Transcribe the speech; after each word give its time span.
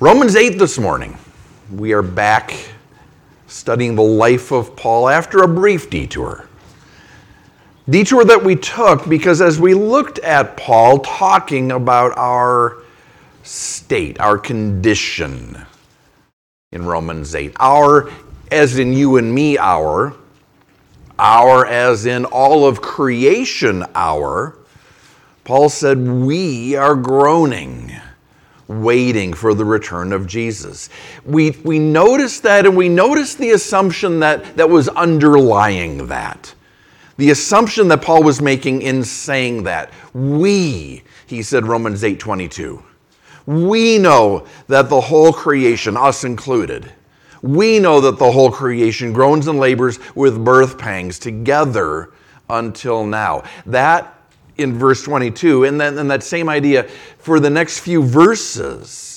Romans 0.00 0.34
8 0.34 0.58
this 0.58 0.76
morning. 0.76 1.16
We 1.72 1.92
are 1.92 2.02
back 2.02 2.52
studying 3.46 3.94
the 3.94 4.02
life 4.02 4.50
of 4.50 4.74
Paul 4.74 5.08
after 5.08 5.44
a 5.44 5.48
brief 5.48 5.88
detour. 5.88 6.48
Detour 7.88 8.24
that 8.24 8.42
we 8.42 8.56
took 8.56 9.08
because 9.08 9.40
as 9.40 9.60
we 9.60 9.72
looked 9.72 10.18
at 10.18 10.56
Paul 10.56 10.98
talking 10.98 11.70
about 11.70 12.12
our 12.18 12.78
state, 13.44 14.18
our 14.18 14.36
condition 14.36 15.64
in 16.72 16.84
Romans 16.84 17.36
8, 17.36 17.52
our 17.60 18.10
as 18.50 18.80
in 18.80 18.94
you 18.94 19.16
and 19.16 19.32
me, 19.32 19.56
our, 19.58 20.12
our 21.20 21.66
as 21.66 22.04
in 22.04 22.24
all 22.24 22.66
of 22.66 22.82
creation, 22.82 23.84
our, 23.94 24.58
Paul 25.44 25.68
said, 25.68 25.98
We 26.04 26.74
are 26.74 26.96
groaning 26.96 27.92
waiting 28.68 29.32
for 29.32 29.54
the 29.54 29.64
return 29.64 30.12
of 30.12 30.26
Jesus. 30.26 30.88
We, 31.24 31.50
we 31.64 31.78
notice 31.78 32.40
that, 32.40 32.66
and 32.66 32.76
we 32.76 32.88
notice 32.88 33.34
the 33.34 33.50
assumption 33.50 34.20
that, 34.20 34.56
that 34.56 34.68
was 34.68 34.88
underlying 34.88 36.06
that. 36.08 36.54
The 37.16 37.30
assumption 37.30 37.88
that 37.88 38.02
Paul 38.02 38.22
was 38.22 38.40
making 38.40 38.82
in 38.82 39.04
saying 39.04 39.64
that. 39.64 39.92
We, 40.12 41.02
he 41.26 41.42
said, 41.42 41.66
Romans 41.66 42.02
8 42.02 42.18
22. 42.18 42.82
We 43.46 43.98
know 43.98 44.46
that 44.68 44.88
the 44.88 45.00
whole 45.00 45.32
creation, 45.32 45.96
us 45.96 46.24
included, 46.24 46.90
we 47.42 47.78
know 47.78 48.00
that 48.00 48.18
the 48.18 48.32
whole 48.32 48.50
creation 48.50 49.12
groans 49.12 49.48
and 49.48 49.58
labors 49.60 49.98
with 50.14 50.42
birth 50.42 50.78
pangs 50.78 51.18
together 51.18 52.10
until 52.48 53.04
now. 53.04 53.44
That 53.66 54.18
in 54.58 54.78
verse 54.78 55.02
22. 55.02 55.64
And 55.64 55.80
then 55.80 55.98
and 55.98 56.10
that 56.10 56.22
same 56.22 56.48
idea 56.48 56.84
for 57.18 57.40
the 57.40 57.50
next 57.50 57.80
few 57.80 58.02
verses 58.02 59.14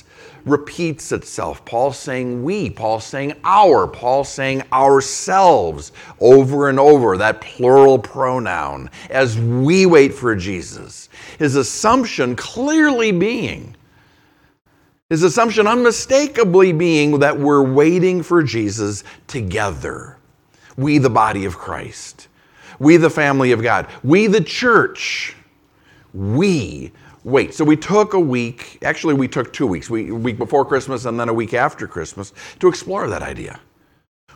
repeats 0.47 1.11
itself. 1.11 1.63
Paul 1.65 1.91
saying 1.91 2.43
we, 2.43 2.69
Paul 2.69 2.99
saying 2.99 3.33
our, 3.43 3.87
Paul 3.87 4.23
saying 4.23 4.63
ourselves 4.71 5.91
over 6.19 6.69
and 6.69 6.79
over, 6.79 7.17
that 7.17 7.41
plural 7.41 7.99
pronoun, 7.99 8.89
as 9.09 9.37
we 9.37 9.85
wait 9.85 10.13
for 10.13 10.35
Jesus. 10.35 11.09
His 11.37 11.55
assumption 11.55 12.35
clearly 12.35 13.11
being, 13.11 13.75
his 15.09 15.23
assumption 15.23 15.67
unmistakably 15.67 16.73
being 16.73 17.19
that 17.19 17.37
we're 17.37 17.63
waiting 17.63 18.23
for 18.23 18.43
Jesus 18.43 19.03
together. 19.27 20.17
We, 20.75 20.97
the 20.97 21.09
body 21.09 21.45
of 21.45 21.57
Christ. 21.57 22.27
We, 22.79 22.97
the 22.97 23.09
family 23.09 23.51
of 23.51 23.61
God. 23.61 23.87
We, 24.03 24.27
the 24.27 24.41
church. 24.41 25.35
We 26.13 26.91
wait. 27.23 27.53
So 27.53 27.65
we 27.65 27.75
took 27.75 28.13
a 28.13 28.19
week, 28.19 28.79
actually, 28.83 29.13
we 29.13 29.27
took 29.27 29.51
two 29.51 29.67
weeks, 29.67 29.89
we, 29.89 30.09
a 30.09 30.15
week 30.15 30.37
before 30.37 30.63
Christmas 30.63 31.05
and 31.05 31.19
then 31.19 31.29
a 31.29 31.33
week 31.33 31.53
after 31.53 31.87
Christmas, 31.87 32.33
to 32.59 32.67
explore 32.67 33.09
that 33.09 33.21
idea. 33.21 33.59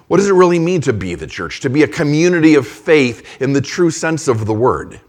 What 0.07 0.17
does 0.17 0.27
it 0.27 0.33
really 0.33 0.59
mean 0.59 0.81
to 0.81 0.93
be 0.93 1.15
the 1.15 1.27
church, 1.27 1.61
to 1.61 1.69
be 1.69 1.83
a 1.83 1.87
community 1.87 2.55
of 2.55 2.67
faith 2.67 3.41
in 3.41 3.53
the 3.53 3.61
true 3.61 3.91
sense 3.91 4.27
of 4.27 4.45
the 4.45 4.53
word? 4.53 4.99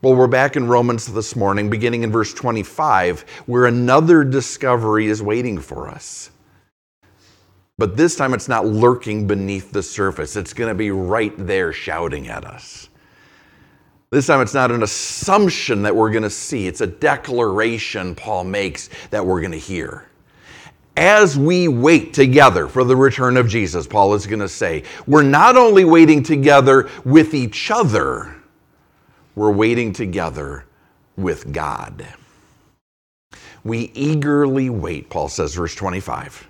Well, 0.00 0.14
we're 0.14 0.28
back 0.28 0.56
in 0.56 0.66
Romans 0.66 1.06
this 1.12 1.36
morning, 1.36 1.68
beginning 1.68 2.02
in 2.02 2.10
verse 2.10 2.32
25, 2.32 3.22
where 3.46 3.66
another 3.66 4.24
discovery 4.24 5.08
is 5.08 5.22
waiting 5.22 5.58
for 5.58 5.88
us. 5.88 6.30
But 7.78 7.96
this 7.96 8.16
time 8.16 8.32
it's 8.32 8.48
not 8.48 8.64
lurking 8.66 9.26
beneath 9.26 9.70
the 9.70 9.82
surface, 9.82 10.36
it's 10.36 10.54
going 10.54 10.70
to 10.70 10.74
be 10.74 10.90
right 10.90 11.34
there 11.36 11.72
shouting 11.72 12.28
at 12.28 12.44
us. 12.44 12.88
This 14.10 14.28
time 14.28 14.40
it's 14.40 14.54
not 14.54 14.70
an 14.70 14.82
assumption 14.82 15.82
that 15.82 15.94
we're 15.94 16.10
going 16.10 16.22
to 16.22 16.30
see, 16.30 16.66
it's 16.66 16.80
a 16.80 16.86
declaration 16.86 18.14
Paul 18.14 18.44
makes 18.44 18.88
that 19.10 19.24
we're 19.24 19.40
going 19.40 19.52
to 19.52 19.58
hear. 19.58 20.06
As 20.96 21.36
we 21.36 21.68
wait 21.68 22.14
together 22.14 22.68
for 22.68 22.82
the 22.82 22.96
return 22.96 23.36
of 23.36 23.46
Jesus, 23.46 23.86
Paul 23.86 24.14
is 24.14 24.26
going 24.26 24.40
to 24.40 24.48
say, 24.48 24.84
we're 25.06 25.22
not 25.22 25.58
only 25.58 25.84
waiting 25.84 26.22
together 26.22 26.88
with 27.04 27.34
each 27.34 27.70
other, 27.70 28.34
we're 29.34 29.52
waiting 29.52 29.92
together 29.92 30.64
with 31.18 31.52
God. 31.52 32.06
We 33.64 33.90
eagerly 33.92 34.70
wait, 34.70 35.10
Paul 35.10 35.28
says, 35.28 35.54
verse 35.54 35.74
25. 35.74 36.48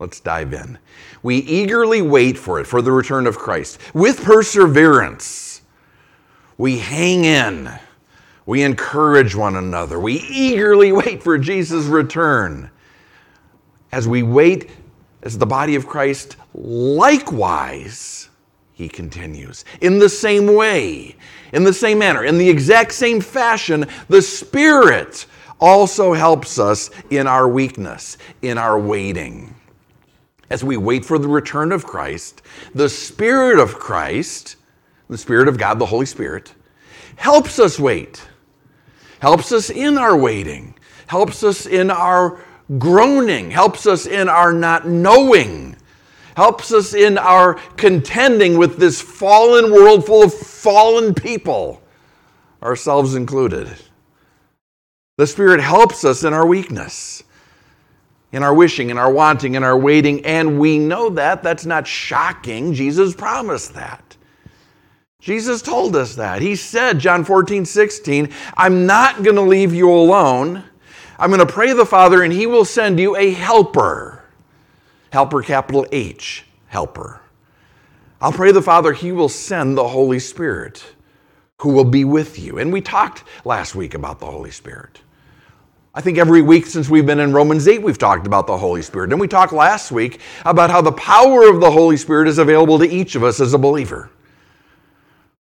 Let's 0.00 0.18
dive 0.18 0.54
in. 0.54 0.78
We 1.22 1.36
eagerly 1.36 2.00
wait 2.00 2.38
for 2.38 2.58
it, 2.58 2.66
for 2.66 2.80
the 2.80 2.90
return 2.90 3.26
of 3.26 3.36
Christ, 3.36 3.78
with 3.92 4.24
perseverance. 4.24 5.60
We 6.56 6.78
hang 6.78 7.26
in. 7.26 7.70
We 8.46 8.62
encourage 8.62 9.34
one 9.34 9.56
another. 9.56 10.00
We 10.00 10.14
eagerly 10.14 10.90
wait 11.04 11.22
for 11.22 11.36
Jesus' 11.36 11.84
return. 11.84 12.70
As 13.92 14.08
we 14.08 14.22
wait, 14.22 14.70
as 15.22 15.36
the 15.36 15.46
body 15.46 15.74
of 15.74 15.86
Christ, 15.86 16.36
likewise, 16.54 18.30
he 18.72 18.88
continues, 18.88 19.66
in 19.82 19.98
the 19.98 20.08
same 20.08 20.54
way, 20.54 21.14
in 21.52 21.62
the 21.62 21.74
same 21.74 21.98
manner, 21.98 22.24
in 22.24 22.38
the 22.38 22.48
exact 22.48 22.92
same 22.92 23.20
fashion, 23.20 23.86
the 24.08 24.22
Spirit 24.22 25.26
also 25.60 26.14
helps 26.14 26.58
us 26.58 26.90
in 27.10 27.26
our 27.26 27.46
weakness, 27.46 28.16
in 28.40 28.56
our 28.56 28.80
waiting 28.80 29.54
as 30.50 30.64
we 30.64 30.76
wait 30.76 31.04
for 31.04 31.18
the 31.18 31.28
return 31.28 31.70
of 31.70 31.86
Christ, 31.86 32.42
the 32.74 32.88
Spirit 32.88 33.58
of 33.58 33.74
Christ, 33.74 34.56
the 35.08 35.16
Spirit 35.16 35.48
of 35.48 35.56
God, 35.56 35.78
the 35.78 35.86
Holy 35.86 36.06
Spirit, 36.06 36.54
helps 37.16 37.58
us 37.58 37.78
wait, 37.78 38.28
helps 39.20 39.52
us 39.52 39.70
in 39.70 39.96
our 39.96 40.16
waiting, 40.16 40.74
helps 41.06 41.44
us 41.44 41.66
in 41.66 41.90
our 41.90 42.44
groaning, 42.78 43.50
helps 43.50 43.86
us 43.86 44.06
in 44.06 44.28
our 44.28 44.52
not 44.52 44.88
knowing, 44.88 45.76
helps 46.36 46.72
us 46.72 46.94
in 46.94 47.16
our 47.16 47.54
contending 47.76 48.58
with 48.58 48.76
this 48.76 49.00
fallen 49.00 49.72
world 49.72 50.04
full 50.04 50.24
of 50.24 50.34
fallen 50.34 51.14
people, 51.14 51.80
ourselves 52.62 53.14
included. 53.14 53.72
The 55.16 55.26
Spirit 55.26 55.60
helps 55.60 56.04
us 56.04 56.24
in 56.24 56.32
our 56.32 56.46
weakness 56.46 57.22
in 58.32 58.42
our 58.42 58.54
wishing, 58.54 58.90
in 58.90 58.98
our 58.98 59.10
wanting, 59.10 59.54
in 59.54 59.64
our 59.64 59.76
waiting, 59.76 60.24
and 60.24 60.58
we 60.58 60.78
know 60.78 61.10
that. 61.10 61.42
That's 61.42 61.66
not 61.66 61.86
shocking. 61.86 62.72
Jesus 62.72 63.14
promised 63.14 63.74
that. 63.74 64.16
Jesus 65.20 65.60
told 65.60 65.96
us 65.96 66.14
that. 66.14 66.40
He 66.40 66.56
said, 66.56 66.98
John 66.98 67.24
14, 67.24 67.64
16, 67.64 68.32
I'm 68.56 68.86
not 68.86 69.22
going 69.22 69.36
to 69.36 69.42
leave 69.42 69.74
you 69.74 69.90
alone. 69.90 70.64
I'm 71.18 71.30
going 71.30 71.46
to 71.46 71.52
pray 71.52 71.72
the 71.72 71.84
Father, 71.84 72.22
and 72.22 72.32
He 72.32 72.46
will 72.46 72.64
send 72.64 72.98
you 72.98 73.16
a 73.16 73.32
helper. 73.32 74.24
Helper, 75.12 75.42
capital 75.42 75.86
H, 75.92 76.46
helper. 76.68 77.20
I'll 78.20 78.32
pray 78.32 78.52
the 78.52 78.62
Father, 78.62 78.92
He 78.92 79.12
will 79.12 79.28
send 79.28 79.76
the 79.76 79.88
Holy 79.88 80.18
Spirit 80.18 80.84
who 81.58 81.70
will 81.74 81.84
be 81.84 82.04
with 82.04 82.38
you. 82.38 82.58
And 82.58 82.72
we 82.72 82.80
talked 82.80 83.24
last 83.44 83.74
week 83.74 83.92
about 83.92 84.18
the 84.18 84.26
Holy 84.26 84.50
Spirit. 84.50 85.00
I 85.92 86.00
think 86.00 86.18
every 86.18 86.40
week 86.40 86.66
since 86.66 86.88
we've 86.88 87.06
been 87.06 87.18
in 87.18 87.32
Romans 87.32 87.66
8, 87.66 87.82
we've 87.82 87.98
talked 87.98 88.26
about 88.26 88.46
the 88.46 88.56
Holy 88.56 88.80
Spirit. 88.80 89.10
And 89.10 89.20
we 89.20 89.26
talked 89.26 89.52
last 89.52 89.90
week 89.90 90.20
about 90.44 90.70
how 90.70 90.80
the 90.80 90.92
power 90.92 91.48
of 91.48 91.60
the 91.60 91.70
Holy 91.70 91.96
Spirit 91.96 92.28
is 92.28 92.38
available 92.38 92.78
to 92.78 92.88
each 92.88 93.16
of 93.16 93.24
us 93.24 93.40
as 93.40 93.54
a 93.54 93.58
believer. 93.58 94.08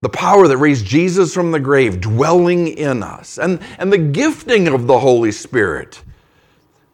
The 0.01 0.09
power 0.09 0.47
that 0.47 0.57
raised 0.57 0.85
Jesus 0.85 1.33
from 1.33 1.51
the 1.51 1.59
grave 1.59 1.99
dwelling 1.99 2.67
in 2.67 3.01
us. 3.01 3.39
And, 3.39 3.59
and 3.79 3.91
the 3.91 3.97
gifting 3.97 4.67
of 4.67 4.85
the 4.85 4.99
Holy 4.99 5.31
Spirit 5.31 6.03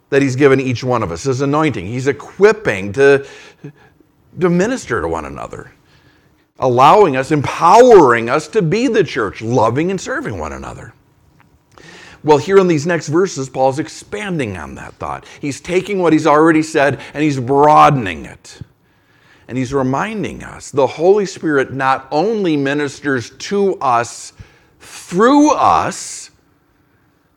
that 0.09 0.21
He's 0.21 0.37
given 0.37 0.61
each 0.61 0.83
one 0.83 1.03
of 1.03 1.11
us, 1.11 1.23
His 1.23 1.41
anointing. 1.41 1.85
He's 1.85 2.07
equipping 2.07 2.93
to, 2.93 3.27
to 4.39 4.49
minister 4.49 5.01
to 5.01 5.07
one 5.09 5.25
another, 5.25 5.73
allowing 6.59 7.17
us, 7.17 7.31
empowering 7.31 8.29
us 8.29 8.47
to 8.49 8.61
be 8.61 8.87
the 8.87 9.03
church, 9.03 9.41
loving 9.41 9.91
and 9.91 9.99
serving 9.99 10.37
one 10.37 10.53
another. 10.53 10.93
Well, 12.23 12.37
here 12.37 12.57
in 12.57 12.67
these 12.67 12.87
next 12.87 13.09
verses, 13.09 13.49
Paul's 13.49 13.79
expanding 13.79 14.57
on 14.57 14.75
that 14.75 14.93
thought. 14.93 15.25
He's 15.41 15.59
taking 15.59 15.99
what 15.99 16.13
he's 16.13 16.25
already 16.25 16.63
said 16.63 17.01
and 17.13 17.21
he's 17.21 17.39
broadening 17.39 18.25
it. 18.25 18.61
And 19.47 19.57
he's 19.57 19.73
reminding 19.73 20.41
us 20.43 20.71
the 20.71 20.87
Holy 20.87 21.25
Spirit 21.25 21.73
not 21.73 22.07
only 22.11 22.55
ministers 22.55 23.31
to 23.31 23.75
us 23.79 24.31
through 24.79 25.51
us, 25.51 26.31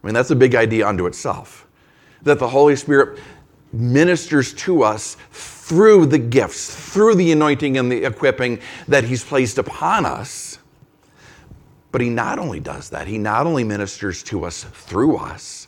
I 0.03 0.07
mean, 0.07 0.15
that's 0.15 0.31
a 0.31 0.37
big 0.37 0.55
idea 0.55 0.87
unto 0.87 1.07
itself, 1.07 1.67
that 2.23 2.39
the 2.39 2.49
Holy 2.49 2.77
Spirit 2.77 3.19
ministers 3.73 4.55
to 4.55 4.85
us 4.85 5.17
through 5.33 6.07
the 6.07 6.19
gifts, 6.19 6.73
through 6.93 7.17
the 7.17 7.33
anointing 7.33 7.77
and 7.77 7.91
the 7.91 8.05
equipping 8.05 8.61
that 8.87 9.03
he's 9.03 9.25
placed 9.25 9.59
upon 9.59 10.07
us 10.07 10.56
but 11.97 12.03
he 12.03 12.11
not 12.11 12.39
only 12.39 12.61
does 12.61 12.91
that, 12.91 13.09
he 13.09 13.19
not 13.19 13.47
only 13.47 13.65
ministers 13.65 14.23
to 14.23 14.45
us 14.45 14.65
through 14.65 15.17
us, 15.17 15.67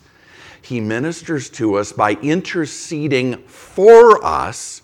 he 0.62 0.78
ministers 0.78 1.48
to 1.48 1.76
us 1.76 1.90
by 1.90 2.12
interceding 2.22 3.38
for 3.44 4.22
us 4.22 4.82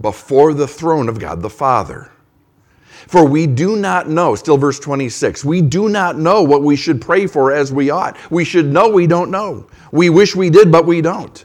before 0.00 0.54
the 0.54 0.68
throne 0.68 1.08
of 1.08 1.18
God 1.18 1.42
the 1.42 1.50
Father. 1.50 2.12
For 3.08 3.26
we 3.26 3.48
do 3.48 3.76
not 3.76 4.08
know, 4.08 4.36
still 4.36 4.56
verse 4.56 4.80
26, 4.80 5.44
we 5.44 5.62
do 5.62 5.88
not 5.88 6.18
know 6.18 6.44
what 6.44 6.62
we 6.62 6.76
should 6.76 7.00
pray 7.02 7.26
for 7.26 7.52
as 7.52 7.72
we 7.72 7.90
ought. 7.90 8.16
We 8.30 8.44
should 8.44 8.66
know 8.66 8.88
we 8.88 9.08
don't 9.08 9.32
know. 9.32 9.66
We 9.92 10.10
wish 10.10 10.36
we 10.36 10.50
did, 10.50 10.72
but 10.72 10.86
we 10.86 11.02
don't. 11.02 11.44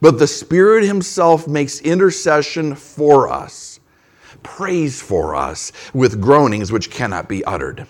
but 0.00 0.18
the 0.18 0.26
Spirit 0.28 0.84
Himself 0.84 1.48
makes 1.48 1.80
intercession 1.80 2.74
for 2.76 3.30
us, 3.30 3.80
prays 4.44 5.02
for 5.02 5.34
us 5.36 5.72
with 5.94 6.20
groanings 6.20 6.72
which 6.72 6.90
cannot 6.90 7.28
be 7.28 7.44
uttered. 7.44 7.86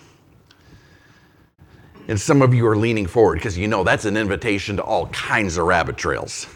And 2.08 2.20
some 2.20 2.42
of 2.42 2.52
you 2.52 2.66
are 2.66 2.76
leaning 2.76 3.06
forward 3.06 3.36
because 3.36 3.56
you 3.56 3.66
know 3.66 3.82
that's 3.82 4.04
an 4.04 4.16
invitation 4.16 4.76
to 4.76 4.82
all 4.82 5.06
kinds 5.08 5.56
of 5.56 5.66
rabbit 5.66 5.96
trails. 5.96 6.46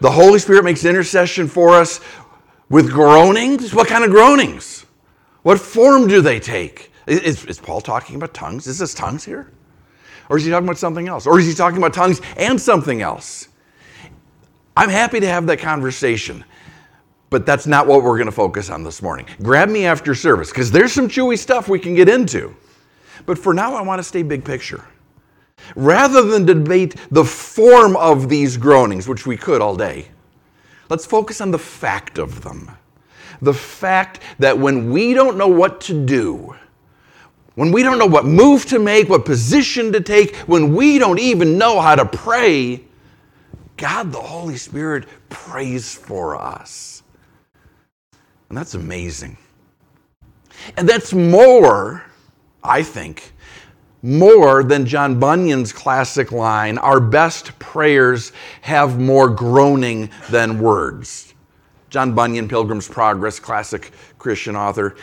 The 0.00 0.10
Holy 0.10 0.38
Spirit 0.38 0.64
makes 0.64 0.84
intercession 0.84 1.46
for 1.46 1.70
us 1.70 2.00
with 2.68 2.90
groanings. 2.90 3.74
What 3.74 3.86
kind 3.86 4.02
of 4.02 4.10
groanings? 4.10 4.86
What 5.42 5.60
form 5.60 6.08
do 6.08 6.22
they 6.22 6.40
take? 6.40 6.90
Is, 7.06 7.44
is, 7.44 7.58
Paul 7.58 7.80
talking 7.80 8.16
about 8.16 8.32
tongues? 8.34 8.66
Is 8.66 8.78
this 8.78 8.94
tongues 8.94 9.24
here? 9.24 9.50
Or 10.28 10.36
is 10.36 10.44
he 10.44 10.50
talking 10.50 10.66
about 10.66 10.78
something 10.78 11.08
else? 11.08 11.26
Or 11.26 11.38
is 11.38 11.46
he 11.46 11.54
talking 11.54 11.78
about 11.78 11.92
tongues 11.92 12.20
and 12.36 12.60
something 12.60 13.02
else? 13.02 13.48
I'm 14.76 14.88
happy 14.88 15.20
to 15.20 15.26
have 15.26 15.46
that 15.48 15.58
conversation, 15.58 16.44
but 17.28 17.44
that's 17.44 17.66
not 17.66 17.86
what 17.86 18.02
we're 18.02 18.16
going 18.16 18.26
to 18.26 18.32
focus 18.32 18.70
on 18.70 18.84
this 18.84 19.02
morning. 19.02 19.26
Grab 19.42 19.68
me 19.68 19.84
after 19.84 20.14
service 20.14 20.50
because 20.50 20.70
there's 20.70 20.92
some 20.92 21.08
chewy 21.08 21.36
stuff 21.36 21.68
we 21.68 21.78
can 21.78 21.94
get 21.94 22.08
into. 22.08 22.54
But 23.26 23.38
for 23.38 23.54
now, 23.54 23.74
I 23.74 23.82
want 23.82 23.98
to 23.98 24.04
stay 24.04 24.22
big 24.22 24.44
picture. 24.44 24.84
Rather 25.76 26.22
than 26.22 26.46
debate 26.46 26.96
the 27.10 27.24
form 27.24 27.96
of 27.96 28.28
these 28.28 28.56
groanings, 28.56 29.06
which 29.08 29.26
we 29.26 29.36
could 29.36 29.60
all 29.60 29.76
day, 29.76 30.08
let's 30.88 31.06
focus 31.06 31.40
on 31.40 31.50
the 31.50 31.58
fact 31.58 32.18
of 32.18 32.42
them. 32.42 32.70
The 33.42 33.54
fact 33.54 34.20
that 34.38 34.58
when 34.58 34.90
we 34.90 35.14
don't 35.14 35.36
know 35.36 35.48
what 35.48 35.80
to 35.82 36.04
do, 36.04 36.54
when 37.54 37.72
we 37.72 37.82
don't 37.82 37.98
know 37.98 38.06
what 38.06 38.24
move 38.24 38.66
to 38.66 38.78
make, 38.78 39.08
what 39.08 39.24
position 39.24 39.92
to 39.92 40.00
take, 40.00 40.36
when 40.36 40.74
we 40.74 40.98
don't 40.98 41.18
even 41.18 41.58
know 41.58 41.80
how 41.80 41.94
to 41.94 42.06
pray, 42.06 42.82
God 43.76 44.12
the 44.12 44.20
Holy 44.20 44.56
Spirit 44.56 45.06
prays 45.28 45.94
for 45.94 46.36
us. 46.36 47.02
And 48.48 48.58
that's 48.58 48.74
amazing. 48.74 49.36
And 50.76 50.88
that's 50.88 51.12
more, 51.12 52.04
I 52.62 52.82
think, 52.82 53.32
more 54.02 54.64
than 54.64 54.86
John 54.86 55.20
Bunyan's 55.20 55.72
classic 55.72 56.32
line 56.32 56.78
Our 56.78 57.00
best 57.00 57.58
prayers 57.58 58.32
have 58.62 58.98
more 58.98 59.28
groaning 59.28 60.10
than 60.30 60.58
words. 60.58 61.34
John 61.90 62.14
Bunyan, 62.14 62.48
Pilgrim's 62.48 62.88
Progress, 62.88 63.40
classic 63.40 63.92
Christian 64.18 64.56
author. 64.56 64.96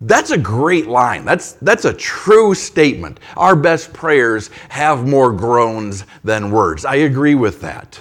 That's 0.00 0.32
a 0.32 0.38
great 0.38 0.86
line. 0.86 1.24
That's, 1.24 1.52
that's 1.52 1.84
a 1.84 1.94
true 1.94 2.54
statement. 2.54 3.20
Our 3.36 3.56
best 3.56 3.92
prayers 3.92 4.50
have 4.68 5.06
more 5.06 5.32
groans 5.32 6.04
than 6.24 6.50
words. 6.50 6.84
I 6.84 6.96
agree 6.96 7.36
with 7.36 7.60
that. 7.62 7.98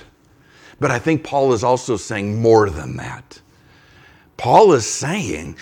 But 0.79 0.91
I 0.91 0.99
think 0.99 1.23
Paul 1.23 1.53
is 1.53 1.63
also 1.63 1.95
saying 1.95 2.41
more 2.41 2.69
than 2.69 2.97
that. 2.97 3.39
Paul 4.37 4.73
is 4.73 4.89
saying 4.89 5.55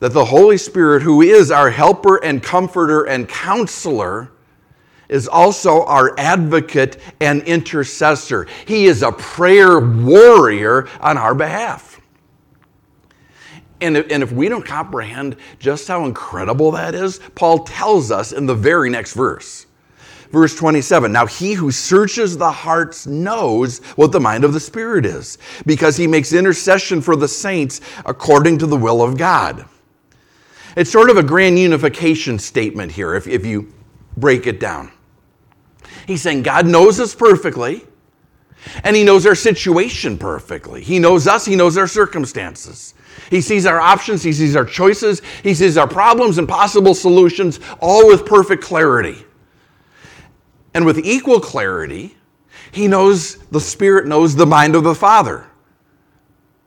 that 0.00 0.12
the 0.12 0.24
Holy 0.24 0.58
Spirit, 0.58 1.02
who 1.02 1.22
is 1.22 1.50
our 1.50 1.70
helper 1.70 2.22
and 2.22 2.42
comforter 2.42 3.04
and 3.04 3.28
counselor, 3.28 4.30
is 5.08 5.28
also 5.28 5.84
our 5.84 6.18
advocate 6.18 6.98
and 7.20 7.42
intercessor. 7.42 8.46
He 8.66 8.86
is 8.86 9.02
a 9.02 9.12
prayer 9.12 9.78
warrior 9.78 10.88
on 11.00 11.16
our 11.16 11.34
behalf. 11.34 12.00
And 13.80 13.96
if, 13.96 14.10
and 14.10 14.22
if 14.22 14.32
we 14.32 14.48
don't 14.48 14.64
comprehend 14.64 15.36
just 15.58 15.86
how 15.86 16.04
incredible 16.06 16.70
that 16.72 16.94
is, 16.94 17.20
Paul 17.34 17.60
tells 17.64 18.10
us 18.10 18.32
in 18.32 18.46
the 18.46 18.54
very 18.54 18.90
next 18.90 19.14
verse. 19.14 19.66
Verse 20.30 20.56
27 20.56 21.12
Now 21.12 21.26
he 21.26 21.52
who 21.52 21.70
searches 21.70 22.36
the 22.36 22.50
hearts 22.50 23.06
knows 23.06 23.78
what 23.96 24.12
the 24.12 24.20
mind 24.20 24.44
of 24.44 24.52
the 24.52 24.60
Spirit 24.60 25.06
is, 25.06 25.38
because 25.66 25.96
he 25.96 26.06
makes 26.06 26.32
intercession 26.32 27.00
for 27.00 27.16
the 27.16 27.28
saints 27.28 27.80
according 28.04 28.58
to 28.58 28.66
the 28.66 28.76
will 28.76 29.02
of 29.02 29.16
God. 29.16 29.66
It's 30.76 30.92
sort 30.92 31.08
of 31.08 31.16
a 31.16 31.22
grand 31.22 31.58
unification 31.58 32.38
statement 32.38 32.92
here 32.92 33.14
if, 33.14 33.26
if 33.26 33.46
you 33.46 33.72
break 34.16 34.46
it 34.46 34.60
down. 34.60 34.92
He's 36.06 36.22
saying 36.22 36.42
God 36.42 36.66
knows 36.66 37.00
us 37.00 37.14
perfectly, 37.14 37.84
and 38.84 38.94
He 38.94 39.02
knows 39.02 39.26
our 39.26 39.34
situation 39.34 40.18
perfectly. 40.18 40.82
He 40.82 40.98
knows 40.98 41.26
us, 41.26 41.46
He 41.46 41.56
knows 41.56 41.78
our 41.78 41.86
circumstances. 41.86 42.94
He 43.30 43.40
sees 43.40 43.64
our 43.64 43.80
options, 43.80 44.22
He 44.22 44.34
sees 44.34 44.54
our 44.54 44.66
choices, 44.66 45.22
He 45.42 45.54
sees 45.54 45.78
our 45.78 45.88
problems 45.88 46.36
and 46.36 46.46
possible 46.46 46.94
solutions, 46.94 47.58
all 47.80 48.06
with 48.06 48.26
perfect 48.26 48.62
clarity. 48.62 49.24
And 50.74 50.84
with 50.84 50.98
equal 50.98 51.40
clarity, 51.40 52.16
He 52.70 52.86
knows, 52.86 53.36
the 53.46 53.60
Spirit 53.60 54.06
knows 54.06 54.36
the 54.36 54.46
mind 54.46 54.76
of 54.76 54.84
the 54.84 54.94
Father. 54.94 55.46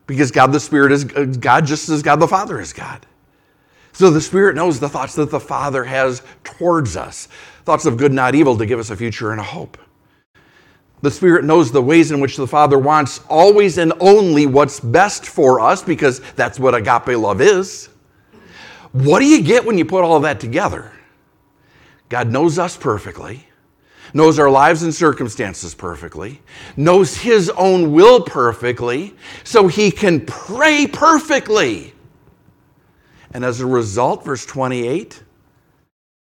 Because 0.07 0.31
God 0.31 0.51
the 0.51 0.59
Spirit 0.59 0.91
is 0.91 1.05
uh, 1.15 1.25
God 1.39 1.67
just 1.67 1.87
as 1.89 2.01
God 2.01 2.15
the 2.15 2.27
Father 2.27 2.59
is 2.59 2.73
God. 2.73 3.05
So 3.99 4.09
the 4.09 4.21
Spirit 4.21 4.55
knows 4.55 4.79
the 4.79 4.87
thoughts 4.87 5.13
that 5.15 5.29
the 5.29 5.41
Father 5.41 5.83
has 5.83 6.21
towards 6.45 6.95
us 6.95 7.27
thoughts 7.65 7.85
of 7.85 7.97
good, 7.97 8.13
not 8.13 8.33
evil, 8.33 8.57
to 8.57 8.65
give 8.65 8.79
us 8.79 8.91
a 8.91 8.95
future 8.95 9.31
and 9.31 9.41
a 9.41 9.43
hope. 9.43 9.77
The 11.01 11.11
Spirit 11.11 11.43
knows 11.43 11.69
the 11.69 11.81
ways 11.81 12.09
in 12.09 12.21
which 12.21 12.37
the 12.37 12.47
Father 12.47 12.79
wants 12.79 13.19
always 13.27 13.77
and 13.77 13.91
only 13.99 14.45
what's 14.45 14.79
best 14.79 15.25
for 15.25 15.59
us 15.59 15.83
because 15.83 16.21
that's 16.37 16.57
what 16.57 16.73
agape 16.73 17.19
love 17.19 17.41
is. 17.41 17.89
What 18.93 19.19
do 19.19 19.25
you 19.25 19.43
get 19.43 19.65
when 19.65 19.77
you 19.77 19.83
put 19.83 20.05
all 20.05 20.21
that 20.21 20.39
together? 20.39 20.93
God 22.07 22.29
knows 22.29 22.57
us 22.57 22.77
perfectly, 22.77 23.49
knows 24.13 24.39
our 24.39 24.49
lives 24.49 24.83
and 24.83 24.95
circumstances 24.95 25.75
perfectly, 25.75 26.41
knows 26.77 27.17
His 27.17 27.49
own 27.49 27.91
will 27.91 28.21
perfectly, 28.21 29.13
so 29.43 29.67
He 29.67 29.91
can 29.91 30.25
pray 30.25 30.87
perfectly. 30.87 31.95
And 33.33 33.45
as 33.45 33.59
a 33.59 33.65
result, 33.65 34.25
verse 34.25 34.45
28, 34.45 35.23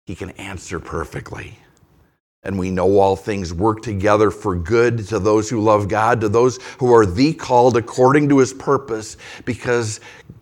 he 0.06 0.14
can 0.14 0.30
answer 0.30 0.80
perfectly. 0.80 1.56
And 2.42 2.58
we 2.58 2.70
know 2.70 2.98
all 2.98 3.16
things 3.16 3.52
work 3.52 3.82
together 3.82 4.30
for 4.30 4.56
good 4.56 5.06
to 5.08 5.18
those 5.18 5.50
who 5.50 5.60
love 5.60 5.88
God, 5.88 6.20
to 6.22 6.28
those 6.28 6.58
who 6.78 6.92
are 6.92 7.04
the 7.04 7.34
called 7.34 7.76
according 7.76 8.28
to 8.30 8.38
his 8.38 8.52
purpose, 8.52 9.18
because 9.44 10.00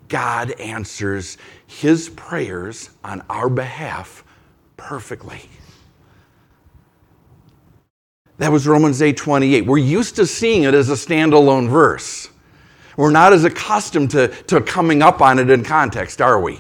God 0.09 0.53
answers 0.53 1.39
his 1.67 2.09
prayers 2.09 2.91
on 3.05 3.23
our 3.29 3.49
behalf 3.49 4.25
perfectly. 4.77 5.51
That 8.39 8.53
was 8.53 8.69
Romans 8.69 9.03
8 9.03 9.17
28. 9.17 9.67
We're 9.67 9.79
used 9.79 10.17
to 10.17 10.27
seeing 10.27 10.63
it 10.63 10.73
as 10.73 10.89
a 10.91 10.95
standalone 10.95 11.69
verse. 11.69 12.31
We're 12.99 13.13
not 13.13 13.33
as 13.33 13.45
accustomed 13.45 14.11
to, 14.11 14.27
to 14.49 14.61
coming 14.61 15.03
up 15.03 15.23
on 15.23 15.39
it 15.39 15.51
in 15.51 15.63
context, 15.63 16.21
are 16.21 16.41
we? 16.41 16.59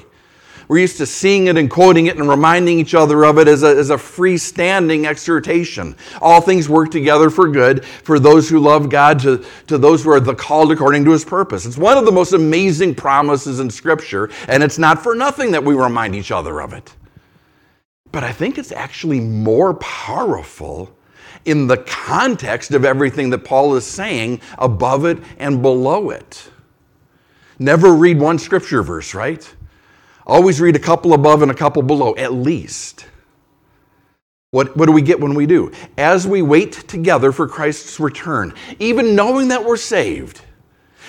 We're 0.68 0.78
used 0.78 0.98
to 0.98 1.06
seeing 1.06 1.48
it 1.48 1.56
and 1.56 1.68
quoting 1.68 2.06
it 2.06 2.16
and 2.16 2.28
reminding 2.28 2.78
each 2.78 2.94
other 2.94 3.24
of 3.24 3.38
it 3.38 3.48
as 3.48 3.64
a, 3.64 3.76
as 3.76 3.90
a 3.90 3.96
freestanding 3.96 5.04
exhortation. 5.04 5.96
All 6.20 6.40
things 6.40 6.68
work 6.68 6.92
together 6.92 7.28
for 7.28 7.48
good 7.48 7.84
for 7.84 8.20
those 8.20 8.48
who 8.48 8.60
love 8.60 8.88
God, 8.88 9.18
to, 9.20 9.44
to 9.66 9.78
those 9.78 10.04
who 10.04 10.10
are 10.10 10.20
the 10.20 10.32
called 10.32 10.70
according 10.70 11.04
to 11.06 11.10
his 11.10 11.24
purpose. 11.24 11.66
It's 11.66 11.76
one 11.76 11.98
of 11.98 12.04
the 12.04 12.12
most 12.12 12.32
amazing 12.32 12.94
promises 12.94 13.58
in 13.58 13.68
Scripture, 13.68 14.30
and 14.46 14.62
it's 14.62 14.78
not 14.78 15.02
for 15.02 15.16
nothing 15.16 15.50
that 15.50 15.64
we 15.64 15.74
remind 15.74 16.14
each 16.14 16.30
other 16.30 16.62
of 16.62 16.72
it. 16.72 16.94
But 18.12 18.22
I 18.22 18.30
think 18.30 18.58
it's 18.58 18.70
actually 18.70 19.18
more 19.18 19.74
powerful 19.74 20.96
in 21.44 21.66
the 21.66 21.78
context 21.78 22.72
of 22.72 22.84
everything 22.84 23.30
that 23.30 23.44
Paul 23.44 23.74
is 23.76 23.86
saying 23.86 24.40
above 24.58 25.04
it 25.04 25.18
and 25.38 25.62
below 25.62 26.10
it. 26.10 26.50
Never 27.58 27.94
read 27.94 28.18
one 28.18 28.38
scripture 28.38 28.82
verse, 28.82 29.14
right? 29.14 29.54
Always 30.26 30.60
read 30.60 30.76
a 30.76 30.80
couple 30.80 31.14
above 31.14 31.42
and 31.42 31.50
a 31.50 31.54
couple 31.54 31.82
below, 31.82 32.14
at 32.16 32.32
least. 32.32 33.06
What, 34.50 34.76
what 34.76 34.86
do 34.86 34.92
we 34.92 35.02
get 35.02 35.20
when 35.20 35.34
we 35.34 35.46
do? 35.46 35.72
As 35.96 36.26
we 36.26 36.40
wait 36.40 36.72
together 36.72 37.32
for 37.32 37.46
Christ's 37.46 38.00
return, 38.00 38.54
even 38.78 39.14
knowing 39.14 39.48
that 39.48 39.64
we're 39.64 39.76
saved, 39.76 40.42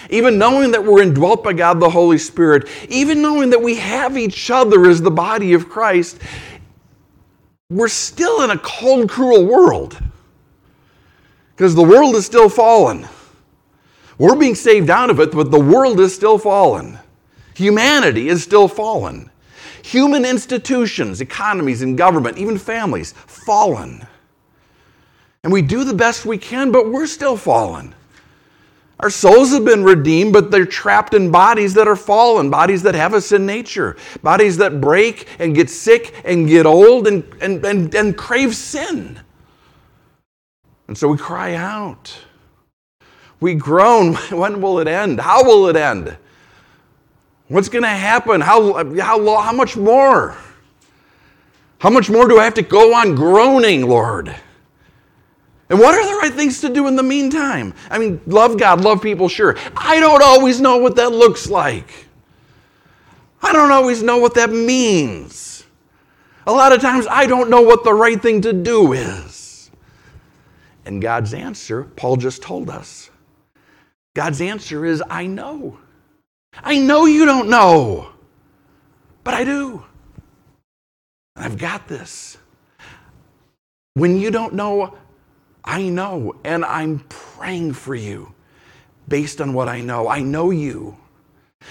even 0.10 0.38
knowing 0.38 0.72
that 0.72 0.84
we're 0.84 1.02
indwelt 1.02 1.44
by 1.44 1.54
God 1.54 1.80
the 1.80 1.90
Holy 1.90 2.18
Spirit, 2.18 2.68
even 2.90 3.22
knowing 3.22 3.50
that 3.52 3.62
we 3.62 3.76
have 3.76 4.18
each 4.18 4.50
other 4.50 4.90
as 4.90 5.02
the 5.02 5.12
body 5.12 5.54
of 5.54 5.70
Christ, 5.70 6.20
we're 7.70 7.88
still 7.88 8.42
in 8.42 8.50
a 8.50 8.58
cold, 8.58 9.10
cruel 9.10 9.46
world 9.46 10.02
because 11.60 11.76
the 11.76 11.84
world 11.84 12.16
is 12.16 12.26
still 12.26 12.48
fallen. 12.48 13.06
We're 14.18 14.38
being 14.38 14.56
saved 14.56 14.90
out 14.90 15.10
of 15.10 15.20
it, 15.20 15.34
but 15.34 15.52
the 15.52 15.60
world 15.60 16.00
is 16.00 16.16
still 16.16 16.38
fallen. 16.38 16.98
Humanity 17.54 18.30
is 18.30 18.42
still 18.42 18.70
fallen. 18.70 19.30
Human 19.84 20.24
institutions, 20.24 21.20
economies, 21.20 21.82
and 21.82 21.98
government, 21.98 22.38
even 22.38 22.58
families, 22.58 23.12
fallen. 23.12 24.08
And 25.44 25.52
we 25.52 25.62
do 25.62 25.84
the 25.84 25.94
best 25.94 26.26
we 26.26 26.38
can, 26.38 26.72
but 26.72 26.94
we're 26.94 27.08
still 27.08 27.36
fallen. 27.36 27.94
Our 29.02 29.10
souls 29.10 29.52
have 29.52 29.66
been 29.66 29.84
redeemed, 29.84 30.32
but 30.32 30.52
they're 30.52 30.66
trapped 30.66 31.14
in 31.14 31.30
bodies 31.30 31.74
that 31.74 31.90
are 31.90 31.98
fallen, 31.98 32.50
bodies 32.50 32.84
that 32.84 32.96
have 32.96 33.14
a 33.14 33.20
sin 33.20 33.46
nature, 33.46 33.98
bodies 34.24 34.56
that 34.60 34.80
break 34.80 35.28
and 35.40 35.54
get 35.54 35.70
sick 35.70 36.22
and 36.24 36.48
get 36.48 36.66
old 36.66 37.06
and, 37.06 37.26
and, 37.42 37.66
and, 37.66 37.94
and 37.94 38.18
crave 38.18 38.56
sin. 38.56 39.20
And 40.90 40.98
so 40.98 41.08
we 41.08 41.20
cry 41.20 41.54
out. 41.54 42.18
We 43.40 43.54
groan. 43.54 44.16
When 44.32 44.60
will 44.60 44.80
it 44.80 44.88
end? 44.88 45.20
How 45.20 45.44
will 45.44 45.68
it 45.68 45.76
end? 45.76 46.18
What's 47.48 47.70
going 47.70 47.84
to 47.84 47.90
happen? 47.90 48.42
How, 48.42 48.74
how, 48.98 49.40
how 49.40 49.54
much 49.54 49.78
more? 49.78 50.36
How 51.78 51.92
much 51.92 52.10
more 52.10 52.28
do 52.28 52.40
I 52.40 52.44
have 52.44 52.56
to 52.56 52.64
go 52.64 52.96
on 52.96 53.14
groaning, 53.14 53.88
Lord? 53.88 54.36
And 55.70 55.78
what 55.78 55.94
are 55.94 56.04
the 56.04 56.20
right 56.24 56.34
things 56.34 56.60
to 56.62 56.70
do 56.70 56.88
in 56.88 56.96
the 56.96 57.04
meantime? 57.04 57.76
I 57.92 58.00
mean, 58.00 58.20
love 58.26 58.58
God, 58.58 58.82
love 58.82 59.00
people, 59.00 59.30
sure. 59.30 59.56
I 59.78 60.00
don't 60.00 60.24
always 60.24 60.60
know 60.60 60.78
what 60.78 60.96
that 60.96 61.12
looks 61.12 61.48
like. 61.48 62.08
I 63.44 63.54
don't 63.54 63.72
always 63.72 64.02
know 64.02 64.18
what 64.18 64.34
that 64.34 64.50
means. 64.50 65.66
A 66.48 66.52
lot 66.52 66.74
of 66.74 66.82
times 66.82 67.06
I 67.08 67.28
don't 67.28 67.52
know 67.52 67.62
what 67.62 67.84
the 67.84 67.94
right 67.94 68.20
thing 68.20 68.42
to 68.42 68.54
do 68.54 68.94
is. 68.94 69.39
And 70.86 71.02
God's 71.02 71.34
answer, 71.34 71.84
Paul 71.84 72.18
just 72.18 72.42
told 72.42 72.70
us. 72.70 73.10
God's 74.16 74.42
answer 74.42 74.86
is 74.86 75.04
I 75.10 75.26
know. 75.26 75.78
I 76.54 76.80
know 76.80 77.06
you 77.06 77.26
don't 77.26 77.50
know, 77.50 78.10
but 79.24 79.34
I 79.34 79.44
do. 79.44 79.84
And 81.36 81.46
I've 81.46 81.58
got 81.58 81.88
this. 81.88 82.38
When 83.94 84.18
you 84.18 84.32
don't 84.32 84.54
know, 84.54 84.98
I 85.64 85.84
know, 85.84 86.36
and 86.44 86.66
I'm 86.66 87.00
praying 87.10 87.74
for 87.74 87.94
you 87.94 88.34
based 89.08 89.42
on 89.42 89.54
what 89.54 89.68
I 89.68 89.82
know. 89.82 90.08
I 90.08 90.22
know 90.22 90.52
you. 90.52 90.98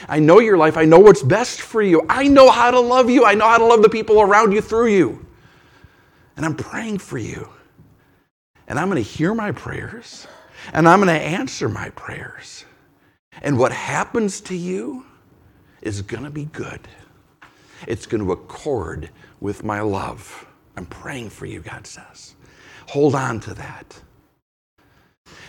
I 0.09 0.19
know 0.19 0.39
your 0.39 0.57
life. 0.57 0.77
I 0.77 0.85
know 0.85 0.99
what's 0.99 1.23
best 1.23 1.61
for 1.61 1.83
you. 1.83 2.05
I 2.09 2.29
know 2.29 2.51
how 2.51 2.71
to 2.71 2.81
love 2.81 3.09
you. 3.11 3.25
I 3.25 3.35
know 3.35 3.49
how 3.49 3.59
to 3.59 3.65
love 3.65 3.83
the 3.83 3.89
people 3.89 4.21
around 4.21 4.53
you 4.53 4.61
through 4.61 4.89
you. 4.89 5.27
And 6.37 6.45
I'm 6.45 6.55
praying 6.55 6.99
for 6.99 7.19
you. 7.19 7.49
And 8.69 8.79
I'm 8.79 8.89
going 8.89 9.03
to 9.03 9.11
hear 9.11 9.35
my 9.35 9.51
prayers, 9.51 10.29
and 10.73 10.87
I'm 10.87 11.01
going 11.01 11.09
to 11.09 11.25
answer 11.25 11.69
my 11.69 11.91
prayers. 11.91 12.65
And 13.43 13.59
what 13.59 13.73
happens 13.73 14.41
to 14.43 14.55
you 14.55 15.07
is 15.81 16.03
going 16.03 16.25
to 16.25 16.31
be 16.31 16.45
good. 16.45 16.81
It's 17.87 18.07
going 18.07 18.25
to 18.25 18.33
accord 18.33 19.11
with 19.41 19.65
my 19.65 19.81
love. 19.81 20.47
I'm 20.77 20.87
praying 20.87 21.31
for 21.31 21.47
you, 21.47 21.61
God 21.61 21.87
says. 21.87 22.35
Hold 22.89 23.15
on 23.15 23.41
to 23.41 23.55
that. 23.55 24.01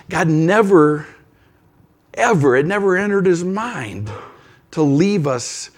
God 0.10 0.28
never, 0.28 1.06
ever, 2.14 2.56
it 2.56 2.66
never 2.66 2.98
entered 2.98 3.26
his 3.26 3.44
mind 3.44 4.10
to 4.72 4.82
leave 4.82 5.28
us 5.28 5.72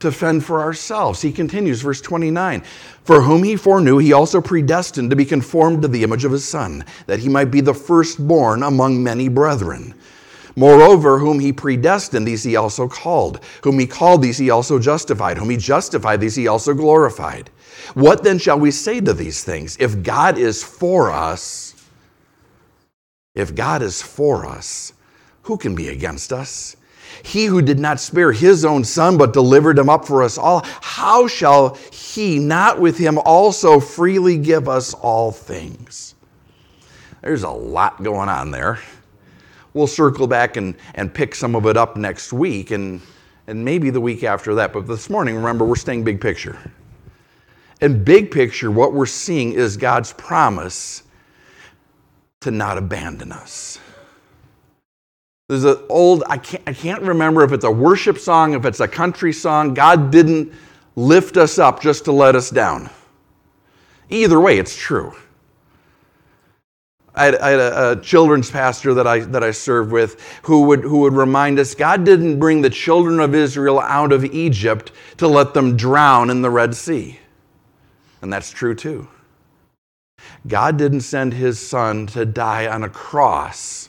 to 0.00 0.12
fend 0.12 0.44
for 0.44 0.60
ourselves. 0.60 1.22
He 1.22 1.32
continues, 1.32 1.82
verse 1.82 2.00
29 2.00 2.62
For 3.04 3.22
whom 3.22 3.42
he 3.42 3.56
foreknew, 3.56 3.98
he 3.98 4.12
also 4.12 4.40
predestined 4.40 5.10
to 5.10 5.16
be 5.16 5.24
conformed 5.24 5.82
to 5.82 5.88
the 5.88 6.02
image 6.02 6.24
of 6.24 6.32
his 6.32 6.46
Son, 6.46 6.84
that 7.06 7.20
he 7.20 7.28
might 7.28 7.50
be 7.50 7.60
the 7.60 7.74
firstborn 7.74 8.62
among 8.62 9.02
many 9.02 9.28
brethren. 9.28 9.94
Moreover, 10.56 11.18
whom 11.18 11.38
he 11.38 11.52
predestined, 11.52 12.26
these 12.26 12.42
he 12.42 12.56
also 12.56 12.88
called. 12.88 13.40
Whom 13.62 13.78
he 13.78 13.86
called, 13.86 14.22
these 14.22 14.38
he 14.38 14.50
also 14.50 14.80
justified. 14.80 15.38
Whom 15.38 15.50
he 15.50 15.56
justified, 15.56 16.20
these 16.20 16.34
he 16.34 16.48
also 16.48 16.74
glorified. 16.74 17.50
What 17.94 18.24
then 18.24 18.38
shall 18.38 18.58
we 18.58 18.72
say 18.72 19.00
to 19.00 19.12
these 19.12 19.44
things? 19.44 19.76
If 19.78 20.02
God 20.02 20.36
is 20.36 20.64
for 20.64 21.12
us, 21.12 21.76
if 23.36 23.54
God 23.54 23.82
is 23.82 24.02
for 24.02 24.46
us, 24.46 24.92
who 25.42 25.56
can 25.56 25.76
be 25.76 25.88
against 25.90 26.32
us? 26.32 26.76
He 27.22 27.46
who 27.46 27.62
did 27.62 27.78
not 27.78 28.00
spare 28.00 28.32
his 28.32 28.64
own 28.64 28.84
son, 28.84 29.18
but 29.18 29.32
delivered 29.32 29.78
him 29.78 29.88
up 29.88 30.06
for 30.06 30.22
us 30.22 30.38
all, 30.38 30.64
how 30.80 31.26
shall 31.26 31.74
he 31.92 32.38
not 32.38 32.80
with 32.80 32.98
him 32.98 33.18
also 33.18 33.80
freely 33.80 34.36
give 34.36 34.68
us 34.68 34.94
all 34.94 35.32
things? 35.32 36.14
There's 37.22 37.42
a 37.42 37.50
lot 37.50 38.02
going 38.02 38.28
on 38.28 38.50
there 38.50 38.78
we'll 39.78 39.86
circle 39.86 40.26
back 40.26 40.56
and, 40.56 40.74
and 40.94 41.12
pick 41.12 41.34
some 41.34 41.54
of 41.54 41.66
it 41.66 41.76
up 41.76 41.96
next 41.96 42.32
week 42.32 42.70
and, 42.70 43.00
and 43.46 43.64
maybe 43.64 43.90
the 43.90 44.00
week 44.00 44.24
after 44.24 44.56
that. 44.56 44.72
But 44.72 44.86
this 44.86 45.08
morning, 45.08 45.36
remember, 45.36 45.64
we're 45.64 45.76
staying 45.76 46.04
big 46.04 46.20
picture. 46.20 46.58
And 47.80 48.04
big 48.04 48.30
picture, 48.30 48.70
what 48.70 48.92
we're 48.92 49.06
seeing 49.06 49.52
is 49.52 49.76
God's 49.76 50.12
promise 50.12 51.04
to 52.40 52.50
not 52.50 52.76
abandon 52.76 53.30
us. 53.30 53.78
There's 55.48 55.64
an 55.64 55.78
old, 55.88 56.24
I 56.26 56.36
can't, 56.36 56.62
I 56.66 56.74
can't 56.74 57.02
remember 57.02 57.42
if 57.42 57.52
it's 57.52 57.64
a 57.64 57.70
worship 57.70 58.18
song, 58.18 58.52
if 58.52 58.66
it's 58.66 58.80
a 58.80 58.88
country 58.88 59.32
song. 59.32 59.72
God 59.72 60.10
didn't 60.10 60.52
lift 60.94 61.38
us 61.38 61.58
up 61.58 61.80
just 61.80 62.04
to 62.04 62.12
let 62.12 62.36
us 62.36 62.50
down. 62.50 62.90
Either 64.10 64.38
way, 64.38 64.58
it's 64.58 64.76
true. 64.76 65.14
I 67.14 67.24
had, 67.24 67.36
I 67.36 67.50
had 67.50 67.60
a, 67.60 67.90
a, 67.92 67.96
children's 68.00 68.50
pastor 68.50 68.92
that 68.94 69.06
I, 69.06 69.20
that 69.20 69.42
I 69.42 69.50
served 69.50 69.90
with 69.90 70.20
who 70.42 70.62
would, 70.64 70.82
who 70.82 71.00
would 71.00 71.14
remind 71.14 71.58
us 71.58 71.74
God 71.74 72.04
didn't 72.04 72.38
bring 72.38 72.60
the 72.60 72.70
children 72.70 73.18
of 73.18 73.34
Israel 73.34 73.80
out 73.80 74.12
of 74.12 74.24
Egypt 74.26 74.92
to 75.16 75.26
let 75.26 75.54
them 75.54 75.76
drown 75.76 76.30
in 76.30 76.42
the 76.42 76.50
Red 76.50 76.76
Sea. 76.76 77.18
And 78.20 78.32
that's 78.32 78.50
true 78.50 78.74
too. 78.74 79.08
God 80.46 80.76
didn't 80.76 81.00
send 81.00 81.32
his 81.32 81.58
son 81.58 82.06
to 82.08 82.26
die 82.26 82.68
on 82.68 82.84
a 82.84 82.88
cross 82.88 83.88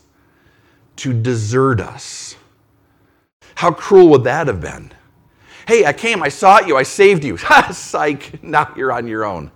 to 0.99 1.13
desert 1.13 1.79
us. 1.79 2.35
How 3.55 3.71
cruel 3.71 4.09
would 4.09 4.23
that 4.23 4.47
have 4.47 4.61
been? 4.61 4.91
Hey, 5.67 5.85
I 5.85 5.93
came, 5.93 6.23
I 6.23 6.29
sought 6.29 6.67
you, 6.67 6.77
I 6.77 6.83
saved 6.83 7.23
you. 7.23 7.37
Psych, 7.71 8.41
now 8.43 8.71
you're 8.75 8.91
on 8.91 9.07
your 9.07 9.25
own. 9.25 9.51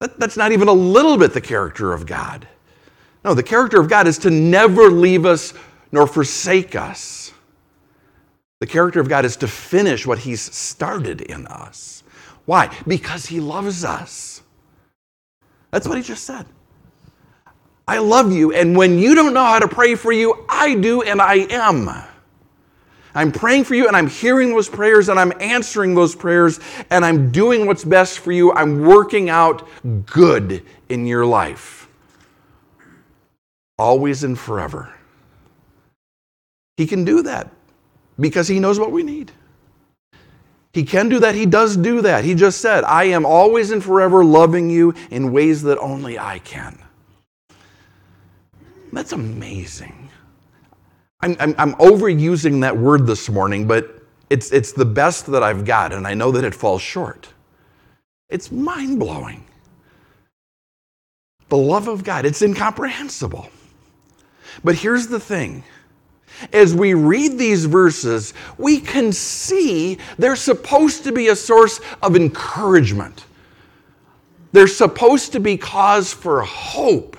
That, 0.00 0.18
that's 0.20 0.36
not 0.36 0.52
even 0.52 0.68
a 0.68 0.72
little 0.72 1.16
bit 1.16 1.32
the 1.32 1.40
character 1.40 1.92
of 1.92 2.06
God. 2.06 2.46
No, 3.24 3.34
the 3.34 3.42
character 3.42 3.80
of 3.80 3.88
God 3.88 4.06
is 4.06 4.18
to 4.18 4.30
never 4.30 4.90
leave 4.90 5.26
us 5.26 5.54
nor 5.90 6.06
forsake 6.06 6.76
us. 6.76 7.32
The 8.60 8.66
character 8.66 9.00
of 9.00 9.08
God 9.08 9.24
is 9.24 9.36
to 9.36 9.48
finish 9.48 10.06
what 10.06 10.18
He's 10.18 10.40
started 10.40 11.20
in 11.20 11.46
us. 11.46 12.02
Why? 12.44 12.74
Because 12.86 13.26
He 13.26 13.40
loves 13.40 13.84
us. 13.84 14.42
That's 15.70 15.86
what 15.86 15.96
He 15.96 16.02
just 16.02 16.24
said. 16.24 16.46
I 17.88 17.98
love 17.98 18.30
you, 18.30 18.52
and 18.52 18.76
when 18.76 18.98
you 18.98 19.14
don't 19.14 19.32
know 19.32 19.44
how 19.44 19.58
to 19.58 19.66
pray 19.66 19.94
for 19.94 20.12
you, 20.12 20.44
I 20.48 20.74
do, 20.74 21.02
and 21.02 21.22
I 21.22 21.46
am. 21.50 21.90
I'm 23.14 23.32
praying 23.32 23.64
for 23.64 23.74
you 23.74 23.88
and 23.88 23.96
I'm 23.96 24.06
hearing 24.06 24.50
those 24.50 24.68
prayers 24.68 25.08
and 25.08 25.18
I'm 25.18 25.32
answering 25.40 25.94
those 25.94 26.14
prayers 26.14 26.60
and 26.90 27.04
I'm 27.04 27.32
doing 27.32 27.66
what's 27.66 27.82
best 27.82 28.20
for 28.20 28.30
you. 28.30 28.52
I'm 28.52 28.82
working 28.82 29.28
out 29.28 29.66
good 30.06 30.62
in 30.88 31.04
your 31.04 31.26
life. 31.26 31.88
Always 33.76 34.22
and 34.22 34.38
forever. 34.38 34.94
He 36.76 36.86
can 36.86 37.04
do 37.04 37.22
that 37.22 37.50
because 38.20 38.46
He 38.46 38.60
knows 38.60 38.78
what 38.78 38.92
we 38.92 39.02
need. 39.02 39.32
He 40.72 40.84
can 40.84 41.08
do 41.08 41.18
that. 41.18 41.34
He 41.34 41.46
does 41.46 41.76
do 41.76 42.02
that. 42.02 42.24
He 42.24 42.36
just 42.36 42.60
said, 42.60 42.84
I 42.84 43.04
am 43.04 43.26
always 43.26 43.72
and 43.72 43.82
forever 43.82 44.24
loving 44.24 44.70
you 44.70 44.94
in 45.10 45.32
ways 45.32 45.62
that 45.62 45.78
only 45.78 46.18
I 46.18 46.38
can. 46.38 46.78
That's 48.92 49.12
amazing. 49.12 50.10
I'm, 51.20 51.36
I'm, 51.40 51.54
I'm 51.58 51.74
overusing 51.74 52.60
that 52.60 52.76
word 52.76 53.06
this 53.06 53.28
morning, 53.28 53.66
but 53.66 54.02
it's, 54.30 54.52
it's 54.52 54.72
the 54.72 54.84
best 54.84 55.26
that 55.26 55.42
I've 55.42 55.64
got, 55.64 55.92
and 55.92 56.06
I 56.06 56.14
know 56.14 56.30
that 56.32 56.44
it 56.44 56.54
falls 56.54 56.82
short. 56.82 57.28
It's 58.28 58.52
mind 58.52 58.98
blowing. 59.00 59.44
The 61.48 61.56
love 61.56 61.88
of 61.88 62.04
God, 62.04 62.26
it's 62.26 62.42
incomprehensible. 62.42 63.50
But 64.62 64.74
here's 64.74 65.06
the 65.06 65.20
thing 65.20 65.64
as 66.52 66.74
we 66.74 66.94
read 66.94 67.38
these 67.38 67.64
verses, 67.64 68.34
we 68.58 68.78
can 68.80 69.12
see 69.12 69.98
they're 70.18 70.36
supposed 70.36 71.04
to 71.04 71.12
be 71.12 71.28
a 71.28 71.36
source 71.36 71.80
of 72.02 72.14
encouragement. 72.16 73.24
They're 74.52 74.68
supposed 74.68 75.32
to 75.32 75.40
be 75.40 75.56
cause 75.56 76.12
for 76.12 76.42
hope. 76.42 77.16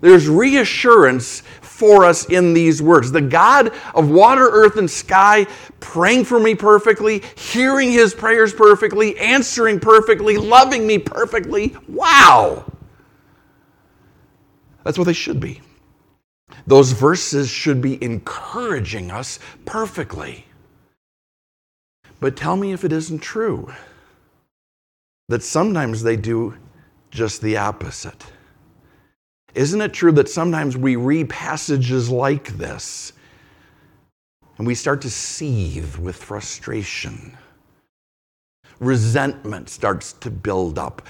There's 0.00 0.28
reassurance 0.28 1.42
for 1.60 2.04
us 2.04 2.26
in 2.26 2.54
these 2.54 2.82
words. 2.82 3.12
The 3.12 3.20
God 3.20 3.72
of 3.94 4.10
water, 4.10 4.48
earth, 4.50 4.76
and 4.76 4.90
sky, 4.90 5.46
praying 5.80 6.24
for 6.24 6.38
me 6.38 6.54
perfectly, 6.54 7.22
hearing 7.36 7.90
his 7.90 8.14
prayers 8.14 8.52
perfectly, 8.52 9.18
answering 9.18 9.80
perfectly, 9.80 10.36
loving 10.36 10.86
me 10.86 10.98
perfectly. 10.98 11.76
Wow! 11.88 12.70
That's 14.84 14.98
what 14.98 15.04
they 15.04 15.12
should 15.12 15.40
be. 15.40 15.60
Those 16.66 16.92
verses 16.92 17.48
should 17.48 17.80
be 17.80 18.02
encouraging 18.02 19.10
us 19.10 19.38
perfectly. 19.64 20.46
But 22.20 22.36
tell 22.36 22.56
me 22.56 22.72
if 22.72 22.84
it 22.84 22.92
isn't 22.92 23.20
true 23.20 23.72
that 25.28 25.42
sometimes 25.42 26.02
they 26.02 26.16
do 26.16 26.56
just 27.10 27.40
the 27.40 27.56
opposite. 27.56 28.24
Isn't 29.54 29.80
it 29.80 29.92
true 29.92 30.12
that 30.12 30.28
sometimes 30.28 30.76
we 30.76 30.96
read 30.96 31.28
passages 31.28 32.10
like 32.10 32.48
this 32.56 33.12
and 34.58 34.66
we 34.66 34.74
start 34.74 35.02
to 35.02 35.10
seethe 35.10 35.96
with 35.96 36.16
frustration? 36.16 37.36
Resentment 38.78 39.68
starts 39.68 40.14
to 40.14 40.30
build 40.30 40.78
up. 40.78 41.06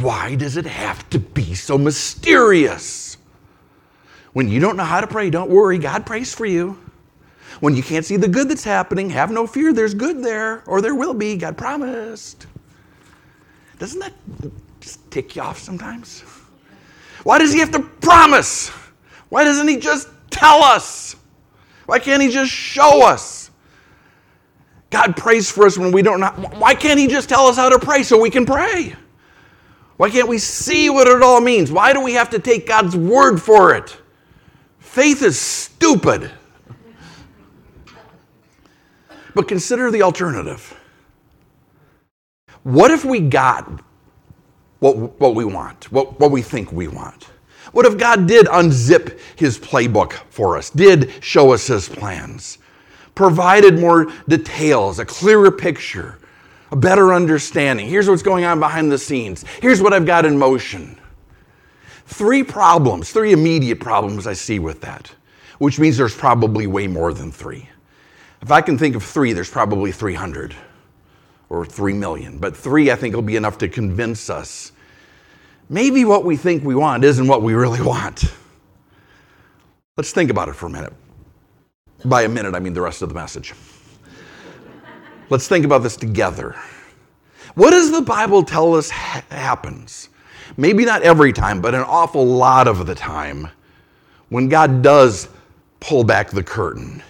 Why 0.00 0.34
does 0.34 0.56
it 0.56 0.66
have 0.66 1.08
to 1.10 1.18
be 1.18 1.54
so 1.54 1.78
mysterious? 1.78 3.16
When 4.32 4.48
you 4.48 4.60
don't 4.60 4.76
know 4.76 4.84
how 4.84 5.00
to 5.00 5.06
pray, 5.06 5.30
don't 5.30 5.50
worry, 5.50 5.78
God 5.78 6.06
prays 6.06 6.34
for 6.34 6.46
you. 6.46 6.78
When 7.60 7.76
you 7.76 7.82
can't 7.82 8.04
see 8.04 8.16
the 8.16 8.26
good 8.26 8.48
that's 8.48 8.64
happening, 8.64 9.10
have 9.10 9.30
no 9.30 9.46
fear, 9.46 9.72
there's 9.72 9.94
good 9.94 10.24
there, 10.24 10.64
or 10.66 10.80
there 10.80 10.94
will 10.94 11.14
be, 11.14 11.36
God 11.36 11.56
promised. 11.56 12.46
Doesn't 13.78 14.00
that 14.00 14.14
tick 15.10 15.36
you 15.36 15.42
off 15.42 15.58
sometimes? 15.58 16.24
Why 17.24 17.38
does 17.38 17.52
he 17.52 17.60
have 17.60 17.70
to 17.72 17.80
promise? 17.80 18.68
Why 19.28 19.44
doesn't 19.44 19.68
he 19.68 19.78
just 19.78 20.08
tell 20.30 20.62
us? 20.62 21.16
Why 21.86 21.98
can't 21.98 22.22
he 22.22 22.30
just 22.30 22.50
show 22.50 23.06
us? 23.06 23.50
God 24.90 25.16
prays 25.16 25.50
for 25.50 25.66
us 25.66 25.78
when 25.78 25.90
we 25.90 26.02
don't 26.02 26.20
know. 26.20 26.28
Why 26.58 26.74
can't 26.74 26.98
he 26.98 27.06
just 27.06 27.28
tell 27.28 27.46
us 27.46 27.56
how 27.56 27.68
to 27.68 27.78
pray 27.78 28.02
so 28.02 28.20
we 28.20 28.30
can 28.30 28.44
pray? 28.44 28.94
Why 29.96 30.10
can't 30.10 30.28
we 30.28 30.38
see 30.38 30.90
what 30.90 31.06
it 31.06 31.22
all 31.22 31.40
means? 31.40 31.72
Why 31.72 31.92
do 31.92 32.00
we 32.00 32.12
have 32.14 32.30
to 32.30 32.38
take 32.38 32.66
God's 32.66 32.96
word 32.96 33.40
for 33.40 33.74
it? 33.74 33.96
Faith 34.78 35.22
is 35.22 35.38
stupid. 35.38 36.30
But 39.34 39.48
consider 39.48 39.90
the 39.90 40.02
alternative. 40.02 40.78
What 42.64 42.90
if 42.90 43.04
we 43.04 43.20
got 43.20 43.80
what, 44.82 45.20
what 45.20 45.36
we 45.36 45.44
want, 45.44 45.92
what, 45.92 46.18
what 46.18 46.32
we 46.32 46.42
think 46.42 46.72
we 46.72 46.88
want? 46.88 47.28
What 47.70 47.86
if 47.86 47.96
God 47.96 48.26
did 48.26 48.46
unzip 48.46 49.16
his 49.36 49.56
playbook 49.56 50.14
for 50.28 50.56
us, 50.56 50.70
did 50.70 51.12
show 51.20 51.52
us 51.52 51.68
his 51.68 51.88
plans, 51.88 52.58
provided 53.14 53.78
more 53.78 54.12
details, 54.26 54.98
a 54.98 55.04
clearer 55.04 55.52
picture, 55.52 56.18
a 56.72 56.76
better 56.76 57.14
understanding? 57.14 57.86
Here's 57.86 58.08
what's 58.08 58.24
going 58.24 58.44
on 58.44 58.58
behind 58.58 58.90
the 58.90 58.98
scenes. 58.98 59.44
Here's 59.60 59.80
what 59.80 59.92
I've 59.92 60.04
got 60.04 60.24
in 60.24 60.36
motion. 60.36 60.98
Three 62.06 62.42
problems, 62.42 63.12
three 63.12 63.32
immediate 63.32 63.78
problems 63.78 64.26
I 64.26 64.32
see 64.32 64.58
with 64.58 64.80
that, 64.80 65.14
which 65.58 65.78
means 65.78 65.96
there's 65.96 66.16
probably 66.16 66.66
way 66.66 66.88
more 66.88 67.14
than 67.14 67.30
three. 67.30 67.68
If 68.42 68.50
I 68.50 68.60
can 68.60 68.76
think 68.76 68.96
of 68.96 69.04
three, 69.04 69.32
there's 69.32 69.48
probably 69.48 69.92
300 69.92 70.56
or 71.52 71.66
3 71.66 71.92
million. 71.92 72.38
But 72.38 72.56
three, 72.56 72.90
I 72.90 72.96
think, 72.96 73.14
will 73.14 73.22
be 73.22 73.36
enough 73.36 73.58
to 73.58 73.68
convince 73.68 74.28
us 74.28 74.71
maybe 75.68 76.04
what 76.04 76.24
we 76.24 76.36
think 76.36 76.64
we 76.64 76.74
want 76.74 77.04
isn't 77.04 77.26
what 77.26 77.42
we 77.42 77.54
really 77.54 77.82
want. 77.82 78.32
Let's 79.96 80.12
think 80.12 80.30
about 80.30 80.48
it 80.48 80.54
for 80.54 80.66
a 80.66 80.70
minute. 80.70 80.92
By 82.04 82.22
a 82.22 82.28
minute, 82.28 82.54
I 82.54 82.58
mean 82.58 82.72
the 82.72 82.80
rest 82.80 83.02
of 83.02 83.08
the 83.08 83.14
message. 83.14 83.54
Let's 85.30 85.48
think 85.48 85.64
about 85.64 85.78
this 85.78 85.96
together. 85.96 86.56
What 87.54 87.70
does 87.70 87.90
the 87.90 88.02
Bible 88.02 88.42
tell 88.42 88.74
us 88.74 88.90
ha- 88.90 89.24
happens? 89.30 90.08
Maybe 90.56 90.84
not 90.84 91.02
every 91.02 91.32
time, 91.32 91.60
but 91.60 91.74
an 91.74 91.82
awful 91.82 92.26
lot 92.26 92.68
of 92.68 92.86
the 92.86 92.94
time 92.94 93.48
when 94.28 94.48
God 94.48 94.82
does 94.82 95.28
pull 95.80 96.04
back 96.04 96.30
the 96.30 96.42
curtain 96.42 97.02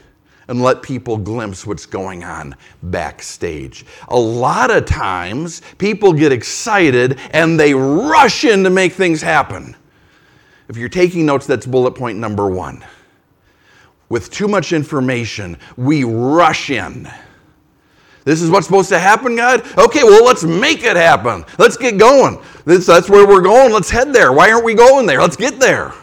and 0.52 0.60
let 0.60 0.82
people 0.82 1.16
glimpse 1.16 1.66
what's 1.66 1.86
going 1.86 2.22
on 2.24 2.54
backstage. 2.82 3.86
A 4.08 4.18
lot 4.18 4.70
of 4.70 4.84
times, 4.84 5.62
people 5.78 6.12
get 6.12 6.30
excited 6.30 7.18
and 7.32 7.58
they 7.58 7.72
rush 7.72 8.44
in 8.44 8.62
to 8.64 8.68
make 8.68 8.92
things 8.92 9.22
happen. 9.22 9.74
If 10.68 10.76
you're 10.76 10.90
taking 10.90 11.24
notes, 11.24 11.46
that's 11.46 11.64
bullet 11.64 11.92
point 11.92 12.18
number 12.18 12.50
one. 12.50 12.84
With 14.10 14.30
too 14.30 14.46
much 14.46 14.74
information, 14.74 15.56
we 15.78 16.04
rush 16.04 16.68
in. 16.68 17.10
This 18.24 18.42
is 18.42 18.50
what's 18.50 18.66
supposed 18.66 18.90
to 18.90 18.98
happen, 18.98 19.34
God? 19.34 19.62
Okay, 19.78 20.04
well, 20.04 20.22
let's 20.22 20.44
make 20.44 20.84
it 20.84 20.96
happen. 20.96 21.46
Let's 21.56 21.78
get 21.78 21.96
going. 21.96 22.38
This, 22.66 22.84
that's 22.84 23.08
where 23.08 23.26
we're 23.26 23.40
going. 23.40 23.72
Let's 23.72 23.88
head 23.88 24.12
there. 24.12 24.34
Why 24.34 24.52
aren't 24.52 24.66
we 24.66 24.74
going 24.74 25.06
there? 25.06 25.22
Let's 25.22 25.36
get 25.36 25.58
there. 25.58 25.94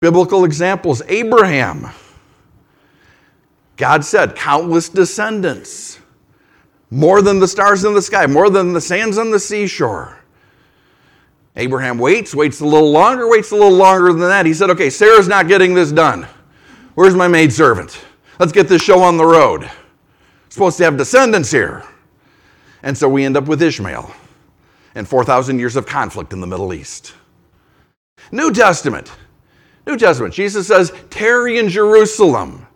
Biblical 0.00 0.44
examples 0.44 1.02
Abraham. 1.06 1.90
God 3.80 4.04
said, 4.04 4.36
countless 4.36 4.90
descendants, 4.90 6.00
more 6.90 7.22
than 7.22 7.40
the 7.40 7.48
stars 7.48 7.82
in 7.82 7.94
the 7.94 8.02
sky, 8.02 8.26
more 8.26 8.50
than 8.50 8.74
the 8.74 8.80
sands 8.80 9.16
on 9.16 9.30
the 9.30 9.40
seashore. 9.40 10.18
Abraham 11.56 11.98
waits, 11.98 12.34
waits 12.34 12.60
a 12.60 12.66
little 12.66 12.90
longer, 12.90 13.26
waits 13.26 13.52
a 13.52 13.54
little 13.54 13.72
longer 13.72 14.12
than 14.12 14.20
that. 14.20 14.44
He 14.44 14.52
said, 14.52 14.68
Okay, 14.68 14.90
Sarah's 14.90 15.28
not 15.28 15.48
getting 15.48 15.72
this 15.72 15.92
done. 15.92 16.26
Where's 16.94 17.14
my 17.14 17.26
maidservant? 17.26 17.98
Let's 18.38 18.52
get 18.52 18.68
this 18.68 18.82
show 18.82 19.00
on 19.02 19.16
the 19.16 19.24
road. 19.24 19.70
supposed 20.50 20.76
to 20.76 20.84
have 20.84 20.98
descendants 20.98 21.50
here. 21.50 21.82
And 22.82 22.96
so 22.96 23.08
we 23.08 23.24
end 23.24 23.38
up 23.38 23.46
with 23.46 23.62
Ishmael 23.62 24.14
and 24.94 25.08
4,000 25.08 25.58
years 25.58 25.76
of 25.76 25.86
conflict 25.86 26.34
in 26.34 26.42
the 26.42 26.46
Middle 26.46 26.74
East. 26.74 27.14
New 28.30 28.52
Testament. 28.52 29.10
New 29.86 29.96
Testament, 29.96 30.34
Jesus 30.34 30.66
says, 30.66 30.92
tarry 31.08 31.58
in 31.58 31.70
Jerusalem 31.70 32.66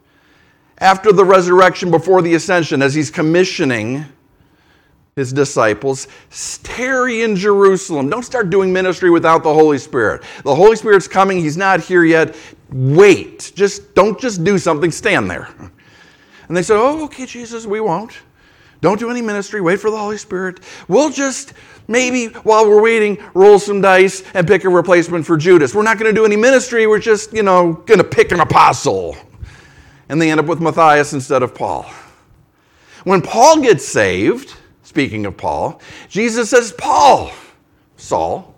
after 0.78 1.12
the 1.12 1.24
resurrection, 1.24 1.90
before 1.90 2.22
the 2.22 2.34
ascension, 2.34 2.82
as 2.82 2.94
he's 2.94 3.10
commissioning 3.10 4.04
his 5.16 5.32
disciples, 5.32 6.08
tarry 6.62 7.22
in 7.22 7.36
Jerusalem. 7.36 8.10
Don't 8.10 8.24
start 8.24 8.50
doing 8.50 8.72
ministry 8.72 9.10
without 9.10 9.44
the 9.44 9.54
Holy 9.54 9.78
Spirit. 9.78 10.24
The 10.42 10.54
Holy 10.54 10.76
Spirit's 10.76 11.06
coming, 11.06 11.38
he's 11.38 11.56
not 11.56 11.80
here 11.80 12.04
yet. 12.04 12.34
Wait. 12.70 13.52
Just 13.54 13.94
don't 13.94 14.18
just 14.18 14.42
do 14.42 14.58
something, 14.58 14.90
stand 14.90 15.30
there. 15.30 15.48
And 16.48 16.56
they 16.56 16.62
said, 16.62 16.76
Oh, 16.76 17.04
okay, 17.04 17.26
Jesus, 17.26 17.64
we 17.64 17.80
won't. 17.80 18.18
Don't 18.80 18.98
do 18.98 19.08
any 19.08 19.22
ministry, 19.22 19.60
wait 19.60 19.80
for 19.80 19.90
the 19.90 19.96
Holy 19.96 20.18
Spirit. 20.18 20.60
We'll 20.88 21.10
just 21.10 21.54
maybe 21.88 22.26
while 22.26 22.68
we're 22.68 22.82
waiting, 22.82 23.22
roll 23.34 23.58
some 23.58 23.80
dice 23.80 24.22
and 24.34 24.46
pick 24.46 24.64
a 24.64 24.68
replacement 24.68 25.24
for 25.24 25.36
Judas. 25.36 25.74
We're 25.74 25.84
not 25.84 25.98
going 25.98 26.12
to 26.12 26.18
do 26.18 26.26
any 26.26 26.36
ministry. 26.36 26.86
We're 26.86 26.98
just, 26.98 27.32
you 27.32 27.42
know, 27.42 27.72
going 27.86 27.98
to 27.98 28.04
pick 28.04 28.32
an 28.32 28.40
apostle. 28.40 29.16
And 30.08 30.20
they 30.20 30.30
end 30.30 30.40
up 30.40 30.46
with 30.46 30.60
Matthias 30.60 31.12
instead 31.12 31.42
of 31.42 31.54
Paul. 31.54 31.84
When 33.04 33.20
Paul 33.20 33.60
gets 33.60 33.86
saved, 33.86 34.54
speaking 34.82 35.26
of 35.26 35.36
Paul, 35.36 35.80
Jesus 36.08 36.50
says, 36.50 36.72
Paul, 36.72 37.32
Saul, 37.96 38.54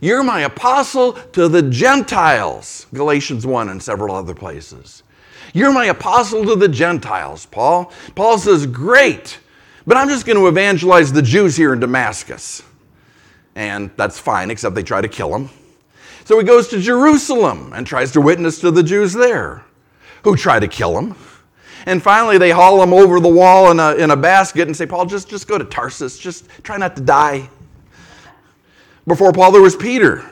you're 0.00 0.22
my 0.22 0.40
apostle 0.40 1.14
to 1.32 1.48
the 1.48 1.62
Gentiles. 1.62 2.86
Galatians 2.92 3.46
1 3.46 3.68
and 3.70 3.82
several 3.82 4.14
other 4.14 4.34
places. 4.34 5.02
You're 5.54 5.72
my 5.72 5.86
apostle 5.86 6.44
to 6.44 6.56
the 6.56 6.68
Gentiles, 6.68 7.46
Paul. 7.46 7.92
Paul 8.14 8.38
says, 8.38 8.66
Great. 8.66 9.38
But 9.86 9.96
I'm 9.96 10.08
just 10.08 10.26
going 10.26 10.36
to 10.36 10.48
evangelize 10.48 11.12
the 11.12 11.22
Jews 11.22 11.56
here 11.56 11.72
in 11.72 11.80
Damascus. 11.80 12.62
And 13.54 13.90
that's 13.96 14.18
fine, 14.18 14.50
except 14.50 14.74
they 14.74 14.82
try 14.82 15.00
to 15.00 15.08
kill 15.08 15.34
him. 15.34 15.48
So 16.24 16.38
he 16.38 16.44
goes 16.44 16.68
to 16.68 16.80
Jerusalem 16.80 17.72
and 17.72 17.86
tries 17.86 18.10
to 18.12 18.20
witness 18.20 18.58
to 18.60 18.72
the 18.72 18.82
Jews 18.82 19.12
there, 19.12 19.64
who 20.26 20.36
try 20.36 20.58
to 20.58 20.66
kill 20.66 20.98
him. 20.98 21.14
And 21.86 22.02
finally, 22.02 22.36
they 22.36 22.50
haul 22.50 22.82
him 22.82 22.92
over 22.92 23.20
the 23.20 23.28
wall 23.28 23.70
in 23.70 23.78
a, 23.78 23.94
in 23.94 24.10
a 24.10 24.16
basket 24.16 24.66
and 24.66 24.76
say, 24.76 24.86
Paul, 24.86 25.06
just, 25.06 25.28
just 25.28 25.46
go 25.46 25.56
to 25.56 25.64
Tarsus. 25.64 26.18
Just 26.18 26.48
try 26.64 26.76
not 26.76 26.96
to 26.96 27.02
die. 27.02 27.48
Before 29.06 29.32
Paul, 29.32 29.52
there 29.52 29.62
was 29.62 29.76
Peter 29.76 30.28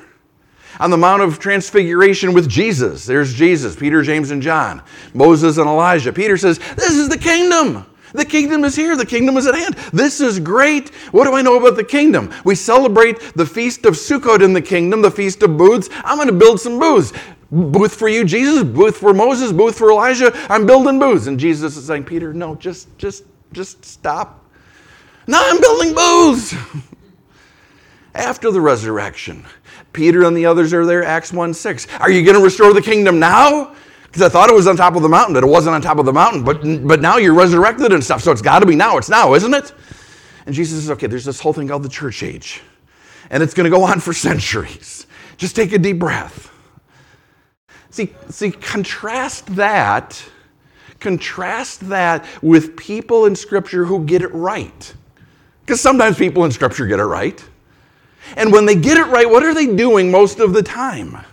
on 0.81 0.91
the 0.91 0.97
Mount 0.97 1.23
of 1.23 1.39
Transfiguration 1.39 2.35
with 2.35 2.49
Jesus. 2.49 3.07
There's 3.07 3.33
Jesus, 3.33 3.77
Peter, 3.77 4.03
James, 4.03 4.33
and 4.33 4.43
John, 4.43 4.83
Moses, 5.15 5.59
and 5.59 5.69
Elijah. 5.69 6.13
Peter 6.13 6.37
says, 6.37 6.59
This 6.75 6.97
is 6.97 7.09
the 7.09 7.19
kingdom. 7.19 7.87
The 8.15 8.25
kingdom 8.25 8.65
is 8.65 8.77
here. 8.77 8.97
The 8.97 9.07
kingdom 9.07 9.37
is 9.37 9.47
at 9.47 9.57
hand. 9.57 9.75
This 9.93 10.21
is 10.21 10.39
great. 10.39 10.91
What 11.11 11.25
do 11.25 11.35
I 11.35 11.43
know 11.43 11.59
about 11.59 11.77
the 11.77 11.85
kingdom? 11.85 12.33
We 12.45 12.55
celebrate 12.55 13.19
the 13.35 13.45
feast 13.45 13.87
of 13.87 13.95
Sukkot 13.95 14.43
in 14.43 14.53
the 14.53 14.63
kingdom, 14.63 15.03
the 15.03 15.11
feast 15.11 15.43
of 15.43 15.57
booths. 15.57 15.89
I'm 16.05 16.17
going 16.17 16.29
to 16.29 16.33
build 16.33 16.61
some 16.61 16.79
booths. 16.79 17.13
Booth 17.51 17.95
for 17.95 18.09
you, 18.09 18.25
Jesus. 18.25 18.65
Booth 18.65 18.97
for 18.97 19.13
Moses. 19.13 19.53
Booth 19.53 19.77
for 19.77 19.91
Elijah. 19.91 20.33
I'm 20.51 20.67
building 20.67 20.99
booths. 20.99 21.27
And 21.27 21.39
Jesus 21.39 21.77
is 21.77 21.87
saying, 21.87 22.05
Peter, 22.05 22.33
no, 22.33 22.55
just, 22.57 22.97
just, 22.99 23.25
just 23.53 23.85
stop. 23.85 24.45
No, 25.27 25.39
I'm 25.41 25.61
building 25.61 25.95
booths. 25.95 26.55
After 28.15 28.53
the 28.53 28.61
resurrection, 28.61 29.45
Peter 29.93 30.25
and 30.25 30.37
the 30.37 30.47
others 30.47 30.73
are 30.73 30.87
there, 30.87 31.03
Acts 31.05 31.33
1 31.33 31.53
6. 31.53 31.89
Are 31.99 32.11
you 32.11 32.25
going 32.25 32.37
to 32.37 32.45
restore 32.45 32.73
the 32.73 32.83
kingdom 32.83 33.19
now? 33.19 33.75
Because 34.05 34.23
I 34.23 34.29
thought 34.29 34.49
it 34.49 34.55
was 34.55 34.69
on 34.69 34.77
top 34.77 34.95
of 34.95 35.03
the 35.03 35.09
mountain, 35.09 35.35
but 35.35 35.43
it 35.43 35.49
wasn't 35.49 35.75
on 35.75 35.83
top 35.83 35.99
of 35.99 36.07
the 36.07 36.13
mountain. 36.13 36.45
But, 36.45 36.63
but 36.87 37.01
now 37.01 37.17
you're 37.17 37.35
resurrected 37.35 37.93
and 37.93 38.05
stuff, 38.05 38.23
so 38.23 38.31
it's 38.31 38.43
got 38.43 38.61
to 38.61 38.67
be 38.67 38.77
now. 38.77 38.97
It's 38.97 39.09
now, 39.09 39.35
isn't 39.35 39.53
it? 39.53 39.73
And 40.47 40.55
Jesus 40.55 40.81
says, 40.81 40.91
okay, 40.93 41.09
there's 41.09 41.25
this 41.25 41.41
whole 41.41 41.53
thing 41.53 41.67
called 41.67 41.83
the 41.83 41.89
church 41.89 42.23
age, 42.23 42.63
and 43.31 43.43
it's 43.43 43.55
going 43.55 43.65
to 43.65 43.77
go 43.77 43.83
on 43.83 43.99
for 43.99 44.13
centuries. 44.13 45.09
Just 45.37 45.57
take 45.57 45.73
a 45.73 45.79
deep 45.79 45.99
breath. 45.99 46.54
See, 47.95 48.13
see, 48.29 48.51
contrast 48.51 49.47
that, 49.55 50.21
contrast 50.99 51.89
that 51.91 52.27
with 52.43 52.77
people 52.77 53.27
in 53.27 53.37
Scripture 53.37 53.85
who 53.85 54.05
get 54.05 54.21
it 54.21 54.35
right. 54.35 54.95
Because 55.61 55.81
sometimes 55.81 56.19
people 56.19 56.45
in 56.45 56.51
Scripture 56.51 56.89
get 56.89 56.99
it 56.99 57.05
right. 57.05 57.41
And 58.35 58.51
when 58.51 58.67
they 58.67 58.75
get 58.75 58.97
it 58.97 59.07
right, 59.07 59.31
what 59.31 59.45
are 59.45 59.55
they 59.55 59.77
doing 59.77 60.11
most 60.11 60.41
of 60.41 60.53
the 60.53 60.61
time? 60.61 61.25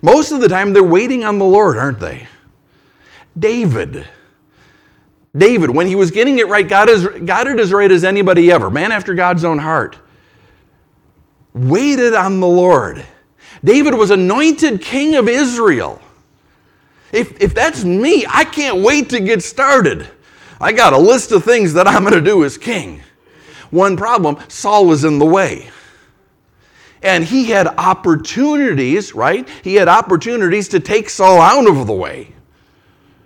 Most 0.00 0.32
of 0.32 0.40
the 0.40 0.48
time, 0.48 0.72
they're 0.72 0.82
waiting 0.82 1.22
on 1.22 1.38
the 1.38 1.44
Lord, 1.44 1.76
aren't 1.76 2.00
they? 2.00 2.28
David. 3.38 4.08
David, 5.36 5.68
when 5.68 5.86
he 5.86 5.96
was 5.96 6.10
getting 6.10 6.38
it 6.38 6.48
right, 6.48 6.66
got, 6.66 6.88
as, 6.88 7.06
got 7.06 7.46
it 7.46 7.60
as 7.60 7.74
right 7.74 7.92
as 7.92 8.04
anybody 8.04 8.50
ever, 8.50 8.70
man 8.70 8.90
after 8.90 9.12
God's 9.12 9.44
own 9.44 9.58
heart, 9.58 9.98
waited 11.52 12.14
on 12.14 12.40
the 12.40 12.48
Lord. 12.48 13.04
David 13.64 13.94
was 13.94 14.10
anointed 14.10 14.82
king 14.82 15.16
of 15.16 15.28
Israel. 15.28 16.00
If, 17.12 17.40
if 17.40 17.54
that's 17.54 17.82
me, 17.82 18.26
I 18.28 18.44
can't 18.44 18.82
wait 18.82 19.08
to 19.10 19.20
get 19.20 19.42
started. 19.42 20.06
I 20.60 20.72
got 20.72 20.92
a 20.92 20.98
list 20.98 21.32
of 21.32 21.44
things 21.44 21.72
that 21.72 21.88
I'm 21.88 22.02
going 22.02 22.14
to 22.14 22.20
do 22.20 22.44
as 22.44 22.58
king. 22.58 23.02
One 23.70 23.96
problem 23.96 24.38
Saul 24.48 24.86
was 24.86 25.04
in 25.04 25.18
the 25.18 25.24
way. 25.24 25.70
And 27.02 27.24
he 27.24 27.46
had 27.46 27.66
opportunities, 27.66 29.14
right? 29.14 29.48
He 29.62 29.74
had 29.74 29.88
opportunities 29.88 30.68
to 30.68 30.80
take 30.80 31.08
Saul 31.08 31.40
out 31.40 31.66
of 31.66 31.86
the 31.86 31.92
way. 31.92 32.32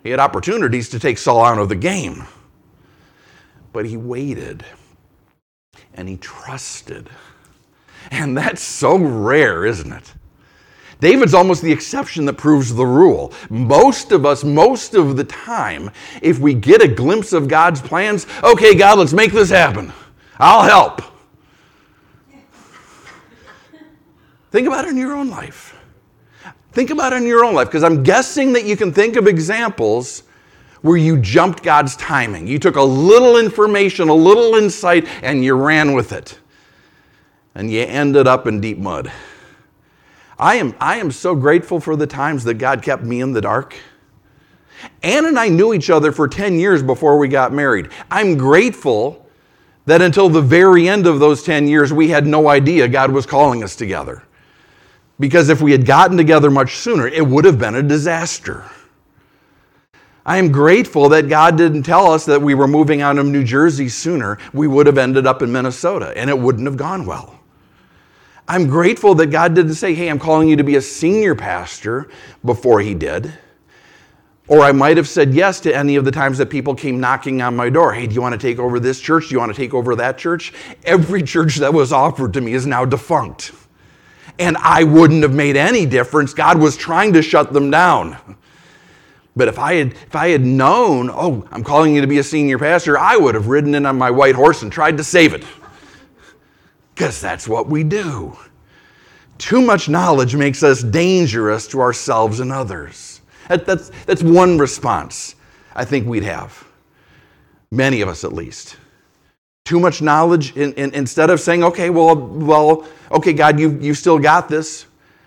He 0.03 0.11
had 0.11 0.21
opportunities 0.21 0.89
to 0.91 0.99
take 0.99 1.19
Saul 1.19 1.45
out 1.45 1.59
of 1.59 1.69
the 1.69 1.77
game. 1.77 2.25
But 3.73 3.87
he 3.87 3.97
waited 3.97 4.65
and 5.95 6.09
he 6.09 6.17
trusted. 6.17 7.09
And 8.11 8.37
that's 8.37 8.63
so 8.63 8.97
rare, 8.97 9.65
isn't 9.67 9.93
it? 9.93 10.15
David's 11.01 11.35
almost 11.35 11.63
the 11.63 11.71
exception 11.71 12.25
that 12.25 12.35
proves 12.35 12.75
the 12.75 12.85
rule. 12.85 13.33
Most 13.51 14.11
of 14.11 14.27
us, 14.27 14.43
most 14.43 14.95
of 14.95 15.17
the 15.17 15.25
time, 15.25 15.91
if 16.23 16.39
we 16.39 16.55
get 16.55 16.83
a 16.83 16.89
glimpse 16.89 17.33
of 17.33 17.47
God's 17.47 17.81
plans, 17.81 18.27
okay, 18.43 18.75
God, 18.75 18.99
let's 18.99 19.13
make 19.13 19.33
this 19.33 19.51
happen. 19.51 19.93
I'll 20.39 20.63
help. 20.63 21.03
Think 24.51 24.67
about 24.67 24.87
it 24.87 24.89
in 24.89 24.97
your 24.97 25.15
own 25.15 25.29
life. 25.29 25.77
Think 26.73 26.91
about 26.91 27.13
it 27.13 27.17
in 27.17 27.27
your 27.27 27.45
own 27.45 27.55
life, 27.55 27.69
because 27.69 27.85
I'm 27.85 28.03
guessing 28.03 28.53
that 28.55 28.65
you 28.65 28.77
can 28.77 28.93
think 28.93 29.17
of 29.17 29.27
examples 29.27 30.23
where 30.83 30.97
you 30.97 31.19
jumped 31.19 31.63
God's 31.63 31.97
timing. 31.97 32.47
You 32.47 32.59
took 32.59 32.77
a 32.77 32.83
little 32.83 33.37
information, 33.37 34.09
a 34.09 34.15
little 34.15 34.55
insight, 34.55 35.07
and 35.23 35.45
you 35.45 35.55
ran 35.55 35.93
with 35.93 36.13
it. 36.13 36.39
And 37.55 37.71
you 37.71 37.81
ended 37.81 38.27
up 38.29 38.47
in 38.47 38.61
deep 38.61 38.79
mud. 38.79 39.13
I 40.39 40.57
am, 40.57 40.75
I 40.81 40.99
am 40.99 41.11
so 41.11 41.35
grateful 41.35 41.81
for 41.81 41.97
the 41.97 42.07
times 42.07 42.45
that 42.45 42.55
God 42.55 42.83
kept 42.83 43.03
me 43.03 43.21
in 43.21 43.33
the 43.33 43.41
dark. 43.41 43.77
Ann 45.03 45.27
and 45.27 45.39
I 45.39 45.49
knew 45.49 45.75
each 45.75 45.91
other 45.91 46.13
for 46.13 46.29
10 46.29 46.59
years 46.59 46.83
before 46.83 47.19
we 47.19 47.29
got 47.29 47.53
married. 47.53 47.89
I'm 48.11 48.37
grateful 48.37 49.27
that 49.87 50.03
until 50.03 50.29
the 50.29 50.43
very 50.43 50.89
end 50.89 51.07
of 51.07 51.19
those 51.19 51.43
10 51.43 51.67
years, 51.67 51.93
we 51.93 52.09
had 52.09 52.27
no 52.27 52.49
idea 52.49 52.87
God 52.87 53.11
was 53.11 53.27
calling 53.27 53.65
us 53.65 53.75
together. 53.75 54.23
Because 55.19 55.49
if 55.49 55.61
we 55.61 55.73
had 55.73 55.85
gotten 55.85 56.17
together 56.17 56.51
much 56.51 56.77
sooner, 56.77 57.09
it 57.09 57.27
would 57.27 57.45
have 57.45 57.59
been 57.59 57.75
a 57.75 57.83
disaster. 57.83 58.65
I 60.25 60.37
am 60.37 60.53
grateful 60.53 61.09
that 61.09 61.29
God 61.29 61.57
didn't 61.57 61.85
tell 61.85 62.13
us 62.13 62.27
that 62.27 62.41
we 62.41 62.55
were 62.55 62.69
moving 62.69 63.01
out 63.01 63.19
of 63.19 63.27
New 63.27 63.43
Jersey 63.43 63.89
sooner. 63.89 64.39
We 64.53 64.69
would 64.69 64.87
have 64.87 64.99
ended 64.99 65.27
up 65.27 65.43
in 65.43 65.51
Minnesota 65.51 66.13
and 66.17 66.29
it 66.29 66.39
wouldn't 66.39 66.67
have 66.67 66.77
gone 66.77 67.07
well. 67.07 67.38
I'm 68.49 68.67
grateful 68.67 69.15
that 69.17 69.27
God 69.27 69.55
didn't 69.55 69.75
say, 69.75 69.95
Hey, 69.95 70.09
I'm 70.09 70.19
calling 70.19 70.49
you 70.49 70.57
to 70.57 70.65
be 70.65 70.77
a 70.77 70.83
senior 70.83 71.35
pastor 71.35 72.09
before 72.45 72.81
He 72.81 72.95
did. 72.95 73.33
Or 74.49 74.63
I 74.63 74.73
might 74.73 74.97
have 74.97 75.07
said 75.07 75.35
yes 75.35 75.61
to 75.61 75.77
any 75.77 75.97
of 75.97 76.07
the 76.07 76.11
times 76.11 76.39
that 76.39 76.49
people 76.49 76.75
came 76.75 76.99
knocking 76.99 77.43
on 77.43 77.55
my 77.55 77.69
door. 77.69 77.93
Hey, 77.93 78.07
do 78.07 78.15
you 78.15 78.23
want 78.23 78.33
to 78.33 78.39
take 78.39 78.59
over 78.59 78.81
this 78.81 78.99
church? 78.99 79.29
Do 79.29 79.35
you 79.35 79.39
want 79.39 79.55
to 79.55 79.57
take 79.57 79.75
over 79.75 79.95
that 79.97 80.17
church? 80.17 80.55
Every 80.85 81.23
church 81.23 81.57
that 81.57 81.75
was 81.75 81.93
offered 81.93 82.33
to 82.33 82.41
me 82.41 82.55
is 82.55 82.67
now 82.67 82.87
defunct. 82.87 83.53
And 84.39 84.57
I 84.57 84.85
wouldn't 84.85 85.23
have 85.23 85.35
made 85.35 85.57
any 85.57 85.85
difference. 85.85 86.33
God 86.33 86.59
was 86.59 86.79
trying 86.79 87.13
to 87.13 87.21
shut 87.21 87.53
them 87.53 87.71
down. 87.71 88.17
But 89.37 89.49
if 89.49 89.59
I 89.59 89.75
had 89.75 89.93
if 89.93 90.17
I 90.17 90.31
had 90.31 90.41
known, 90.41 91.11
oh, 91.11 91.47
I'm 91.51 91.63
calling 91.63 91.95
you 91.95 92.01
to 92.01 92.07
be 92.07 92.19
a 92.19 92.25
senior 92.25 92.59
pastor, 92.59 92.99
I 92.99 93.19
would 93.19 93.35
have 93.35 93.49
ridden 93.49 93.75
in 93.75 93.85
on 93.85 93.99
my 93.99 94.11
white 94.11 94.35
horse 94.35 94.63
and 94.63 94.73
tried 94.73 94.97
to 94.97 95.05
save 95.05 95.35
it 95.35 95.45
because 96.99 97.21
that's 97.21 97.47
what 97.47 97.69
we 97.69 97.85
do. 97.85 98.37
Too 99.39 99.63
much 99.63 99.89
knowledge 99.89 100.35
makes 100.35 100.65
us 100.65 100.83
dangerous 100.83 101.69
to 101.69 101.81
ourselves 101.81 102.41
and 102.41 102.51
others. 102.51 103.21
That, 103.47 103.65
that's, 103.65 103.93
that's 104.05 104.21
one 104.21 104.59
response 104.59 105.37
I 105.77 105.85
think 105.85 106.09
we'd 106.09 106.25
have. 106.25 106.67
Many 107.71 108.01
of 108.01 108.09
us, 108.09 108.25
at 108.25 108.33
least. 108.33 108.79
Too 109.65 109.79
much 109.79 110.03
knowledge, 110.03 110.57
in, 110.57 110.73
in, 110.73 110.93
instead 110.93 111.31
of 111.31 111.39
saying, 111.39 111.63
okay, 111.63 111.89
well, 111.89 112.17
well, 112.17 112.89
okay, 113.13 113.33
God, 113.33 113.61
you, 113.61 113.79
you 113.81 113.95
still 113.95 114.19
got 114.19 114.49
this, 114.49 114.87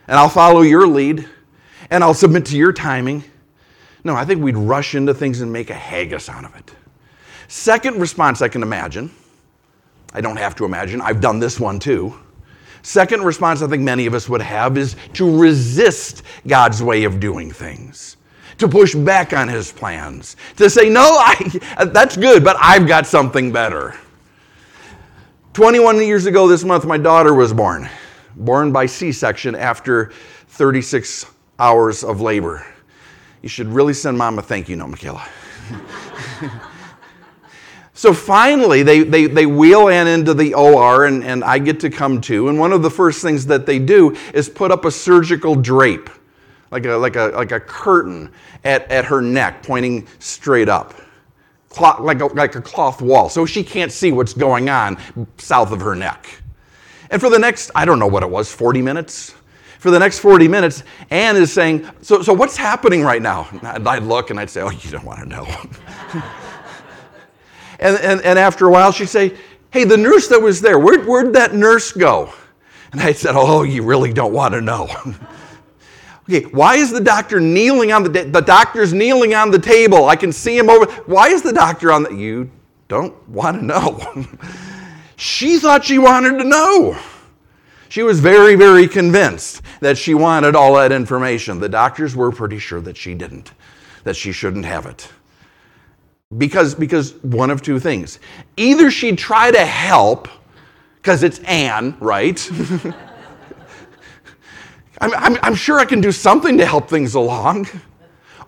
and 0.10 0.18
I'll 0.18 0.28
follow 0.28 0.64
your 0.64 0.86
lead, 0.86 1.26
and 1.90 2.04
I'll 2.04 2.14
submit 2.14 2.46
to 2.48 2.58
your 2.58 2.74
timing. 2.74 3.24
No, 4.04 4.14
I 4.14 4.26
think 4.26 4.44
we'd 4.44 4.58
rush 4.58 4.94
into 4.94 5.14
things 5.14 5.40
and 5.40 5.54
make 5.54 5.70
a 5.70 5.76
haggis 5.76 6.28
out 6.28 6.44
of 6.44 6.54
it. 6.58 6.70
Second 7.48 8.02
response 8.02 8.42
I 8.42 8.50
can 8.50 8.62
imagine 8.62 9.10
I 10.14 10.22
don't 10.22 10.38
have 10.38 10.56
to 10.56 10.66
imagine, 10.66 11.02
I've 11.02 11.22
done 11.22 11.40
this 11.40 11.60
one 11.60 11.80
too. 11.80 12.14
Second 12.84 13.24
response 13.24 13.62
I 13.62 13.68
think 13.68 13.84
many 13.84 14.06
of 14.06 14.14
us 14.14 14.28
would 14.28 14.42
have 14.42 14.78
is 14.78 14.96
to 15.14 15.40
resist 15.40 16.24
God's 16.48 16.82
way 16.82 17.04
of 17.04 17.20
doing 17.20 17.52
things, 17.52 18.18
to 18.58 18.68
push 18.68 18.96
back 18.96 19.34
on 19.34 19.48
his 19.48 19.72
plans, 19.72 20.36
to 20.58 20.70
say, 20.70 20.90
No, 20.90 21.02
I, 21.02 21.86
that's 21.94 22.18
good, 22.18 22.44
but 22.44 22.58
I've 22.60 22.88
got 22.88 23.06
something 23.06 23.52
better. 23.52 23.96
21 25.54 25.98
years 25.98 26.26
ago 26.26 26.48
this 26.48 26.64
month, 26.64 26.86
my 26.86 26.98
daughter 26.98 27.34
was 27.34 27.54
born, 27.54 27.90
born 28.36 28.72
by 28.72 28.86
C 28.86 29.12
section 29.12 29.54
after 29.54 30.12
36 30.48 31.26
hours 31.60 32.04
of 32.04 32.22
labor. 32.22 32.66
You 33.42 33.50
should 33.50 33.68
really 33.68 33.94
send 33.94 34.18
mom 34.18 34.40
a 34.40 34.42
thank 34.42 34.70
you 34.70 34.76
note, 34.76 34.88
Michaela. 34.88 35.28
So 38.02 38.16
finally, 38.16 38.82
they, 38.82 39.04
they, 39.04 39.28
they 39.28 39.46
wheel 39.46 39.88
Ann 39.88 40.08
into 40.08 40.34
the 40.34 40.56
OR, 40.56 41.06
and, 41.06 41.24
and 41.24 41.44
I 41.44 41.60
get 41.60 41.80
to 41.82 41.90
come 41.92 42.20
too. 42.20 42.50
And 42.50 42.58
one 42.58 42.74
of 42.74 42.82
the 42.82 42.90
first 42.90 43.22
things 43.22 43.46
that 43.46 43.68
they 43.68 43.78
do 43.78 44.18
is 44.34 44.50
put 44.50 44.72
up 44.72 44.86
a 44.86 44.92
surgical 44.92 45.54
drape, 45.54 46.10
like 46.72 46.88
a, 46.88 46.96
like 46.96 47.16
a, 47.16 47.26
like 47.28 47.52
a 47.52 47.60
curtain 47.60 48.32
at, 48.64 48.90
at 48.90 49.06
her 49.06 49.22
neck, 49.22 49.62
pointing 49.62 50.08
straight 50.18 50.68
up, 50.68 50.96
Cloth, 51.70 52.00
like, 52.00 52.22
a, 52.22 52.26
like 52.26 52.56
a 52.56 52.62
cloth 52.62 53.04
wall, 53.04 53.30
so 53.30 53.46
she 53.46 53.64
can't 53.64 53.92
see 53.92 54.12
what's 54.12 54.34
going 54.34 54.68
on 54.68 54.98
south 55.38 55.72
of 55.72 55.80
her 55.82 55.94
neck. 55.94 56.42
And 57.12 57.22
for 57.22 57.30
the 57.30 57.38
next, 57.38 57.70
I 57.76 57.86
don't 57.86 58.00
know 58.00 58.08
what 58.08 58.24
it 58.24 58.30
was, 58.32 58.52
40 58.52 58.82
minutes? 58.82 59.36
For 59.78 59.92
the 59.92 60.00
next 60.00 60.18
40 60.18 60.48
minutes, 60.48 60.82
Ann 61.12 61.36
is 61.36 61.54
saying, 61.54 61.88
So, 62.02 62.24
so 62.24 62.34
what's 62.34 62.58
happening 62.58 63.04
right 63.04 63.22
now? 63.22 63.48
And 63.52 63.88
I'd 63.88 64.02
look 64.02 64.32
and 64.32 64.40
I'd 64.40 64.50
say, 64.50 64.62
Oh, 64.62 64.72
you 64.72 64.90
don't 64.90 65.06
want 65.06 65.20
to 65.20 65.26
know. 65.28 66.32
And, 67.82 67.98
and, 67.98 68.22
and 68.22 68.40
after 68.40 68.68
a 68.68 68.72
while, 68.72 68.92
she'd 68.92 69.10
say, 69.10 69.36
Hey, 69.72 69.84
the 69.84 69.98
nurse 69.98 70.28
that 70.28 70.42
was 70.42 70.62
there, 70.62 70.78
where, 70.78 71.02
where'd 71.04 71.34
that 71.34 71.54
nurse 71.54 71.92
go? 71.92 72.34
And 72.92 73.02
I 73.02 73.14
said, 73.14 73.36
Oh, 73.36 73.64
you 73.64 73.84
really 73.84 74.14
don't 74.14 74.34
want 74.34 74.54
to 74.54 74.62
know. 74.62 74.88
okay, 76.30 76.44
why 76.52 76.76
is 76.76 76.92
the 76.92 77.02
doctor 77.02 77.40
kneeling 77.40 77.92
on 77.92 78.04
the 78.04 78.10
the 78.10 78.42
doctor's 78.42 78.94
kneeling 78.94 79.34
on 79.34 79.52
the 79.52 79.60
table? 79.60 80.08
I 80.08 80.16
can 80.16 80.32
see 80.32 80.58
him 80.58 80.70
over. 80.70 80.86
Why 81.04 81.30
is 81.30 81.42
the 81.42 81.54
doctor 81.54 81.92
on 81.92 82.04
the 82.04 82.14
you 82.14 82.52
don't 82.92 83.30
want 83.30 83.58
to 83.58 83.66
know. 83.66 84.26
she 85.16 85.58
thought 85.60 85.86
she 85.86 85.98
wanted 85.98 86.38
to 86.40 86.44
know. 86.44 87.00
She 87.88 88.04
was 88.04 88.20
very, 88.20 88.56
very 88.56 88.86
convinced 88.86 89.62
that 89.80 89.98
she 89.98 90.14
wanted 90.14 90.58
all 90.58 90.76
that 90.76 90.92
information. 90.92 91.62
The 91.62 91.70
doctors 91.70 92.18
were 92.18 92.34
pretty 92.34 92.60
sure 92.60 92.82
that 92.82 92.98
she 92.98 93.14
didn't, 93.14 93.54
that 94.04 94.18
she 94.18 94.34
shouldn't 94.34 94.66
have 94.66 94.86
it. 94.88 95.08
Because, 96.38 96.76
because 96.76 97.14
one 97.24 97.50
of 97.50 97.62
two 97.62 97.80
things. 97.80 98.20
Either 98.58 98.90
she'd 98.90 99.18
try 99.18 99.52
to 99.52 99.66
help, 99.66 100.28
because 100.98 101.24
it's 101.24 101.40
Ann, 101.40 101.98
right? 102.00 102.50
I'm, 105.02 105.14
I'm, 105.16 105.38
I'm 105.44 105.56
sure 105.56 105.80
I 105.80 105.86
can 105.86 106.00
do 106.00 106.12
something 106.12 106.58
to 106.60 106.66
help 106.66 106.88
things 106.88 107.16
along. 107.16 107.68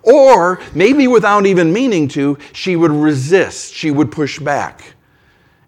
Or 0.03 0.61
maybe 0.75 1.07
without 1.07 1.45
even 1.45 1.73
meaning 1.73 2.07
to, 2.09 2.37
she 2.51 2.75
would 2.75 2.91
resist, 2.91 3.73
she 3.73 3.89
would 3.89 4.11
push 4.11 4.37
back. 4.39 4.93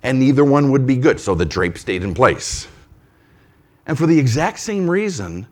And 0.04 0.20
neither 0.20 0.46
one 0.46 0.72
would 0.72 0.86
be 0.86 0.98
good. 0.98 1.20
So 1.20 1.34
the 1.34 1.46
drape 1.46 1.78
stayed 1.78 2.04
in 2.04 2.14
place. 2.14 2.68
And 3.88 3.98
for 3.98 4.06
the 4.06 4.18
exact 4.18 4.60
same 4.60 4.90
reason, 4.90 5.48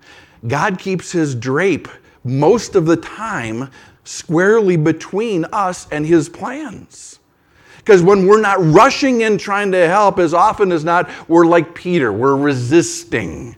God 0.48 0.78
keeps 0.78 1.12
his 1.12 1.34
drape 1.34 1.88
most 2.24 2.76
of 2.76 2.86
the 2.86 2.98
time 2.98 3.70
squarely 4.04 4.78
between 4.78 5.46
us 5.46 5.88
and 5.92 6.06
his 6.06 6.30
plans. 6.30 7.20
Because 7.78 8.02
when 8.02 8.26
we're 8.26 8.42
not 8.42 8.64
rushing 8.64 9.22
in 9.22 9.38
trying 9.38 9.72
to 9.74 9.88
help, 9.88 10.18
as 10.18 10.34
often 10.34 10.72
as 10.72 10.86
not, 10.86 11.10
we're 11.28 11.46
like 11.46 11.76
Peter, 11.76 12.14
we're 12.14 12.38
resisting. 12.38 13.58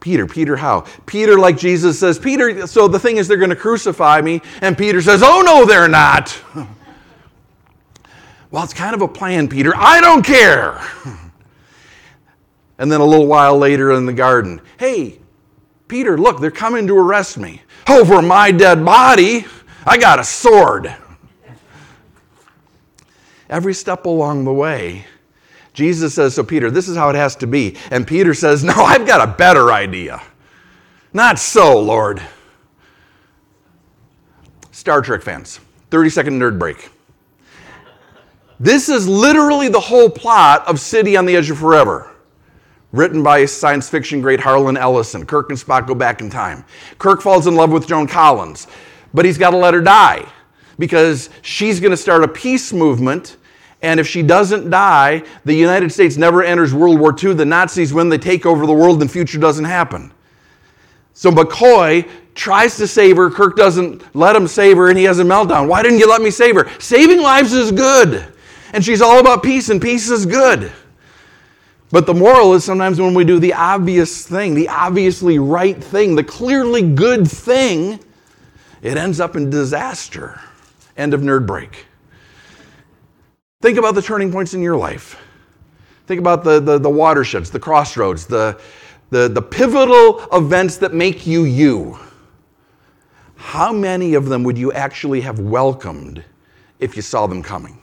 Peter, 0.00 0.26
Peter, 0.26 0.56
how? 0.56 0.84
Peter, 1.06 1.38
like 1.38 1.56
Jesus 1.56 1.98
says, 1.98 2.18
Peter, 2.18 2.66
so 2.66 2.88
the 2.88 2.98
thing 2.98 3.16
is, 3.16 3.26
they're 3.26 3.38
going 3.38 3.48
to 3.48 3.56
crucify 3.56 4.20
me. 4.20 4.42
And 4.60 4.76
Peter 4.76 5.00
says, 5.00 5.22
Oh, 5.24 5.40
no, 5.40 5.64
they're 5.64 5.88
not. 5.88 6.38
well, 8.50 8.64
it's 8.64 8.74
kind 8.74 8.94
of 8.94 9.00
a 9.00 9.08
plan, 9.08 9.48
Peter. 9.48 9.72
I 9.74 10.02
don't 10.02 10.22
care. 10.22 10.78
and 12.78 12.92
then 12.92 13.00
a 13.00 13.04
little 13.04 13.26
while 13.26 13.56
later 13.56 13.92
in 13.92 14.04
the 14.04 14.12
garden, 14.12 14.60
Hey, 14.78 15.20
Peter, 15.88 16.18
look, 16.18 16.38
they're 16.38 16.50
coming 16.50 16.86
to 16.88 16.98
arrest 16.98 17.38
me. 17.38 17.62
Over 17.88 18.22
my 18.22 18.50
dead 18.50 18.84
body, 18.84 19.46
I 19.86 19.98
got 19.98 20.18
a 20.18 20.24
sword. 20.24 20.94
Every 23.50 23.74
step 23.74 24.06
along 24.06 24.44
the 24.44 24.52
way, 24.52 25.06
Jesus 25.74 26.14
says, 26.14 26.34
So, 26.34 26.42
Peter, 26.42 26.70
this 26.70 26.88
is 26.88 26.96
how 26.96 27.10
it 27.10 27.16
has 27.16 27.36
to 27.36 27.46
be. 27.46 27.76
And 27.90 28.06
Peter 28.06 28.32
says, 28.32 28.64
No, 28.64 28.72
I've 28.76 29.06
got 29.06 29.26
a 29.26 29.32
better 29.32 29.72
idea. 29.72 30.22
Not 31.12 31.38
so, 31.38 31.78
Lord. 31.78 32.22
Star 34.72 35.00
Trek 35.02 35.22
fans, 35.22 35.60
30 35.90 36.10
second 36.10 36.40
nerd 36.40 36.58
break. 36.58 36.90
This 38.58 38.88
is 38.88 39.06
literally 39.08 39.68
the 39.68 39.80
whole 39.80 40.08
plot 40.08 40.66
of 40.66 40.80
City 40.80 41.16
on 41.16 41.26
the 41.26 41.36
Edge 41.36 41.50
of 41.50 41.58
Forever, 41.58 42.10
written 42.94 43.24
by 43.24 43.44
science 43.44 43.90
fiction 43.90 44.20
great 44.20 44.38
Harlan 44.38 44.76
Ellison. 44.76 45.26
Kirk 45.26 45.50
and 45.50 45.58
Spock 45.58 45.88
go 45.88 45.96
back 45.96 46.20
in 46.20 46.30
time. 46.30 46.64
Kirk 46.98 47.20
falls 47.20 47.48
in 47.48 47.56
love 47.56 47.72
with 47.72 47.88
Joan 47.88 48.06
Collins, 48.06 48.68
but 49.12 49.24
he's 49.24 49.36
got 49.36 49.50
to 49.50 49.56
let 49.56 49.74
her 49.74 49.80
die 49.80 50.24
because 50.78 51.28
she's 51.42 51.80
going 51.80 51.90
to 51.90 51.96
start 51.96 52.22
a 52.22 52.28
peace 52.28 52.72
movement. 52.72 53.36
And 53.82 53.98
if 53.98 54.06
she 54.06 54.22
doesn't 54.22 54.70
die, 54.70 55.24
the 55.44 55.54
United 55.54 55.90
States 55.90 56.16
never 56.16 56.44
enters 56.44 56.72
World 56.72 57.00
War 57.00 57.14
II. 57.20 57.34
The 57.34 57.44
Nazis 57.44 57.92
win, 57.92 58.08
they 58.08 58.16
take 58.16 58.46
over 58.46 58.64
the 58.64 58.72
world, 58.72 59.02
and 59.02 59.10
future 59.10 59.38
doesn't 59.38 59.64
happen. 59.64 60.12
So 61.14 61.32
McCoy 61.32 62.08
tries 62.36 62.76
to 62.76 62.86
save 62.86 63.16
her. 63.16 63.28
Kirk 63.28 63.56
doesn't 63.56 64.14
let 64.14 64.36
him 64.36 64.46
save 64.46 64.76
her, 64.76 64.88
and 64.88 64.96
he 64.96 65.04
has 65.04 65.18
a 65.18 65.24
meltdown. 65.24 65.68
Why 65.68 65.82
didn't 65.82 65.98
you 65.98 66.08
let 66.08 66.22
me 66.22 66.30
save 66.30 66.54
her? 66.54 66.70
Saving 66.78 67.20
lives 67.20 67.52
is 67.52 67.72
good. 67.72 68.32
And 68.72 68.84
she's 68.84 69.02
all 69.02 69.18
about 69.18 69.42
peace, 69.42 69.68
and 69.68 69.82
peace 69.82 70.10
is 70.10 70.24
good. 70.26 70.72
But 71.90 72.06
the 72.06 72.14
moral 72.14 72.54
is 72.54 72.64
sometimes 72.64 73.00
when 73.00 73.14
we 73.14 73.24
do 73.24 73.38
the 73.38 73.54
obvious 73.54 74.26
thing, 74.26 74.54
the 74.54 74.68
obviously 74.68 75.38
right 75.38 75.82
thing, 75.82 76.16
the 76.16 76.24
clearly 76.24 76.82
good 76.82 77.28
thing, 77.28 78.00
it 78.82 78.96
ends 78.96 79.20
up 79.20 79.36
in 79.36 79.50
disaster. 79.50 80.40
End 80.96 81.14
of 81.14 81.20
nerd 81.20 81.46
break. 81.46 81.86
Think 83.60 83.78
about 83.78 83.94
the 83.94 84.02
turning 84.02 84.30
points 84.30 84.54
in 84.54 84.62
your 84.62 84.76
life. 84.76 85.16
Think 86.06 86.20
about 86.20 86.44
the, 86.44 86.60
the, 86.60 86.78
the 86.78 86.90
watersheds, 86.90 87.50
the 87.50 87.60
crossroads, 87.60 88.26
the, 88.26 88.60
the, 89.10 89.28
the 89.28 89.40
pivotal 89.40 90.20
events 90.32 90.76
that 90.78 90.92
make 90.92 91.26
you 91.26 91.44
you. 91.44 91.98
How 93.36 93.72
many 93.72 94.14
of 94.14 94.26
them 94.26 94.42
would 94.44 94.58
you 94.58 94.72
actually 94.72 95.20
have 95.22 95.38
welcomed 95.38 96.24
if 96.78 96.96
you 96.96 97.02
saw 97.02 97.26
them 97.26 97.42
coming? 97.42 97.78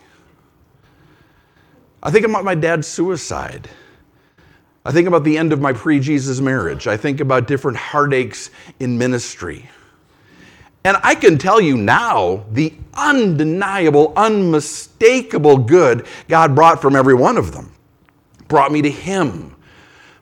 I 2.03 2.11
think 2.11 2.25
about 2.25 2.43
my 2.43 2.55
dad's 2.55 2.87
suicide. 2.87 3.69
I 4.83 4.91
think 4.91 5.07
about 5.07 5.23
the 5.23 5.37
end 5.37 5.53
of 5.53 5.61
my 5.61 5.73
pre 5.73 5.99
Jesus 5.99 6.39
marriage. 6.39 6.87
I 6.87 6.97
think 6.97 7.19
about 7.19 7.47
different 7.47 7.77
heartaches 7.77 8.49
in 8.79 8.97
ministry. 8.97 9.69
And 10.83 10.97
I 11.03 11.13
can 11.13 11.37
tell 11.37 11.61
you 11.61 11.77
now 11.77 12.45
the 12.51 12.73
undeniable, 12.95 14.13
unmistakable 14.15 15.59
good 15.59 16.07
God 16.27 16.55
brought 16.55 16.81
from 16.81 16.95
every 16.95 17.13
one 17.13 17.37
of 17.37 17.51
them. 17.51 17.71
Brought 18.47 18.71
me 18.71 18.81
to 18.81 18.89
Him, 18.89 19.55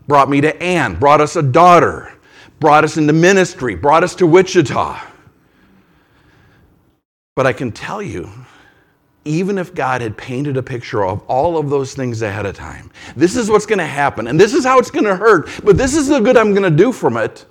brought 0.07 0.29
me 0.29 0.41
to 0.41 0.61
Ann, 0.61 0.95
brought 0.95 1.21
us 1.21 1.37
a 1.37 1.41
daughter, 1.41 2.13
brought 2.59 2.83
us 2.83 2.97
into 2.97 3.13
ministry, 3.13 3.75
brought 3.75 4.03
us 4.03 4.15
to 4.15 4.27
Wichita. 4.27 5.01
But 7.35 7.47
I 7.47 7.53
can 7.53 7.71
tell 7.71 8.01
you 8.01 8.29
even 9.25 9.57
if 9.57 9.75
God 9.75 10.01
had 10.01 10.17
painted 10.17 10.57
a 10.57 10.63
picture 10.63 11.05
of 11.05 11.21
all 11.27 11.57
of 11.57 11.69
those 11.69 11.93
things 11.93 12.21
ahead 12.21 12.45
of 12.45 12.55
time, 12.55 12.89
this 13.15 13.35
is 13.35 13.49
what's 13.49 13.65
going 13.65 13.79
to 13.79 13.85
happen, 13.85 14.27
and 14.27 14.39
this 14.39 14.53
is 14.53 14.63
how 14.63 14.79
it's 14.79 14.91
going 14.91 15.05
to 15.05 15.15
hurt, 15.15 15.49
but 15.63 15.77
this 15.77 15.95
is 15.95 16.07
the 16.07 16.19
good 16.19 16.37
I'm 16.37 16.51
going 16.51 16.63
to 16.63 16.75
do 16.75 16.91
from 16.91 17.17
it, 17.17 17.45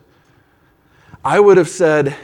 I 1.25 1.41
would 1.41 1.57
have 1.57 1.69
said, 1.69 2.17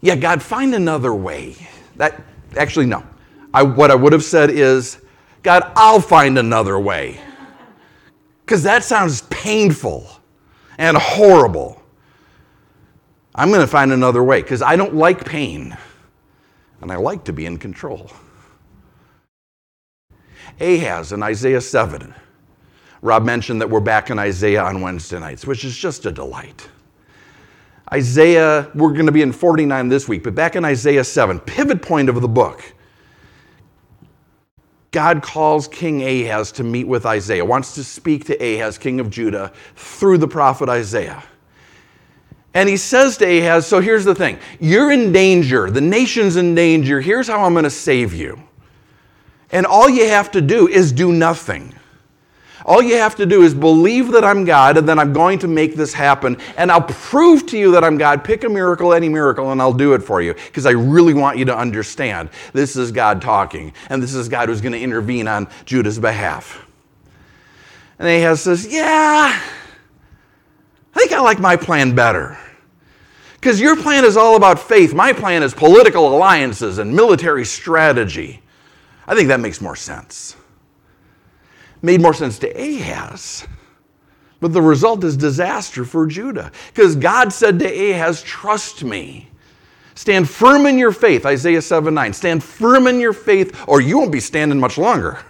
Yeah, 0.00 0.16
God, 0.16 0.42
find 0.42 0.74
another 0.74 1.12
way. 1.12 1.56
That 1.96 2.22
actually, 2.56 2.86
no. 2.86 3.04
I, 3.52 3.62
what 3.62 3.90
I 3.90 3.94
would 3.94 4.12
have 4.12 4.24
said 4.24 4.50
is, 4.50 5.00
God, 5.42 5.70
I'll 5.76 6.00
find 6.00 6.38
another 6.38 6.78
way. 6.78 7.20
Because 8.44 8.62
that 8.62 8.84
sounds 8.84 9.22
painful 9.22 10.08
and 10.78 10.96
horrible. 10.96 11.82
I'm 13.34 13.48
going 13.48 13.60
to 13.60 13.66
find 13.66 13.92
another 13.92 14.22
way 14.22 14.40
because 14.40 14.62
I 14.62 14.76
don't 14.76 14.94
like 14.94 15.24
pain 15.24 15.76
and 16.80 16.92
I 16.92 16.96
like 16.96 17.24
to 17.24 17.32
be 17.32 17.46
in 17.46 17.58
control. 17.58 18.10
Ahaz 20.60 21.12
in 21.12 21.22
Isaiah 21.22 21.60
7. 21.60 22.14
Rob 23.02 23.24
mentioned 23.24 23.60
that 23.60 23.68
we're 23.68 23.80
back 23.80 24.10
in 24.10 24.18
Isaiah 24.18 24.62
on 24.62 24.80
Wednesday 24.80 25.18
nights, 25.18 25.46
which 25.46 25.64
is 25.64 25.76
just 25.76 26.06
a 26.06 26.12
delight. 26.12 26.68
Isaiah, 27.92 28.70
we're 28.74 28.92
going 28.92 29.06
to 29.06 29.12
be 29.12 29.22
in 29.22 29.32
49 29.32 29.88
this 29.88 30.08
week, 30.08 30.24
but 30.24 30.34
back 30.34 30.56
in 30.56 30.64
Isaiah 30.64 31.04
7, 31.04 31.38
pivot 31.40 31.82
point 31.82 32.08
of 32.08 32.20
the 32.20 32.28
book. 32.28 32.72
God 34.90 35.22
calls 35.22 35.68
King 35.68 36.02
Ahaz 36.02 36.50
to 36.52 36.64
meet 36.64 36.88
with 36.88 37.06
Isaiah, 37.06 37.44
wants 37.44 37.74
to 37.74 37.84
speak 37.84 38.24
to 38.26 38.34
Ahaz, 38.34 38.78
king 38.78 38.98
of 38.98 39.10
Judah, 39.10 39.52
through 39.76 40.18
the 40.18 40.26
prophet 40.26 40.68
Isaiah. 40.68 41.22
And 42.56 42.70
he 42.70 42.78
says 42.78 43.18
to 43.18 43.26
Ahaz, 43.26 43.66
So 43.66 43.80
here's 43.80 44.06
the 44.06 44.14
thing 44.14 44.38
you're 44.58 44.90
in 44.90 45.12
danger. 45.12 45.70
The 45.70 45.82
nation's 45.82 46.36
in 46.36 46.54
danger. 46.54 47.02
Here's 47.02 47.28
how 47.28 47.44
I'm 47.44 47.52
going 47.52 47.64
to 47.64 47.70
save 47.70 48.14
you. 48.14 48.42
And 49.52 49.66
all 49.66 49.90
you 49.90 50.08
have 50.08 50.30
to 50.30 50.40
do 50.40 50.66
is 50.66 50.90
do 50.90 51.12
nothing. 51.12 51.74
All 52.64 52.80
you 52.80 52.96
have 52.96 53.14
to 53.16 53.26
do 53.26 53.42
is 53.42 53.52
believe 53.52 54.10
that 54.12 54.24
I'm 54.24 54.46
God 54.46 54.78
and 54.78 54.88
then 54.88 54.98
I'm 54.98 55.12
going 55.12 55.38
to 55.40 55.48
make 55.48 55.74
this 55.74 55.92
happen. 55.92 56.38
And 56.56 56.72
I'll 56.72 56.80
prove 56.80 57.44
to 57.48 57.58
you 57.58 57.72
that 57.72 57.84
I'm 57.84 57.98
God. 57.98 58.24
Pick 58.24 58.42
a 58.42 58.48
miracle, 58.48 58.94
any 58.94 59.10
miracle, 59.10 59.52
and 59.52 59.60
I'll 59.60 59.74
do 59.74 59.92
it 59.92 60.02
for 60.02 60.22
you 60.22 60.32
because 60.32 60.64
I 60.64 60.70
really 60.70 61.12
want 61.12 61.36
you 61.36 61.44
to 61.44 61.56
understand 61.56 62.30
this 62.54 62.74
is 62.74 62.90
God 62.90 63.20
talking 63.20 63.74
and 63.90 64.02
this 64.02 64.14
is 64.14 64.30
God 64.30 64.48
who's 64.48 64.62
going 64.62 64.72
to 64.72 64.80
intervene 64.80 65.28
on 65.28 65.46
Judah's 65.66 65.98
behalf. 65.98 66.64
And 67.98 68.08
Ahaz 68.08 68.40
says, 68.40 68.66
Yeah, 68.66 69.38
I 70.94 70.98
think 70.98 71.12
I 71.12 71.20
like 71.20 71.38
my 71.38 71.56
plan 71.56 71.94
better. 71.94 72.38
Because 73.46 73.60
your 73.60 73.76
plan 73.76 74.04
is 74.04 74.16
all 74.16 74.34
about 74.34 74.58
faith. 74.58 74.92
My 74.92 75.12
plan 75.12 75.44
is 75.44 75.54
political 75.54 76.12
alliances 76.16 76.78
and 76.78 76.92
military 76.92 77.44
strategy. 77.44 78.42
I 79.06 79.14
think 79.14 79.28
that 79.28 79.38
makes 79.38 79.60
more 79.60 79.76
sense. 79.76 80.34
Made 81.80 82.00
more 82.00 82.12
sense 82.12 82.40
to 82.40 82.48
Ahaz. 82.48 83.46
But 84.40 84.52
the 84.52 84.60
result 84.60 85.04
is 85.04 85.16
disaster 85.16 85.84
for 85.84 86.08
Judah. 86.08 86.50
Because 86.74 86.96
God 86.96 87.32
said 87.32 87.60
to 87.60 87.66
Ahaz, 87.66 88.20
Trust 88.20 88.82
me. 88.82 89.30
Stand 89.94 90.28
firm 90.28 90.66
in 90.66 90.76
your 90.76 90.90
faith, 90.90 91.24
Isaiah 91.24 91.62
7 91.62 91.94
9. 91.94 92.12
Stand 92.14 92.42
firm 92.42 92.88
in 92.88 92.98
your 92.98 93.12
faith, 93.12 93.62
or 93.68 93.80
you 93.80 93.96
won't 93.96 94.10
be 94.10 94.18
standing 94.18 94.58
much 94.58 94.76
longer. 94.76 95.20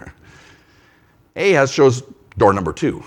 Ahaz 1.35 1.71
shows 1.71 2.01
door 2.35 2.51
number 2.51 2.73
two. 2.73 3.03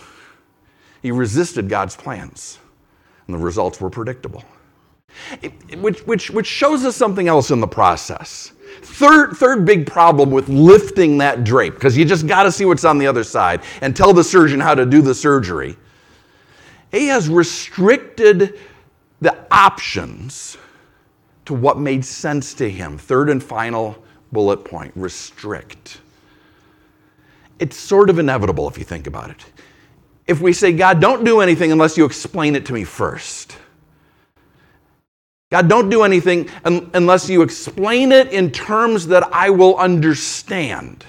He 1.02 1.10
resisted 1.10 1.68
God's 1.68 1.96
plans, 1.96 2.60
and 3.26 3.34
the 3.34 3.42
results 3.42 3.80
were 3.80 3.90
predictable 3.90 4.44
which, 5.78 6.00
which, 6.06 6.30
which 6.30 6.46
shows 6.46 6.84
us 6.84 6.96
something 6.96 7.28
else 7.28 7.50
in 7.50 7.60
the 7.60 7.68
process. 7.68 8.52
Third, 8.82 9.36
third 9.36 9.64
big 9.64 9.86
problem 9.86 10.30
with 10.30 10.48
lifting 10.48 11.18
that 11.18 11.44
drape, 11.44 11.74
because 11.74 11.96
you 11.96 12.04
just 12.04 12.26
got 12.26 12.44
to 12.44 12.52
see 12.52 12.64
what's 12.64 12.84
on 12.84 12.98
the 12.98 13.06
other 13.06 13.24
side 13.24 13.62
and 13.82 13.94
tell 13.94 14.12
the 14.12 14.24
surgeon 14.24 14.60
how 14.60 14.74
to 14.74 14.86
do 14.86 15.02
the 15.02 15.14
surgery. 15.14 15.76
He 16.90 17.06
has 17.06 17.28
restricted 17.28 18.58
the 19.20 19.36
options 19.50 20.56
to 21.44 21.54
what 21.54 21.78
made 21.78 22.04
sense 22.04 22.54
to 22.54 22.70
him. 22.70 22.96
Third 22.96 23.28
and 23.28 23.42
final 23.42 24.02
bullet 24.32 24.64
point 24.64 24.92
restrict. 24.96 26.00
It's 27.58 27.76
sort 27.76 28.08
of 28.08 28.18
inevitable 28.18 28.68
if 28.68 28.78
you 28.78 28.84
think 28.84 29.06
about 29.06 29.30
it. 29.30 29.44
If 30.26 30.40
we 30.40 30.52
say, 30.52 30.72
God, 30.72 31.00
don't 31.00 31.24
do 31.24 31.40
anything 31.40 31.72
unless 31.72 31.98
you 31.98 32.04
explain 32.04 32.56
it 32.56 32.64
to 32.66 32.72
me 32.72 32.84
first 32.84 33.56
God, 35.50 35.68
don't 35.68 35.90
do 35.90 36.04
anything 36.04 36.48
unless 36.64 37.28
you 37.28 37.42
explain 37.42 38.12
it 38.12 38.32
in 38.32 38.52
terms 38.52 39.08
that 39.08 39.24
I 39.32 39.50
will 39.50 39.76
understand. 39.76 41.04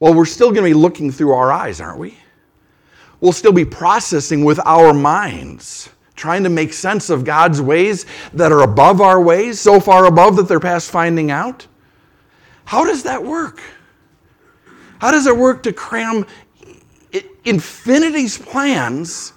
Well, 0.00 0.12
we're 0.12 0.24
still 0.24 0.50
going 0.50 0.64
to 0.64 0.70
be 0.70 0.74
looking 0.74 1.12
through 1.12 1.32
our 1.32 1.52
eyes, 1.52 1.80
aren't 1.80 1.98
we? 1.98 2.16
We'll 3.20 3.32
still 3.32 3.52
be 3.52 3.64
processing 3.64 4.44
with 4.44 4.58
our 4.64 4.92
minds, 4.92 5.90
trying 6.16 6.42
to 6.42 6.48
make 6.48 6.72
sense 6.72 7.10
of 7.10 7.24
God's 7.24 7.62
ways 7.62 8.06
that 8.32 8.50
are 8.50 8.62
above 8.62 9.00
our 9.00 9.20
ways, 9.20 9.60
so 9.60 9.78
far 9.78 10.06
above 10.06 10.34
that 10.36 10.48
they're 10.48 10.58
past 10.58 10.90
finding 10.90 11.30
out. 11.30 11.66
How 12.64 12.84
does 12.84 13.04
that 13.04 13.22
work? 13.22 13.60
How 15.00 15.12
does 15.12 15.26
it 15.26 15.36
work 15.36 15.62
to 15.62 15.72
cram 15.72 16.26
infinity's 17.44 18.36
plans 18.36 19.32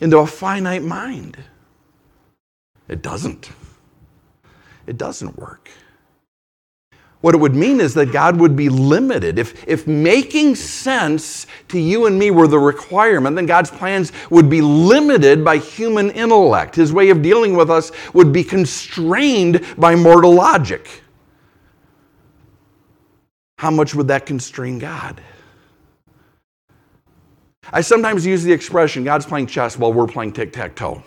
into 0.00 0.18
a 0.18 0.26
finite 0.26 0.82
mind? 0.82 1.36
It 2.88 3.02
doesn't. 3.02 3.50
It 4.86 4.98
doesn't 4.98 5.38
work. 5.38 5.70
What 7.22 7.36
it 7.36 7.38
would 7.38 7.54
mean 7.54 7.80
is 7.80 7.94
that 7.94 8.10
God 8.10 8.38
would 8.40 8.56
be 8.56 8.68
limited. 8.68 9.38
If, 9.38 9.66
if 9.68 9.86
making 9.86 10.56
sense 10.56 11.46
to 11.68 11.78
you 11.78 12.06
and 12.06 12.18
me 12.18 12.32
were 12.32 12.48
the 12.48 12.58
requirement, 12.58 13.36
then 13.36 13.46
God's 13.46 13.70
plans 13.70 14.12
would 14.28 14.50
be 14.50 14.60
limited 14.60 15.44
by 15.44 15.58
human 15.58 16.10
intellect. 16.10 16.74
His 16.74 16.92
way 16.92 17.10
of 17.10 17.22
dealing 17.22 17.54
with 17.54 17.70
us 17.70 17.92
would 18.12 18.32
be 18.32 18.42
constrained 18.42 19.64
by 19.78 19.94
mortal 19.94 20.34
logic. 20.34 21.02
How 23.58 23.70
much 23.70 23.94
would 23.94 24.08
that 24.08 24.26
constrain 24.26 24.80
God? 24.80 25.20
I 27.72 27.82
sometimes 27.82 28.26
use 28.26 28.42
the 28.42 28.52
expression 28.52 29.04
God's 29.04 29.26
playing 29.26 29.46
chess 29.46 29.78
while 29.78 29.92
we're 29.92 30.08
playing 30.08 30.32
tic 30.32 30.52
tac 30.52 30.74
toe. 30.74 31.04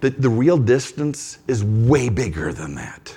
The, 0.00 0.10
the 0.10 0.28
real 0.28 0.58
distance 0.58 1.38
is 1.48 1.64
way 1.64 2.08
bigger 2.08 2.52
than 2.52 2.74
that. 2.76 3.14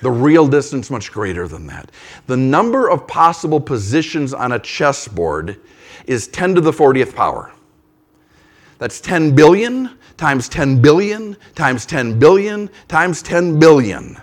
The 0.00 0.10
real 0.10 0.48
distance 0.48 0.90
much 0.90 1.12
greater 1.12 1.46
than 1.48 1.66
that. 1.68 1.90
The 2.26 2.36
number 2.36 2.88
of 2.88 3.06
possible 3.06 3.60
positions 3.60 4.34
on 4.34 4.52
a 4.52 4.58
chessboard 4.58 5.60
is 6.06 6.26
10 6.28 6.56
to 6.56 6.60
the 6.60 6.72
40th 6.72 7.14
power. 7.14 7.52
That's 8.78 9.00
10 9.00 9.34
billion 9.34 9.90
times 10.16 10.48
10 10.48 10.82
billion 10.82 11.36
times 11.54 11.86
10 11.86 12.18
billion 12.18 12.68
times 12.88 13.22
10 13.22 13.58
billion. 13.58 14.20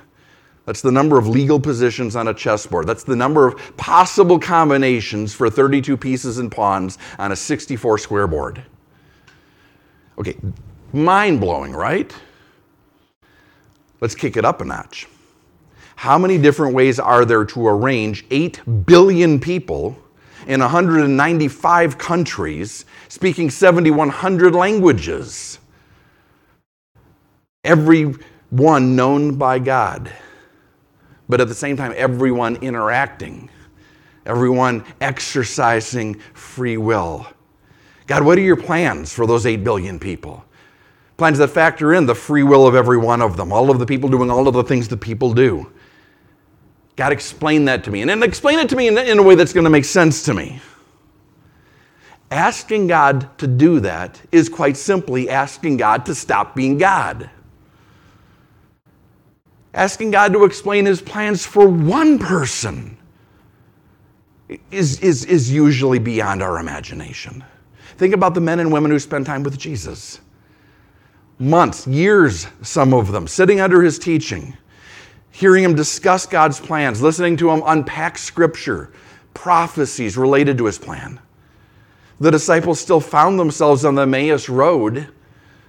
That's 0.65 0.81
the 0.81 0.91
number 0.91 1.17
of 1.17 1.27
legal 1.27 1.59
positions 1.59 2.15
on 2.15 2.27
a 2.27 2.33
chessboard. 2.33 2.85
That's 2.85 3.03
the 3.03 3.15
number 3.15 3.47
of 3.47 3.77
possible 3.77 4.37
combinations 4.37 5.33
for 5.33 5.49
32 5.49 5.97
pieces 5.97 6.37
and 6.37 6.51
pawns 6.51 6.97
on 7.17 7.31
a 7.31 7.35
64 7.35 7.97
square 7.97 8.27
board. 8.27 8.61
Okay, 10.17 10.37
mind 10.93 11.39
blowing, 11.39 11.73
right? 11.73 12.13
Let's 14.01 14.15
kick 14.15 14.37
it 14.37 14.45
up 14.45 14.61
a 14.61 14.65
notch. 14.65 15.07
How 15.95 16.17
many 16.17 16.37
different 16.37 16.73
ways 16.73 16.99
are 16.99 17.25
there 17.25 17.43
to 17.45 17.67
arrange 17.67 18.25
8 18.31 18.85
billion 18.85 19.39
people 19.39 19.97
in 20.47 20.61
195 20.61 21.97
countries 21.97 22.85
speaking 23.09 23.49
7,100 23.49 24.55
languages? 24.55 25.59
Every 27.63 28.13
one 28.49 28.95
known 28.95 29.35
by 29.35 29.59
God 29.59 30.11
but 31.29 31.39
at 31.39 31.47
the 31.47 31.55
same 31.55 31.77
time, 31.77 31.93
everyone 31.95 32.55
interacting, 32.57 33.49
everyone 34.25 34.83
exercising 34.99 36.15
free 36.33 36.75
will. 36.75 37.27
God, 38.07 38.23
what 38.23 38.39
are 38.39 38.41
your 38.41 38.57
plans 38.57 39.13
for 39.13 39.27
those 39.27 39.45
8 39.45 39.63
billion 39.63 39.99
people? 39.99 40.43
Plans 41.19 41.37
that 41.39 41.49
factor 41.49 41.93
in 41.93 42.05
the 42.05 42.15
free 42.15 42.43
will 42.43 42.65
of 42.65 42.75
every 42.75 42.97
one 42.97 43.21
of 43.21 43.35
them, 43.35 43.51
all 43.51 43.69
of 43.69 43.77
the 43.77 43.85
people 43.85 44.07
doing 44.07 44.31
all 44.31 44.47
of 44.47 44.53
the 44.53 44.63
things 44.63 44.87
that 44.87 45.01
people 45.01 45.33
do. 45.33 45.69
God, 46.95 47.11
explain 47.11 47.65
that 47.65 47.83
to 47.83 47.91
me. 47.91 47.99
And 47.99 48.09
then 48.09 48.23
explain 48.23 48.57
it 48.57 48.69
to 48.69 48.77
me 48.77 48.87
in, 48.87 48.97
in 48.97 49.19
a 49.19 49.21
way 49.21 49.35
that's 49.35 49.51
going 49.51 49.65
to 49.65 49.69
make 49.69 49.83
sense 49.83 50.23
to 50.23 50.33
me. 50.33 50.61
Asking 52.31 52.87
God 52.87 53.37
to 53.37 53.47
do 53.47 53.81
that 53.81 54.21
is 54.31 54.47
quite 54.47 54.77
simply 54.77 55.29
asking 55.29 55.75
God 55.75 56.05
to 56.05 56.15
stop 56.15 56.55
being 56.55 56.77
God. 56.77 57.29
Asking 59.73 60.11
God 60.11 60.31
to 60.31 60.45
explain 60.45 60.85
his 60.85 61.01
plans 61.01 61.45
for 61.45 61.67
one 61.67 62.17
person 62.17 62.97
is, 64.71 65.01
is, 65.01 65.25
is 65.25 65.51
usually 65.51 65.99
beyond 65.99 66.41
our 66.41 66.59
imagination. 66.59 67.43
Think 67.97 68.13
about 68.13 68.35
the 68.35 68.41
men 68.41 68.61
and 68.61 68.71
women 68.71 68.89
who 68.89 68.99
spend 68.99 69.25
time 69.25 69.43
with 69.43 69.57
Jesus. 69.57 70.21
Months, 71.39 71.87
years, 71.87 72.47
some 72.61 72.93
of 72.93 73.13
them, 73.13 73.25
sitting 73.25 73.61
under 73.61 73.81
his 73.81 73.97
teaching, 73.97 74.57
hearing 75.31 75.63
him 75.63 75.73
discuss 75.73 76.25
God's 76.25 76.59
plans, 76.59 77.01
listening 77.01 77.37
to 77.37 77.49
him 77.49 77.63
unpack 77.65 78.17
scripture, 78.17 78.91
prophecies 79.33 80.17
related 80.17 80.57
to 80.57 80.65
his 80.65 80.77
plan. 80.77 81.19
The 82.19 82.29
disciples 82.29 82.79
still 82.81 82.99
found 82.99 83.39
themselves 83.39 83.85
on 83.85 83.95
the 83.95 84.01
Emmaus 84.01 84.49
Road 84.49 85.07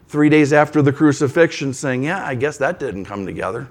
three 0.09 0.29
days 0.29 0.53
after 0.53 0.83
the 0.83 0.93
crucifixion 0.93 1.73
saying, 1.73 2.03
Yeah, 2.03 2.27
I 2.27 2.35
guess 2.35 2.59
that 2.59 2.81
didn't 2.81 3.05
come 3.05 3.25
together. 3.25 3.69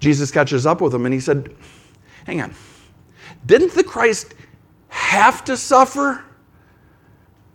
Jesus 0.00 0.32
catches 0.32 0.66
up 0.66 0.80
with 0.80 0.90
them 0.90 1.06
and 1.06 1.14
he 1.14 1.20
said, 1.20 1.54
Hang 2.24 2.40
on. 2.40 2.52
Didn't 3.46 3.72
the 3.74 3.84
Christ 3.84 4.34
have 4.88 5.44
to 5.44 5.56
suffer? 5.56 6.24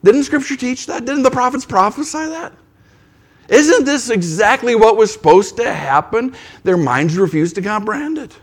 Didn't 0.04 0.24
Scripture 0.24 0.56
teach 0.56 0.88
that? 0.88 1.06
Didn't 1.06 1.24
the 1.24 1.32
prophets 1.32 1.66
prophesy 1.66 2.26
that? 2.26 2.54
Isn't 3.50 3.86
this 3.86 4.10
exactly 4.10 4.76
what 4.76 4.98
was 4.98 5.12
supposed 5.12 5.58
to 5.58 5.74
happen? 5.74 6.36
Their 6.64 6.78
minds 6.78 7.18
refused 7.18 7.56
to 7.56 7.62
comprehend 7.62 8.18
it. 8.18 8.38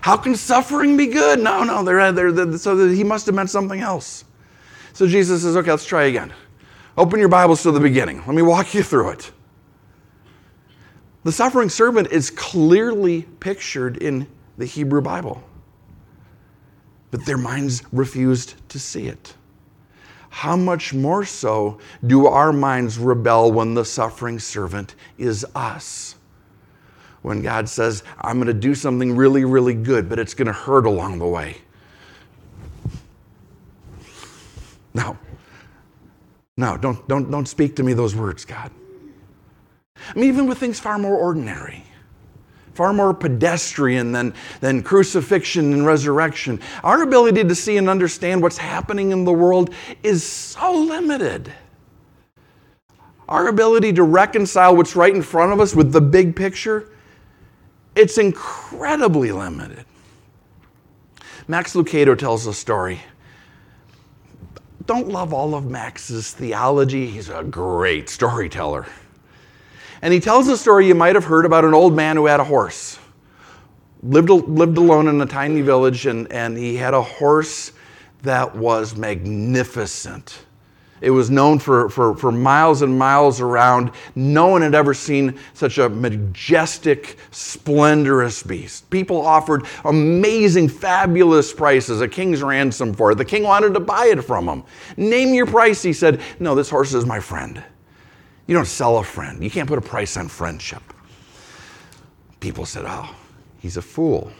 How 0.00 0.16
can 0.16 0.34
suffering 0.34 0.96
be 0.96 1.08
good? 1.08 1.40
No, 1.40 1.64
no, 1.64 1.82
they're, 1.82 2.12
they're, 2.12 2.32
they're, 2.32 2.58
so 2.58 2.88
he 2.88 3.04
must 3.04 3.26
have 3.26 3.34
meant 3.34 3.50
something 3.50 3.80
else. 3.80 4.24
So 4.92 5.06
Jesus 5.06 5.42
says, 5.42 5.56
okay, 5.56 5.70
let's 5.70 5.84
try 5.84 6.04
again. 6.04 6.32
Open 6.96 7.20
your 7.20 7.28
Bibles 7.28 7.62
to 7.64 7.72
the 7.72 7.80
beginning. 7.80 8.18
Let 8.18 8.34
me 8.34 8.42
walk 8.42 8.72
you 8.72 8.82
through 8.82 9.10
it. 9.10 9.30
The 11.24 11.32
suffering 11.32 11.68
servant 11.68 12.08
is 12.12 12.30
clearly 12.30 13.22
pictured 13.40 13.98
in 13.98 14.28
the 14.56 14.64
Hebrew 14.64 15.02
Bible, 15.02 15.42
but 17.10 17.26
their 17.26 17.36
minds 17.36 17.82
refused 17.92 18.54
to 18.70 18.78
see 18.78 19.08
it. 19.08 19.34
How 20.36 20.54
much 20.54 20.92
more 20.92 21.24
so 21.24 21.78
do 22.06 22.26
our 22.26 22.52
minds 22.52 22.98
rebel 22.98 23.50
when 23.50 23.72
the 23.72 23.86
suffering 23.86 24.38
servant 24.38 24.94
is 25.16 25.46
us? 25.54 26.16
When 27.22 27.40
God 27.40 27.70
says, 27.70 28.02
I'm 28.20 28.36
going 28.36 28.48
to 28.48 28.52
do 28.52 28.74
something 28.74 29.16
really, 29.16 29.46
really 29.46 29.72
good, 29.72 30.10
but 30.10 30.18
it's 30.18 30.34
going 30.34 30.46
to 30.46 30.52
hurt 30.52 30.84
along 30.84 31.20
the 31.20 31.26
way. 31.26 31.56
No. 34.92 35.16
No, 36.58 36.76
don't, 36.76 37.08
don't, 37.08 37.30
don't 37.30 37.48
speak 37.48 37.74
to 37.76 37.82
me 37.82 37.94
those 37.94 38.14
words, 38.14 38.44
God. 38.44 38.70
I 39.96 40.18
mean, 40.18 40.28
even 40.28 40.46
with 40.46 40.58
things 40.58 40.78
far 40.78 40.98
more 40.98 41.16
ordinary, 41.16 41.82
far 42.76 42.92
more 42.92 43.14
pedestrian 43.14 44.12
than, 44.12 44.34
than 44.60 44.82
crucifixion 44.82 45.72
and 45.72 45.86
resurrection, 45.86 46.60
our 46.84 47.02
ability 47.02 47.42
to 47.42 47.54
see 47.54 47.78
and 47.78 47.88
understand 47.88 48.42
what's 48.42 48.58
happening 48.58 49.12
in 49.12 49.24
the 49.24 49.32
world 49.32 49.74
is 50.02 50.22
so 50.22 50.72
limited. 50.72 51.50
Our 53.28 53.48
ability 53.48 53.94
to 53.94 54.02
reconcile 54.02 54.76
what's 54.76 54.94
right 54.94 55.14
in 55.14 55.22
front 55.22 55.52
of 55.52 55.60
us 55.60 55.74
with 55.74 55.90
the 55.90 56.00
big 56.00 56.36
picture, 56.36 56.90
it's 57.96 58.18
incredibly 58.18 59.32
limited. 59.32 59.84
Max 61.48 61.74
Lucado 61.74 62.16
tells 62.16 62.46
a 62.46 62.52
story. 62.52 63.00
Don't 64.84 65.08
love 65.08 65.32
all 65.32 65.54
of 65.54 65.64
Max's 65.64 66.32
theology, 66.32 67.06
he's 67.06 67.30
a 67.30 67.42
great 67.42 68.08
storyteller. 68.08 68.86
And 70.02 70.12
he 70.12 70.20
tells 70.20 70.48
a 70.48 70.56
story 70.56 70.86
you 70.86 70.94
might 70.94 71.14
have 71.14 71.24
heard 71.24 71.44
about 71.44 71.64
an 71.64 71.74
old 71.74 71.94
man 71.94 72.16
who 72.16 72.26
had 72.26 72.40
a 72.40 72.44
horse. 72.44 72.98
Lived, 74.02 74.30
lived 74.30 74.78
alone 74.78 75.08
in 75.08 75.20
a 75.20 75.26
tiny 75.26 75.62
village, 75.62 76.06
and, 76.06 76.30
and 76.30 76.56
he 76.56 76.76
had 76.76 76.94
a 76.94 77.02
horse 77.02 77.72
that 78.22 78.54
was 78.54 78.96
magnificent. 78.96 80.46
It 81.00 81.10
was 81.10 81.30
known 81.30 81.58
for, 81.58 81.90
for, 81.90 82.16
for 82.16 82.32
miles 82.32 82.80
and 82.80 82.98
miles 82.98 83.40
around. 83.40 83.90
No 84.14 84.46
one 84.46 84.62
had 84.62 84.74
ever 84.74 84.94
seen 84.94 85.38
such 85.52 85.78
a 85.78 85.88
majestic, 85.88 87.18
splendorous 87.30 88.42
beast. 88.42 88.88
People 88.88 89.20
offered 89.20 89.66
amazing, 89.84 90.68
fabulous 90.68 91.52
prices, 91.52 92.00
a 92.00 92.08
king's 92.08 92.42
ransom 92.42 92.94
for 92.94 93.12
it. 93.12 93.16
The 93.16 93.24
king 93.24 93.42
wanted 93.42 93.74
to 93.74 93.80
buy 93.80 94.06
it 94.06 94.22
from 94.22 94.48
him. 94.48 94.64
Name 94.96 95.34
your 95.34 95.46
price, 95.46 95.82
he 95.82 95.92
said. 95.92 96.20
No, 96.40 96.54
this 96.54 96.70
horse 96.70 96.94
is 96.94 97.04
my 97.04 97.20
friend. 97.20 97.62
You 98.46 98.54
don't 98.54 98.66
sell 98.66 98.98
a 98.98 99.04
friend. 99.04 99.42
You 99.42 99.50
can't 99.50 99.68
put 99.68 99.78
a 99.78 99.82
price 99.82 100.16
on 100.16 100.28
friendship. 100.28 100.82
People 102.40 102.64
said, 102.64 102.84
Oh, 102.86 103.14
he's 103.58 103.76
a 103.76 103.82
fool. 103.82 104.30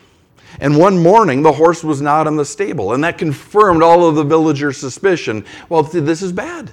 And 0.60 0.78
one 0.78 1.02
morning, 1.02 1.42
the 1.42 1.52
horse 1.52 1.82
was 1.82 2.00
not 2.00 2.26
in 2.26 2.36
the 2.36 2.44
stable, 2.44 2.92
and 2.92 3.02
that 3.02 3.18
confirmed 3.18 3.82
all 3.82 4.08
of 4.08 4.14
the 4.14 4.22
villagers' 4.22 4.78
suspicion. 4.78 5.44
Well, 5.68 5.82
this 5.82 6.22
is 6.22 6.32
bad. 6.32 6.70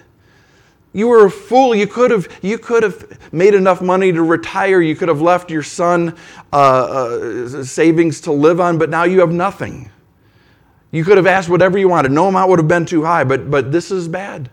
You 0.93 1.07
were 1.07 1.25
a 1.25 1.31
fool. 1.31 1.73
You 1.73 1.87
could 1.87 2.11
have, 2.11 2.27
you 2.43 2.59
could 2.59 2.83
have 2.83 3.33
made 3.33 3.55
enough 3.55 3.81
money 3.81 4.11
to 4.11 4.21
retire. 4.21 4.79
You 4.79 4.95
could 4.95 5.07
have 5.07 5.21
left 5.21 5.49
your 5.49 5.63
son 5.63 6.15
uh, 6.53 6.55
uh, 6.55 7.63
savings 7.63 8.21
to 8.21 8.31
live 8.31 8.61
on, 8.61 8.77
but 8.77 8.91
now 8.91 9.05
you 9.05 9.19
have 9.21 9.31
nothing. 9.31 9.89
You 10.91 11.03
could 11.03 11.17
have 11.17 11.25
asked 11.25 11.49
whatever 11.49 11.79
you 11.79 11.89
wanted. 11.89 12.11
No 12.11 12.27
amount 12.27 12.51
would 12.51 12.59
have 12.59 12.67
been 12.67 12.85
too 12.85 13.03
high, 13.03 13.23
but, 13.23 13.49
but 13.49 13.71
this 13.71 13.89
is 13.89 14.07
bad 14.07 14.51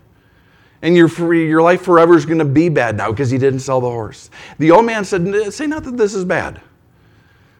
and 0.81 0.95
your, 0.95 1.33
your 1.33 1.61
life 1.61 1.81
forever 1.81 2.15
is 2.15 2.25
going 2.25 2.39
to 2.39 2.45
be 2.45 2.69
bad 2.69 2.97
now 2.97 3.11
because 3.11 3.29
he 3.29 3.37
didn't 3.37 3.59
sell 3.59 3.81
the 3.81 3.89
horse. 3.89 4.29
The 4.57 4.71
old 4.71 4.85
man 4.85 5.05
said, 5.05 5.53
Say 5.53 5.67
not 5.67 5.83
that 5.83 5.97
this 5.97 6.13
is 6.13 6.25
bad. 6.25 6.61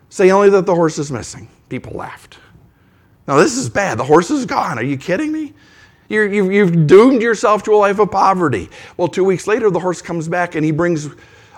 Say 0.10 0.32
only 0.32 0.50
that 0.50 0.66
the 0.66 0.76
horse 0.76 0.98
is 0.98 1.12
missing. 1.12 1.48
People 1.70 1.94
laughed. 1.94 2.38
Now, 3.28 3.38
this 3.38 3.56
is 3.56 3.70
bad. 3.70 3.98
The 3.98 4.04
horse 4.04 4.32
is 4.32 4.46
gone. 4.46 4.78
Are 4.78 4.84
you 4.84 4.98
kidding 4.98 5.32
me? 5.32 5.54
you 6.10 6.44
have 6.44 6.52
you've 6.52 6.88
doomed 6.88 7.22
yourself 7.22 7.64
to 7.64 7.74
a 7.74 7.78
life 7.78 8.00
of 8.00 8.12
poverty. 8.12 8.70
Well, 8.98 9.08
two 9.08 9.24
weeks 9.24 9.48
later, 9.48 9.70
the 9.70 9.80
horse 9.80 10.02
comes 10.02 10.28
back 10.28 10.56
and 10.56 10.66
he 10.66 10.72
brings 10.72 11.08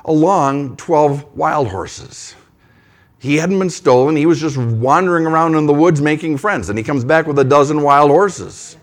along 0.06 0.78
12 0.78 1.36
wild 1.36 1.70
horses. 1.70 2.36
He 3.18 3.38
hadn't 3.38 3.58
been 3.58 3.70
stolen. 3.70 4.16
He 4.16 4.26
was 4.26 4.40
just 4.40 4.58
wandering 4.58 5.26
around 5.26 5.56
in 5.56 5.66
the 5.66 5.74
woods 5.74 6.02
making 6.02 6.38
friends. 6.38 6.70
And 6.70 6.78
he 6.78 6.84
comes 6.84 7.06
back 7.06 7.26
with 7.26 7.40
a 7.40 7.44
dozen 7.44 7.82
wild 7.82 8.12
horses. 8.12 8.78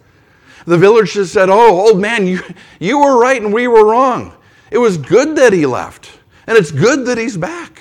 The 0.67 0.79
village 0.79 1.13
just 1.13 1.33
said, 1.33 1.49
Oh, 1.49 1.81
old 1.81 2.01
man, 2.01 2.27
you, 2.27 2.41
you 2.79 2.99
were 2.99 3.19
right 3.19 3.41
and 3.41 3.53
we 3.53 3.69
were 3.69 3.85
wrong. 3.85 4.35
It 4.71 4.79
was 4.79 4.97
good 4.97 5.37
that 5.37 5.53
he 5.53 5.67
left, 5.67 6.11
and 6.47 6.57
it's 6.57 6.71
good 6.71 7.07
that 7.07 7.19
he's 7.19 7.37
back. 7.37 7.81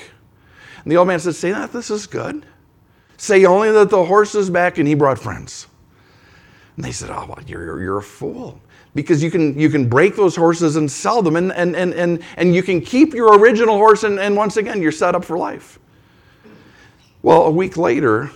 And 0.84 0.91
the 0.91 0.97
old 0.97 1.07
man 1.07 1.19
said, 1.19 1.36
Say 1.36 1.51
that, 1.51 1.71
this 1.71 1.89
is 1.89 2.07
good. 2.07 2.45
Say 3.17 3.45
only 3.45 3.71
that 3.71 3.89
the 3.89 4.05
horse 4.05 4.34
is 4.34 4.49
back 4.49 4.77
and 4.77 4.88
he 4.88 4.95
brought 4.95 5.19
friends. 5.19 5.67
And 6.75 6.86
they 6.86 6.91
said, 6.91 7.09
Oh, 7.09 7.25
well, 7.27 7.43
you're, 7.45 7.82
you're 7.82 7.97
a 7.97 8.03
fool. 8.03 8.61
Because 8.95 9.21
you 9.21 9.30
can, 9.30 9.57
you 9.59 9.69
can 9.69 9.88
break 9.88 10.15
those 10.15 10.36
horses 10.36 10.75
and 10.75 10.89
sell 10.89 11.21
them, 11.21 11.36
and, 11.36 11.51
and, 11.51 11.75
and, 11.75 11.93
and, 11.93 12.23
and 12.38 12.55
you 12.55 12.63
can 12.63 12.82
keep 12.82 13.13
your 13.13 13.38
original 13.38 13.75
horse, 13.75 14.03
and, 14.03 14.19
and 14.19 14.36
once 14.36 14.57
again, 14.57 14.82
you're 14.82 14.91
set 14.91 15.13
up 15.13 15.23
for 15.23 15.38
life. 15.38 15.77
Well, 17.21 17.43
a 17.43 17.51
week 17.51 17.77
later, 17.77 18.32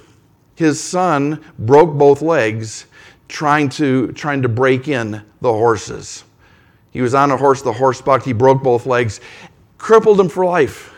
his 0.55 0.81
son 0.81 1.43
broke 1.57 1.97
both 1.97 2.21
legs 2.21 2.85
trying 3.33 3.67
to, 3.67 4.11
trying 4.11 4.43
to 4.43 4.47
break 4.47 4.87
in 4.87 5.11
the 5.41 5.51
horses. 5.51 6.23
He 6.91 7.01
was 7.01 7.15
on 7.15 7.31
a 7.31 7.35
horse, 7.35 7.63
the 7.63 7.73
horse 7.73 7.99
bucked, 7.99 8.25
he 8.25 8.31
broke 8.31 8.61
both 8.61 8.85
legs, 8.85 9.19
crippled 9.79 10.19
him 10.19 10.29
for 10.29 10.45
life. 10.45 10.93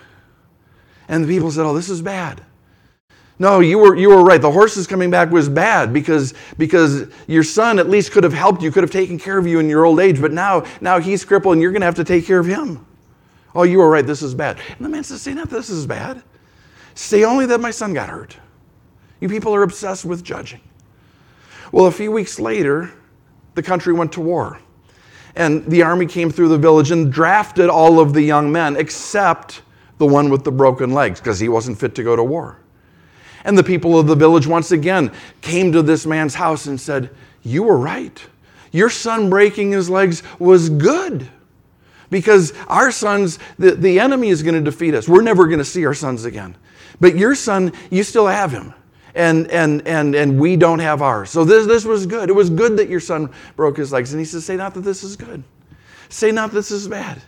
And 1.08 1.24
the 1.24 1.30
people 1.30 1.50
said, 1.50 1.66
Oh, 1.66 1.74
this 1.74 1.90
is 1.90 2.02
bad. 2.02 2.44
No, 3.40 3.62
you 3.62 3.80
were, 3.80 3.96
you 3.96 4.10
were 4.10 4.22
right. 4.22 4.42
The 4.42 4.52
horses 4.52 4.86
coming 4.86 5.10
back 5.10 5.32
was 5.32 5.48
bad 5.48 5.94
because, 5.94 6.34
because 6.58 7.08
your 7.28 7.44
son 7.44 7.80
at 7.80 7.90
least 7.90 8.12
could 8.12 8.24
have 8.26 8.34
helped 8.34 8.62
you, 8.62 8.70
could 8.70 8.84
have 8.84 8.92
taken 8.92 9.18
care 9.18 9.38
of 9.38 9.48
you 9.48 9.60
in 9.60 9.70
your 9.70 9.86
old 9.86 10.02
age, 10.02 10.20
but 10.20 10.34
now, 10.34 10.66
now 10.82 11.00
he's 11.00 11.24
crippled 11.24 11.54
and 11.54 11.62
you're 11.62 11.72
going 11.72 11.82
to 11.82 11.86
have 11.86 11.96
to 11.96 12.04
take 12.04 12.26
care 12.26 12.40
of 12.40 12.46
him. 12.46 12.86
Oh, 13.54 13.64
you 13.64 13.78
were 13.78 13.90
right. 13.90 14.06
This 14.06 14.22
is 14.22 14.36
bad. 14.36 14.60
And 14.70 14.86
the 14.86 14.90
man 14.90 15.06
says, 15.06 15.22
Say 15.22 15.34
not 15.34 15.50
this 15.50 15.70
is 15.70 15.88
bad. 15.88 16.22
Say 16.96 17.24
only 17.24 17.46
that 17.46 17.62
my 17.62 17.72
son 17.72 17.94
got 17.94 18.10
hurt. 18.10 18.38
You 19.22 19.30
people 19.30 19.56
are 19.56 19.64
obsessed 19.64 20.04
with 20.04 20.22
judging. 20.22 20.62
Well, 21.76 21.88
a 21.88 21.92
few 21.92 22.10
weeks 22.10 22.40
later, 22.40 22.90
the 23.56 23.62
country 23.62 23.92
went 23.92 24.14
to 24.14 24.22
war. 24.22 24.62
And 25.36 25.66
the 25.66 25.84
army 25.84 26.06
came 26.06 26.32
through 26.32 26.48
the 26.48 26.58
village 26.58 26.92
and 26.92 27.12
drafted 27.12 27.70
all 27.70 28.00
of 28.00 28.14
the 28.14 28.22
young 28.22 28.50
men 28.50 28.78
except 28.78 29.62
the 29.98 30.06
one 30.06 30.30
with 30.30 30.46
the 30.46 30.54
broken 30.54 30.94
legs 30.94 31.20
because 31.20 31.38
he 31.38 31.50
wasn't 31.50 31.78
fit 31.78 31.94
to 31.96 32.02
go 32.02 32.16
to 32.16 32.24
war. 32.24 32.60
And 33.44 33.58
the 33.58 33.64
people 33.64 34.00
of 34.00 34.08
the 34.08 34.16
village 34.16 34.48
once 34.48 34.72
again 34.72 35.12
came 35.42 35.74
to 35.74 35.82
this 35.82 36.06
man's 36.06 36.34
house 36.34 36.68
and 36.68 36.80
said, 36.80 37.10
You 37.44 37.64
were 37.64 37.78
right. 37.78 38.26
Your 38.72 38.90
son 38.90 39.30
breaking 39.30 39.72
his 39.72 39.90
legs 39.90 40.24
was 40.40 40.70
good 40.70 41.30
because 42.10 42.54
our 42.70 42.90
sons, 42.90 43.38
the, 43.60 43.72
the 43.72 44.00
enemy 44.00 44.30
is 44.30 44.44
going 44.44 44.56
to 44.56 44.62
defeat 44.62 44.94
us. 44.94 45.10
We're 45.10 45.24
never 45.24 45.46
going 45.46 45.60
to 45.60 45.66
see 45.66 45.86
our 45.86 45.94
sons 45.94 46.24
again. 46.24 46.56
But 47.02 47.18
your 47.18 47.36
son, 47.36 47.74
you 47.92 48.04
still 48.04 48.28
have 48.28 48.54
him. 48.54 48.74
And, 49.16 49.50
and, 49.50 49.88
and, 49.88 50.14
and 50.14 50.40
we 50.40 50.58
don't 50.58 50.80
have 50.80 51.02
ours. 51.02 51.30
So 51.30 51.46
this, 51.46 51.66
this 51.66 51.86
was 51.86 52.06
good. 52.06 52.30
It 52.30 52.34
was 52.34 52.50
good 52.50 52.78
that 52.78 52.90
your 52.90 53.00
son 53.00 53.30
broke 53.56 53.78
his 53.78 53.92
legs. 53.92 54.12
And 54.14 54.20
he 54.20 54.26
says, 54.26 54.46
Say 54.46 54.58
not 54.58 54.74
that 54.74 54.82
this 54.82 55.04
is 55.04 55.16
good. 55.16 55.44
Say 56.10 56.32
not 56.32 56.52
this 56.52 56.70
is 56.70 56.88
bad. 56.88 57.22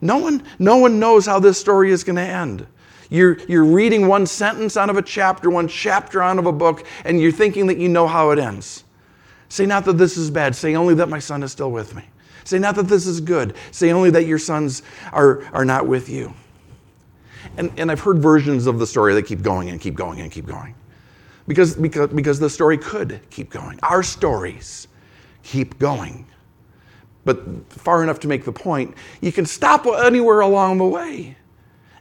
No 0.00 0.18
one, 0.18 0.42
no 0.58 0.76
one 0.76 0.98
knows 1.00 1.26
how 1.26 1.40
this 1.40 1.58
story 1.58 1.90
is 1.90 2.04
going 2.04 2.16
to 2.16 2.22
end. 2.22 2.66
You're, 3.10 3.38
you're 3.48 3.64
reading 3.64 4.06
one 4.06 4.26
sentence 4.26 4.76
out 4.76 4.90
of 4.90 4.96
a 4.96 5.02
chapter, 5.02 5.50
one 5.50 5.68
chapter 5.68 6.22
out 6.22 6.38
of 6.38 6.46
a 6.46 6.52
book, 6.52 6.86
and 7.04 7.20
you're 7.20 7.32
thinking 7.32 7.66
that 7.66 7.78
you 7.78 7.88
know 7.88 8.06
how 8.06 8.30
it 8.30 8.38
ends. 8.38 8.84
Say 9.48 9.66
not 9.66 9.84
that 9.84 9.98
this 9.98 10.16
is 10.16 10.30
bad. 10.30 10.56
Say 10.56 10.74
only 10.74 10.94
that 10.94 11.08
my 11.08 11.18
son 11.18 11.42
is 11.42 11.52
still 11.52 11.70
with 11.70 11.94
me. 11.94 12.02
Say 12.44 12.58
not 12.58 12.74
that 12.76 12.88
this 12.88 13.06
is 13.06 13.20
good. 13.20 13.54
Say 13.70 13.92
only 13.92 14.10
that 14.10 14.26
your 14.26 14.38
sons 14.38 14.82
are, 15.12 15.44
are 15.52 15.64
not 15.64 15.86
with 15.86 16.08
you. 16.08 16.34
And, 17.56 17.70
and 17.76 17.90
I've 17.90 18.00
heard 18.00 18.18
versions 18.18 18.66
of 18.66 18.78
the 18.78 18.86
story 18.86 19.14
that 19.14 19.22
keep 19.22 19.42
going 19.42 19.70
and 19.70 19.80
keep 19.80 19.94
going 19.94 20.20
and 20.20 20.30
keep 20.30 20.46
going. 20.46 20.74
Because, 21.46 21.74
because, 21.76 22.10
because 22.10 22.38
the 22.40 22.48
story 22.48 22.78
could 22.78 23.20
keep 23.30 23.50
going. 23.50 23.78
Our 23.82 24.02
stories 24.02 24.88
keep 25.42 25.78
going. 25.78 26.26
But 27.24 27.70
far 27.72 28.02
enough 28.02 28.20
to 28.20 28.28
make 28.28 28.44
the 28.44 28.52
point, 28.52 28.94
you 29.20 29.32
can 29.32 29.46
stop 29.46 29.86
anywhere 29.86 30.40
along 30.40 30.78
the 30.78 30.84
way 30.84 31.36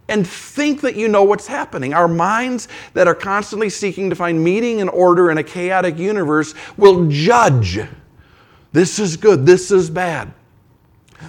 and 0.09 0.27
think 0.27 0.81
that 0.81 0.95
you 0.95 1.07
know 1.07 1.23
what's 1.23 1.47
happening. 1.47 1.93
Our 1.93 2.07
minds 2.07 2.67
that 2.93 3.07
are 3.07 3.15
constantly 3.15 3.69
seeking 3.69 4.09
to 4.09 4.15
find 4.15 4.43
meaning 4.43 4.81
and 4.81 4.89
order 4.89 5.31
in 5.31 5.37
a 5.37 5.43
chaotic 5.43 5.97
universe 5.97 6.53
will 6.77 7.07
judge. 7.07 7.79
This 8.73 8.99
is 8.99 9.15
good, 9.15 9.45
this 9.45 9.71
is 9.71 9.89
bad. 9.89 10.33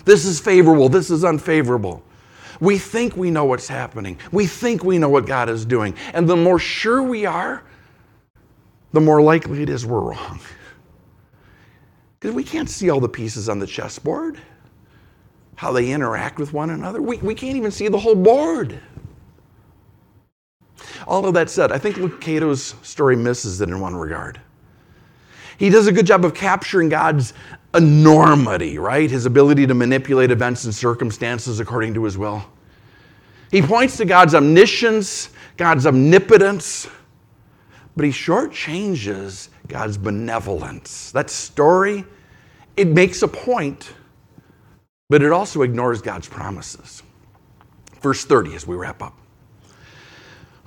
This 0.05 0.25
is 0.25 0.41
favorable, 0.41 0.89
this 0.89 1.11
is 1.11 1.25
unfavorable. 1.25 2.03
We 2.61 2.79
think 2.79 3.17
we 3.17 3.31
know 3.31 3.45
what's 3.45 3.69
happening. 3.69 4.19
We 4.33 4.47
think 4.47 4.85
we 4.85 4.99
know 4.99 5.09
what 5.09 5.27
God 5.27 5.49
is 5.49 5.65
doing. 5.65 5.95
And 6.12 6.29
the 6.29 6.37
more 6.37 6.59
sure 6.59 7.03
we 7.03 7.27
are, 7.27 7.62
the 8.95 9.01
more 9.01 9.21
likely 9.21 9.63
it 9.63 9.69
is 9.69 9.85
we're 9.85 10.01
wrong. 10.01 10.41
Because 12.19 12.35
we 12.35 12.45
can't 12.45 12.71
see 12.71 12.89
all 12.89 13.01
the 13.01 13.09
pieces 13.09 13.49
on 13.49 13.59
the 13.59 13.67
chessboard 13.67 14.41
how 15.57 15.73
they 15.73 15.93
interact 15.93 16.39
with 16.39 16.53
one 16.53 16.71
another. 16.71 17.01
We, 17.01 17.19
we 17.19 17.35
can't 17.35 17.57
even 17.57 17.71
see 17.71 17.89
the 17.89 17.99
whole 17.99 18.15
board. 18.15 18.79
All 21.07 21.27
of 21.27 21.35
that 21.35 21.51
said, 21.51 21.71
I 21.71 21.79
think 21.79 21.97
Lucado's 21.97 22.75
story 22.83 23.17
misses 23.17 23.61
it 23.61 23.69
in 23.69 23.81
one 23.81 23.95
regard. 23.95 24.41
He 25.59 25.71
does 25.71 25.87
a 25.87 25.93
good 25.93 26.07
job 26.07 26.25
of 26.25 26.35
capturing 26.35 26.89
God's 26.89 27.35
enormity, 27.75 28.79
right? 28.79 29.11
His 29.11 29.27
ability 29.27 29.67
to 29.67 29.75
manipulate 29.75 30.31
events 30.31 30.65
and 30.65 30.75
circumstances 30.75 31.61
according 31.61 31.95
to 31.95 32.05
his 32.05 32.19
will. 32.19 32.45
He 33.51 33.63
points 33.63 33.97
to 33.99 34.05
God's 34.05 34.35
omniscience, 34.35 35.31
God's 35.57 35.87
omnipotence, 35.87 36.89
but 37.97 38.05
he 38.05 38.11
shortchanges 38.11 39.49
God's 39.69 39.97
benevolence. 39.97 41.13
That 41.13 41.31
story, 41.31 42.05
it 42.77 42.89
makes 42.89 43.23
a 43.23 43.29
point 43.29 43.93
but 45.11 45.23
it 45.23 45.33
also 45.33 45.63
ignores 45.63 46.01
God's 46.03 46.29
promises. 46.29 47.03
Verse 48.01 48.25
30 48.25 48.55
as 48.55 48.67
we 48.67 48.77
wrap 48.77 49.03
up. 49.03 49.17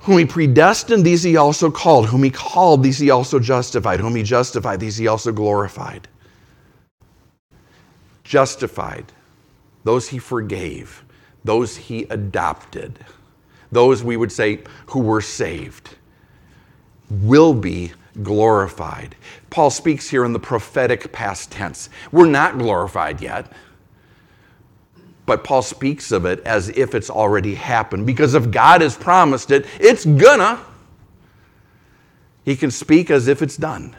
Whom 0.00 0.18
he 0.18 0.24
predestined, 0.24 1.04
these 1.04 1.22
he 1.22 1.36
also 1.36 1.70
called. 1.70 2.06
Whom 2.06 2.22
he 2.22 2.30
called, 2.30 2.82
these 2.82 2.98
he 2.98 3.10
also 3.10 3.38
justified. 3.38 4.00
Whom 4.00 4.14
he 4.14 4.22
justified, 4.22 4.80
these 4.80 4.96
he 4.96 5.08
also 5.08 5.32
glorified. 5.32 6.08
Justified, 8.24 9.12
those 9.84 10.08
he 10.08 10.18
forgave, 10.18 11.04
those 11.44 11.76
he 11.76 12.04
adopted, 12.04 12.98
those 13.72 14.04
we 14.04 14.16
would 14.16 14.30
say 14.30 14.62
who 14.86 15.00
were 15.00 15.20
saved, 15.20 15.96
will 17.10 17.54
be 17.54 17.92
glorified. 18.22 19.16
Paul 19.50 19.70
speaks 19.70 20.08
here 20.08 20.24
in 20.24 20.32
the 20.32 20.38
prophetic 20.38 21.12
past 21.12 21.50
tense. 21.50 21.88
We're 22.12 22.26
not 22.26 22.58
glorified 22.58 23.20
yet 23.20 23.52
but 25.28 25.44
Paul 25.44 25.60
speaks 25.60 26.10
of 26.10 26.24
it 26.24 26.40
as 26.46 26.70
if 26.70 26.94
it's 26.94 27.10
already 27.10 27.54
happened. 27.54 28.06
Because 28.06 28.32
if 28.32 28.50
God 28.50 28.80
has 28.80 28.96
promised 28.96 29.50
it, 29.50 29.66
it's 29.78 30.06
gonna. 30.06 30.58
He 32.46 32.56
can 32.56 32.70
speak 32.70 33.10
as 33.10 33.28
if 33.28 33.42
it's 33.42 33.58
done. 33.58 33.94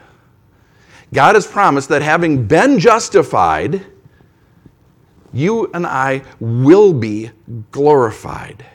God 1.14 1.36
has 1.36 1.46
promised 1.46 1.88
that 1.90 2.02
having 2.02 2.48
been 2.48 2.80
justified, 2.80 3.86
you 5.32 5.70
and 5.72 5.86
I 5.86 6.22
will 6.40 6.92
be 6.92 7.30
glorified. 7.70 8.66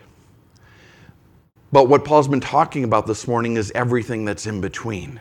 But 1.76 1.90
what 1.90 2.06
Paul's 2.06 2.30
been 2.30 2.40
talking 2.40 2.86
about 2.86 3.06
this 3.06 3.28
morning 3.28 3.58
is 3.58 3.70
everything 3.76 4.24
that's 4.24 4.48
in 4.48 4.62
between. 4.62 5.20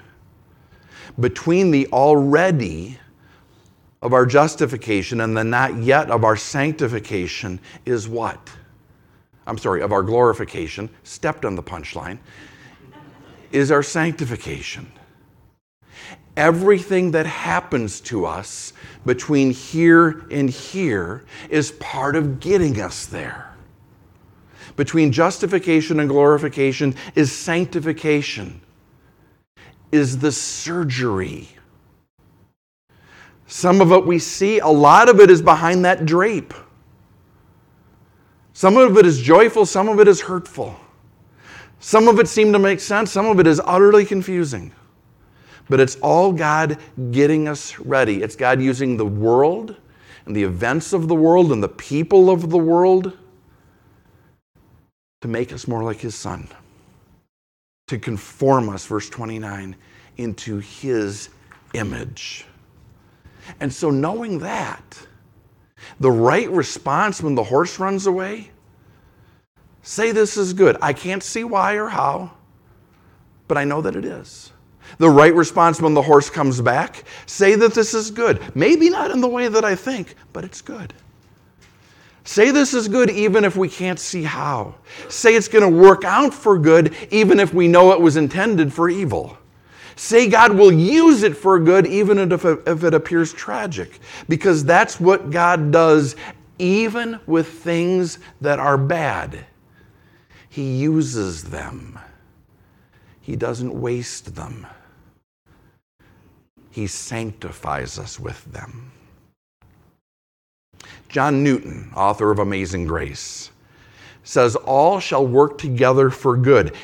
Between 1.18 1.72
the 1.72 1.88
already 1.88 2.96
of 4.00 4.12
our 4.12 4.24
justification 4.24 5.20
and 5.20 5.36
the 5.36 5.42
not 5.42 5.82
yet 5.82 6.12
of 6.12 6.22
our 6.22 6.36
sanctification 6.36 7.58
is 7.84 8.06
what? 8.06 8.52
I'm 9.48 9.58
sorry, 9.58 9.82
of 9.82 9.90
our 9.90 10.04
glorification, 10.04 10.88
stepped 11.02 11.44
on 11.44 11.56
the 11.56 11.62
punchline, 11.64 12.20
is 13.50 13.72
our 13.72 13.82
sanctification. 13.82 14.92
Everything 16.36 17.10
that 17.10 17.26
happens 17.26 18.00
to 18.02 18.26
us 18.26 18.72
between 19.04 19.50
here 19.50 20.24
and 20.30 20.48
here 20.48 21.24
is 21.50 21.72
part 21.72 22.14
of 22.14 22.38
getting 22.38 22.80
us 22.80 23.06
there. 23.06 23.53
Between 24.76 25.12
justification 25.12 26.00
and 26.00 26.08
glorification 26.08 26.94
is 27.14 27.30
sanctification, 27.30 28.60
is 29.92 30.18
the 30.18 30.32
surgery 30.32 31.48
some 33.46 33.80
of 33.80 33.92
it 33.92 34.04
we 34.04 34.18
see, 34.18 34.58
a 34.58 34.66
lot 34.66 35.08
of 35.08 35.20
it 35.20 35.30
is 35.30 35.42
behind 35.42 35.84
that 35.84 36.06
drape. 36.06 36.54
Some 38.52 38.76
of 38.76 38.96
it 38.96 39.06
is 39.06 39.20
joyful, 39.20 39.66
some 39.66 39.88
of 39.88 40.00
it 40.00 40.08
is 40.08 40.20
hurtful. 40.20 40.74
Some 41.80 42.08
of 42.08 42.18
it 42.18 42.28
seems 42.28 42.52
to 42.52 42.58
make 42.58 42.80
sense, 42.80 43.12
some 43.12 43.26
of 43.26 43.38
it 43.38 43.46
is 43.46 43.60
utterly 43.64 44.04
confusing. 44.04 44.72
But 45.68 45.80
it's 45.80 45.96
all 45.96 46.32
God 46.32 46.78
getting 47.10 47.48
us 47.48 47.78
ready. 47.78 48.22
It's 48.22 48.36
God 48.36 48.60
using 48.60 48.96
the 48.96 49.06
world 49.06 49.76
and 50.26 50.34
the 50.34 50.42
events 50.42 50.92
of 50.92 51.08
the 51.08 51.14
world 51.14 51.52
and 51.52 51.62
the 51.62 51.68
people 51.68 52.30
of 52.30 52.50
the 52.50 52.58
world 52.58 53.16
to 55.24 55.28
make 55.28 55.54
us 55.54 55.66
more 55.66 55.82
like 55.82 56.00
His 56.00 56.14
Son, 56.14 56.46
to 57.86 57.98
conform 57.98 58.68
us, 58.68 58.84
verse 58.84 59.08
29, 59.08 59.74
into 60.18 60.58
His 60.58 61.30
image. 61.72 62.44
And 63.58 63.72
so, 63.72 63.88
knowing 63.88 64.40
that, 64.40 64.98
the 65.98 66.10
right 66.10 66.50
response 66.50 67.22
when 67.22 67.34
the 67.34 67.42
horse 67.42 67.78
runs 67.78 68.06
away, 68.06 68.50
say 69.80 70.12
this 70.12 70.36
is 70.36 70.52
good. 70.52 70.76
I 70.82 70.92
can't 70.92 71.22
see 71.22 71.42
why 71.42 71.76
or 71.76 71.88
how, 71.88 72.30
but 73.48 73.56
I 73.56 73.64
know 73.64 73.80
that 73.80 73.96
it 73.96 74.04
is. 74.04 74.52
The 74.98 75.08
right 75.08 75.34
response 75.34 75.80
when 75.80 75.94
the 75.94 76.02
horse 76.02 76.28
comes 76.28 76.60
back, 76.60 77.04
say 77.24 77.54
that 77.54 77.72
this 77.72 77.94
is 77.94 78.10
good. 78.10 78.42
Maybe 78.54 78.90
not 78.90 79.10
in 79.10 79.22
the 79.22 79.28
way 79.28 79.48
that 79.48 79.64
I 79.64 79.74
think, 79.74 80.16
but 80.34 80.44
it's 80.44 80.60
good. 80.60 80.92
Say 82.24 82.50
this 82.50 82.72
is 82.72 82.88
good 82.88 83.10
even 83.10 83.44
if 83.44 83.54
we 83.54 83.68
can't 83.68 84.00
see 84.00 84.22
how. 84.22 84.74
Say 85.08 85.34
it's 85.34 85.48
going 85.48 85.62
to 85.62 85.78
work 85.78 86.04
out 86.04 86.32
for 86.32 86.58
good 86.58 86.94
even 87.10 87.38
if 87.38 87.52
we 87.52 87.68
know 87.68 87.92
it 87.92 88.00
was 88.00 88.16
intended 88.16 88.72
for 88.72 88.88
evil. 88.88 89.36
Say 89.96 90.28
God 90.28 90.54
will 90.54 90.72
use 90.72 91.22
it 91.22 91.36
for 91.36 91.60
good 91.60 91.86
even 91.86 92.18
if 92.32 92.44
it, 92.44 92.94
appears 92.94 93.32
tragic, 93.32 94.00
because 94.28 94.64
that's 94.64 94.98
what 94.98 95.30
God 95.30 95.70
does 95.70 96.16
even 96.58 97.20
with 97.26 97.48
things 97.48 98.18
that 98.40 98.58
are 98.58 98.78
bad. 98.78 99.46
He 100.48 100.78
uses 100.78 101.44
them, 101.44 101.98
He 103.20 103.36
doesn't 103.36 103.80
waste 103.80 104.34
them. 104.34 104.66
He 106.70 106.88
sanctifies 106.88 108.00
us 108.00 108.18
with 108.18 108.44
them. 108.52 108.90
John 111.14 111.44
Newton, 111.44 111.92
author 111.94 112.32
of 112.32 112.40
Amazing 112.40 112.86
Grace, 112.86 113.52
says, 114.24 114.56
All 114.56 114.98
shall 114.98 115.24
work 115.24 115.58
together 115.58 116.10
for 116.10 116.36
good. 116.36 116.74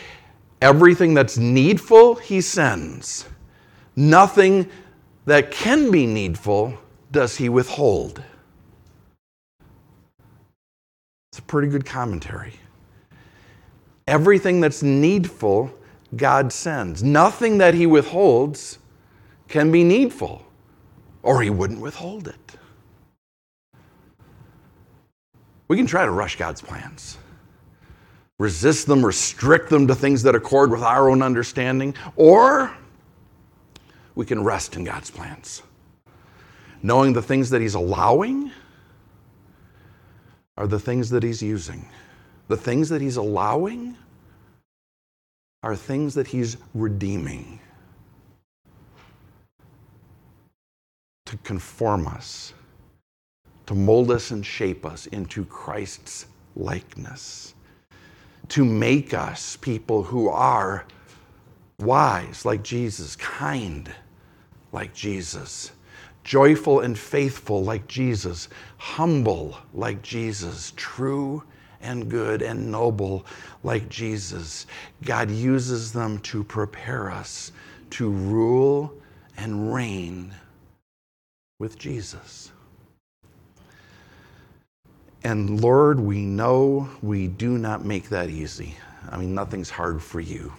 Everything 0.62 1.14
that's 1.14 1.37
needful, 1.37 2.14
he 2.14 2.41
sends. 2.41 3.24
Nothing 3.97 4.70
that 5.26 5.51
can 5.51 5.91
be 5.91 6.07
needful 6.07 6.78
does 7.11 7.39
he 7.39 7.49
withhold. 7.49 8.22
It's 11.33 11.41
a 11.41 11.43
pretty 11.43 11.66
good 11.66 11.85
commentary. 11.85 12.55
Everything 14.07 14.61
that's 14.61 14.85
needful, 14.85 15.74
God 16.14 16.53
sends. 16.53 17.03
Nothing 17.03 17.59
that 17.59 17.74
he 17.74 17.85
withholds 17.85 18.78
can 19.49 19.72
be 19.72 19.83
needful, 19.83 20.47
or 21.24 21.43
he 21.43 21.51
wouldn't 21.51 21.81
withhold 21.81 22.28
it. 22.28 22.39
We 25.71 25.77
can 25.77 25.87
try 25.87 26.05
to 26.05 26.11
rush 26.11 26.35
God's 26.35 26.61
plans, 26.61 27.16
resist 28.41 28.89
them, 28.89 29.07
restrict 29.07 29.71
them 29.71 29.87
to 29.87 29.95
things 29.95 30.25
that 30.25 30.35
accord 30.35 30.73
with 30.73 30.83
our 30.83 31.09
own 31.09 31.23
understanding, 31.23 31.95
or 32.16 32.77
we 34.16 34.27
can 34.27 34.43
rest 34.43 34.75
in 34.75 34.83
God's 34.83 35.12
plans, 35.12 35.62
knowing 36.83 37.12
the 37.12 37.23
things 37.23 37.51
that 37.51 37.61
He's 37.61 37.75
allowing 37.75 38.51
are 40.57 40.66
the 40.66 40.81
things 40.81 41.09
that 41.11 41.23
He's 41.23 41.41
using. 41.41 41.89
The 42.49 42.57
things 42.57 42.89
that 42.89 43.01
He's 43.01 43.16
allowing 43.16 43.97
are 45.62 45.77
things 45.77 46.14
that 46.14 46.27
He's 46.27 46.57
redeeming. 46.75 47.61
to 51.27 51.37
conform 51.45 52.09
us, 52.09 52.55
to 53.71 53.77
mold 53.77 54.11
us 54.11 54.33
and 54.33 54.45
shape 54.45 54.85
us 54.85 55.07
into 55.07 55.45
Christ's 55.45 56.27
likeness, 56.57 57.55
to 58.49 58.64
make 58.64 59.14
us 59.14 59.55
people 59.55 60.03
who 60.03 60.29
are 60.29 60.85
wise 61.79 62.45
like 62.45 62.64
Jesus, 62.64 63.14
kind 63.14 63.89
like 64.73 64.93
Jesus, 64.93 65.71
joyful 66.25 66.81
and 66.81 66.99
faithful 66.99 67.62
like 67.62 67.87
Jesus, 67.87 68.49
humble 68.77 69.57
like 69.73 70.03
Jesus, 70.03 70.73
true 70.75 71.41
and 71.81 72.09
good 72.11 72.43
and 72.43 72.73
noble 72.73 73.25
like 73.62 73.89
Jesus. 73.89 74.66
God 75.05 75.31
uses 75.31 75.93
them 75.93 76.18
to 76.23 76.43
prepare 76.43 77.09
us 77.09 77.53
to 77.91 78.11
rule 78.11 78.93
and 79.37 79.73
reign 79.73 80.35
with 81.61 81.79
Jesus. 81.79 82.51
And 85.23 85.61
Lord, 85.61 86.01
we 86.01 86.25
know 86.25 86.89
we 87.03 87.27
do 87.29 87.59
not 87.59 87.85
make 87.85 88.09
that 88.09 88.31
easy. 88.31 88.75
I 89.11 89.18
mean, 89.18 89.35
nothing's 89.35 89.71
hard 89.71 90.03
for 90.03 90.21
you. 90.21 90.53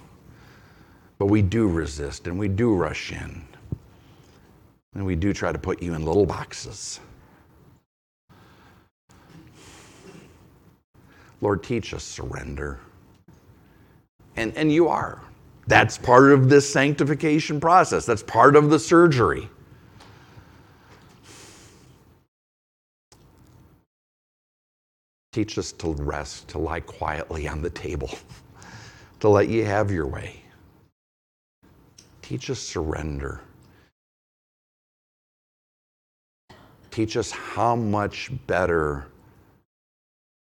But 1.18 1.28
we 1.28 1.42
do 1.42 1.68
resist 1.68 2.28
and 2.28 2.38
we 2.38 2.48
do 2.48 2.74
rush 2.74 3.12
in. 3.12 3.44
And 4.94 5.06
we 5.06 5.16
do 5.16 5.34
try 5.34 5.52
to 5.52 5.58
put 5.60 5.82
you 5.82 5.94
in 5.94 6.06
little 6.06 6.26
boxes. 6.26 7.00
Lord, 11.42 11.64
teach 11.64 11.94
us 11.94 12.04
surrender. 12.04 12.80
And, 14.36 14.56
and 14.56 14.72
you 14.72 14.88
are. 14.88 15.22
That's 15.68 15.98
part 15.98 16.32
of 16.32 16.50
this 16.50 16.72
sanctification 16.72 17.60
process, 17.60 18.06
that's 18.06 18.24
part 18.24 18.56
of 18.56 18.70
the 18.70 18.80
surgery. 18.80 19.50
Teach 25.32 25.58
us 25.58 25.72
to 25.74 25.94
rest, 25.94 26.50
to 26.50 26.58
lie 26.58 26.82
quietly 26.82 27.48
on 27.48 27.62
the 27.62 27.70
table, 27.70 28.10
to 29.22 29.30
let 29.30 29.48
you 29.48 29.66
have 29.66 29.90
your 29.92 30.08
way. 30.08 30.42
Teach 32.22 32.50
us 32.50 32.60
surrender. 32.60 33.42
Teach 36.92 37.16
us 37.16 37.32
how 37.32 37.76
much 37.76 38.30
better 38.48 39.08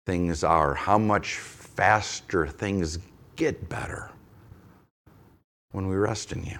things 0.06 0.42
are, 0.42 0.74
how 0.74 0.96
much 0.96 1.34
faster 1.34 2.46
things 2.46 2.98
get 3.36 3.68
better 3.68 4.10
when 5.72 5.86
we 5.86 5.96
rest 5.96 6.32
in 6.32 6.42
you. 6.44 6.58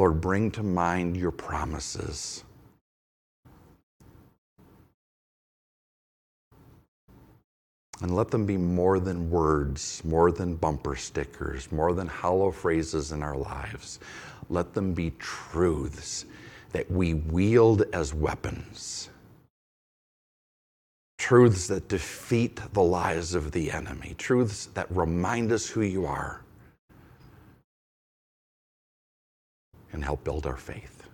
Lord, 0.00 0.18
bring 0.22 0.50
to 0.52 0.62
mind 0.62 1.14
your 1.14 1.30
promises. 1.30 2.42
And 8.00 8.16
let 8.16 8.30
them 8.30 8.46
be 8.46 8.56
more 8.56 8.98
than 8.98 9.28
words, 9.30 10.02
more 10.02 10.32
than 10.32 10.56
bumper 10.56 10.96
stickers, 10.96 11.70
more 11.70 11.92
than 11.92 12.06
hollow 12.06 12.50
phrases 12.50 13.12
in 13.12 13.22
our 13.22 13.36
lives. 13.36 14.00
Let 14.48 14.72
them 14.72 14.94
be 14.94 15.10
truths 15.18 16.24
that 16.72 16.90
we 16.90 17.12
wield 17.12 17.82
as 17.92 18.14
weapons. 18.14 19.10
Truths 21.18 21.66
that 21.66 21.88
defeat 21.88 22.58
the 22.72 22.82
lies 22.82 23.34
of 23.34 23.52
the 23.52 23.70
enemy. 23.70 24.14
Truths 24.16 24.70
that 24.72 24.90
remind 24.90 25.52
us 25.52 25.68
who 25.68 25.82
you 25.82 26.06
are. 26.06 26.40
And 29.92 30.04
help 30.04 30.24
build 30.24 30.46
our 30.46 30.56
faith. 30.56 31.04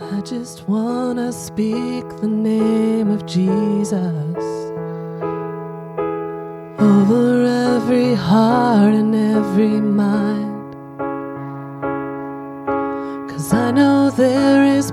I 0.00 0.20
just 0.22 0.68
want 0.68 1.18
to 1.18 1.32
speak 1.32 2.08
the 2.20 2.28
name 2.28 3.10
of 3.10 3.26
Jesus 3.26 4.44
over 6.78 7.44
every 7.76 8.14
heart 8.14 8.94
and 8.94 9.14
every 9.14 9.80
mind. 9.80 10.76
Cause 13.30 13.52
I 13.54 13.72
know 13.72 14.10
there 14.10 14.64
is 14.64 14.69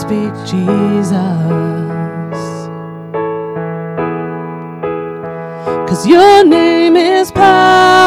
Speak 0.00 0.34
Jesus. 0.46 1.12
Cause 5.88 6.06
your 6.06 6.44
name 6.44 6.96
is 6.96 7.30
power, 7.30 8.01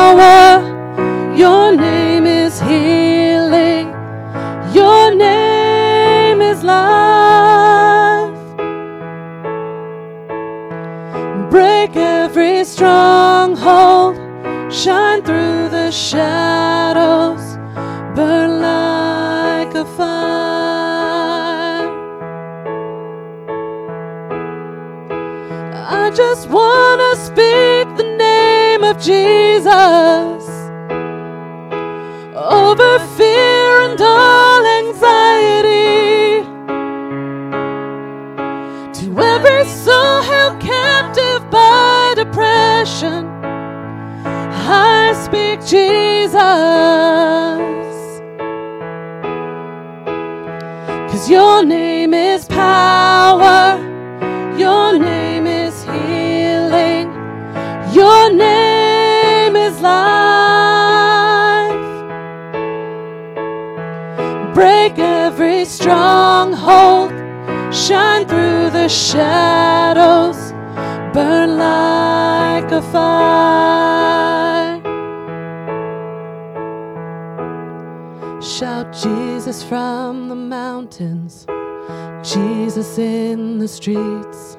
Speak 45.55 45.67
Jesus. 45.69 46.41
Cause 51.09 51.29
your 51.29 51.63
name 51.63 52.13
is 52.13 52.45
power, 52.45 53.79
your 54.57 54.99
name 54.99 55.47
is 55.47 55.81
healing, 55.83 57.07
your 57.93 58.33
name 58.33 59.55
is 59.55 59.79
life. 59.79 60.03
Break 64.53 64.99
every 64.99 65.63
stronghold, 65.63 67.11
shine 67.73 68.27
through 68.27 68.71
the 68.71 68.89
shadows, 68.89 70.51
burn 71.13 71.57
like 71.57 72.69
a 72.71 72.81
fire. 72.91 74.54
Shout 78.59 78.93
Jesus 78.93 79.61
from 79.63 80.29
the 80.29 80.35
mountains, 80.35 81.45
Jesus 82.23 82.97
in 82.97 83.57
the 83.57 83.67
streets, 83.67 84.57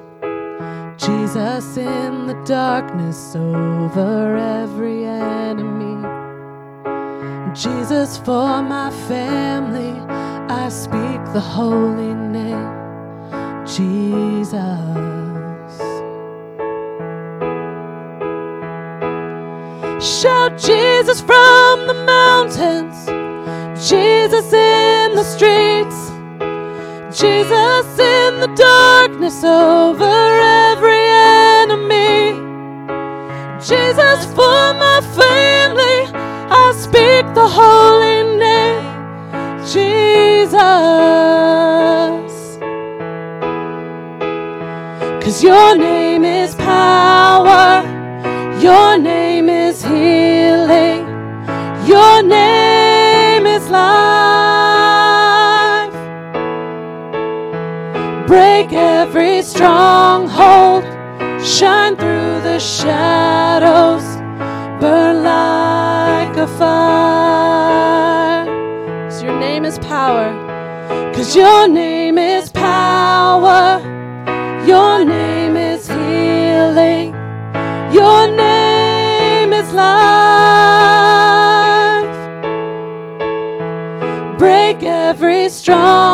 Jesus 0.97 1.77
in 1.77 2.27
the 2.27 2.39
darkness 2.45 3.35
over 3.35 4.37
every 4.37 5.03
enemy. 5.03 5.97
Jesus 7.55 8.19
for 8.19 8.61
my 8.61 8.91
family, 9.07 9.99
I 10.47 10.69
speak 10.69 11.33
the 11.33 11.41
holy 11.41 12.13
name, 12.13 12.69
Jesus. 13.65 14.53
Shout 19.99 20.55
Jesus 20.59 21.19
from 21.19 21.87
the 21.87 22.03
mountains, 22.05 23.09
Jesus 23.79 24.51
in 24.51 25.13
the 25.13 25.23
streets, 25.23 26.09
Jesus 27.15 27.99
in 27.99 28.39
the 28.39 28.51
darkness 28.55 29.43
over 29.43 30.03
every 30.03 30.97
enemy. 30.97 32.33
Jesus 33.59 34.25
for 34.33 34.73
my 34.73 34.99
family, 35.15 36.09
I 36.49 36.73
speak 36.75 37.31
the 37.35 37.47
holy 37.47 38.23
name, 38.39 38.83
Jesus. 39.61 40.57
Cause 45.23 45.43
your 45.43 45.77
name 45.77 46.25
is 46.25 46.55
power, 46.55 47.83
your 48.59 48.97
name 48.97 49.49
is 49.49 49.83
healing, 49.83 51.05
your 51.85 52.23
name 52.23 52.66
Break 58.67 58.79
every 58.79 59.41
stronghold, 59.43 60.83
shine 61.41 61.95
through 61.95 62.41
the 62.41 62.59
shadows, 62.59 64.03
burn 64.81 65.23
like 65.23 66.35
a 66.35 66.47
fire. 66.57 68.45
Cause 69.05 69.23
your 69.23 69.39
name 69.39 69.63
is 69.63 69.79
power, 69.79 70.33
cause 71.13 71.33
your 71.33 71.69
name 71.69 72.17
is 72.17 72.49
power, 72.49 73.79
your 74.67 75.05
name 75.05 75.55
is 75.55 75.87
healing, 75.87 77.15
your 77.93 78.27
name 78.27 79.53
is 79.53 79.71
life. 79.71 80.27
Break 84.37 84.83
every 84.83 85.47
stronghold, 85.47 86.06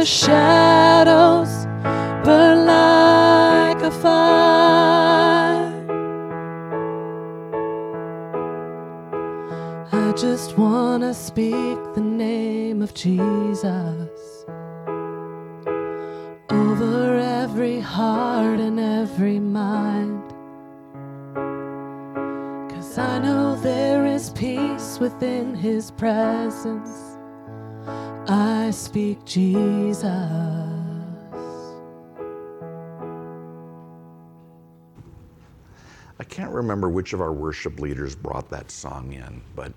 the 0.00 0.06
shadows, 0.06 1.66
burn 2.24 2.64
like 2.64 3.82
a 3.82 3.90
fire. 3.90 5.74
I 9.92 10.12
just 10.12 10.56
want 10.56 11.02
to 11.02 11.12
speak 11.12 11.76
the 11.94 12.00
name 12.00 12.80
of 12.80 12.94
Jesus 12.94 14.46
over 16.50 17.18
every 17.18 17.78
heart 17.78 18.58
and 18.58 18.80
every 18.80 19.38
mind. 19.38 20.22
Cause 22.70 22.96
I 22.96 23.18
know 23.18 23.54
there 23.56 24.06
is 24.06 24.30
peace 24.30 24.98
within 24.98 25.54
his 25.54 25.90
presence. 25.90 26.89
I 28.32 28.70
speak 28.70 29.24
Jesus. 29.24 30.04
I 30.04 30.06
can't 36.28 36.52
remember 36.52 36.88
which 36.88 37.12
of 37.12 37.20
our 37.20 37.32
worship 37.32 37.80
leaders 37.80 38.14
brought 38.14 38.48
that 38.50 38.70
song 38.70 39.14
in, 39.14 39.42
but 39.56 39.72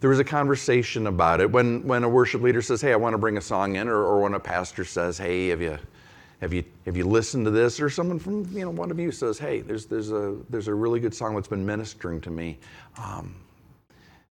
there 0.00 0.10
was 0.10 0.18
a 0.18 0.24
conversation 0.24 1.06
about 1.06 1.40
it 1.40 1.50
when, 1.50 1.82
when 1.86 2.04
a 2.04 2.08
worship 2.10 2.42
leader 2.42 2.60
says, 2.60 2.82
Hey, 2.82 2.92
I 2.92 2.96
want 2.96 3.14
to 3.14 3.18
bring 3.18 3.38
a 3.38 3.40
song 3.40 3.76
in, 3.76 3.88
or, 3.88 4.02
or 4.02 4.20
when 4.20 4.34
a 4.34 4.40
pastor 4.40 4.84
says, 4.84 5.16
Hey, 5.16 5.48
have 5.48 5.62
you, 5.62 5.78
have, 6.42 6.52
you, 6.52 6.62
have 6.84 6.94
you 6.94 7.06
listened 7.06 7.46
to 7.46 7.50
this? 7.50 7.80
Or 7.80 7.88
someone 7.88 8.18
from 8.18 8.46
you 8.52 8.66
know, 8.66 8.70
one 8.70 8.90
of 8.90 8.98
you 8.98 9.10
says, 9.10 9.38
Hey, 9.38 9.62
there's, 9.62 9.86
there's, 9.86 10.12
a, 10.12 10.36
there's 10.50 10.68
a 10.68 10.74
really 10.74 11.00
good 11.00 11.14
song 11.14 11.36
that's 11.36 11.48
been 11.48 11.64
ministering 11.64 12.20
to 12.20 12.30
me. 12.30 12.58
Um, 12.98 13.34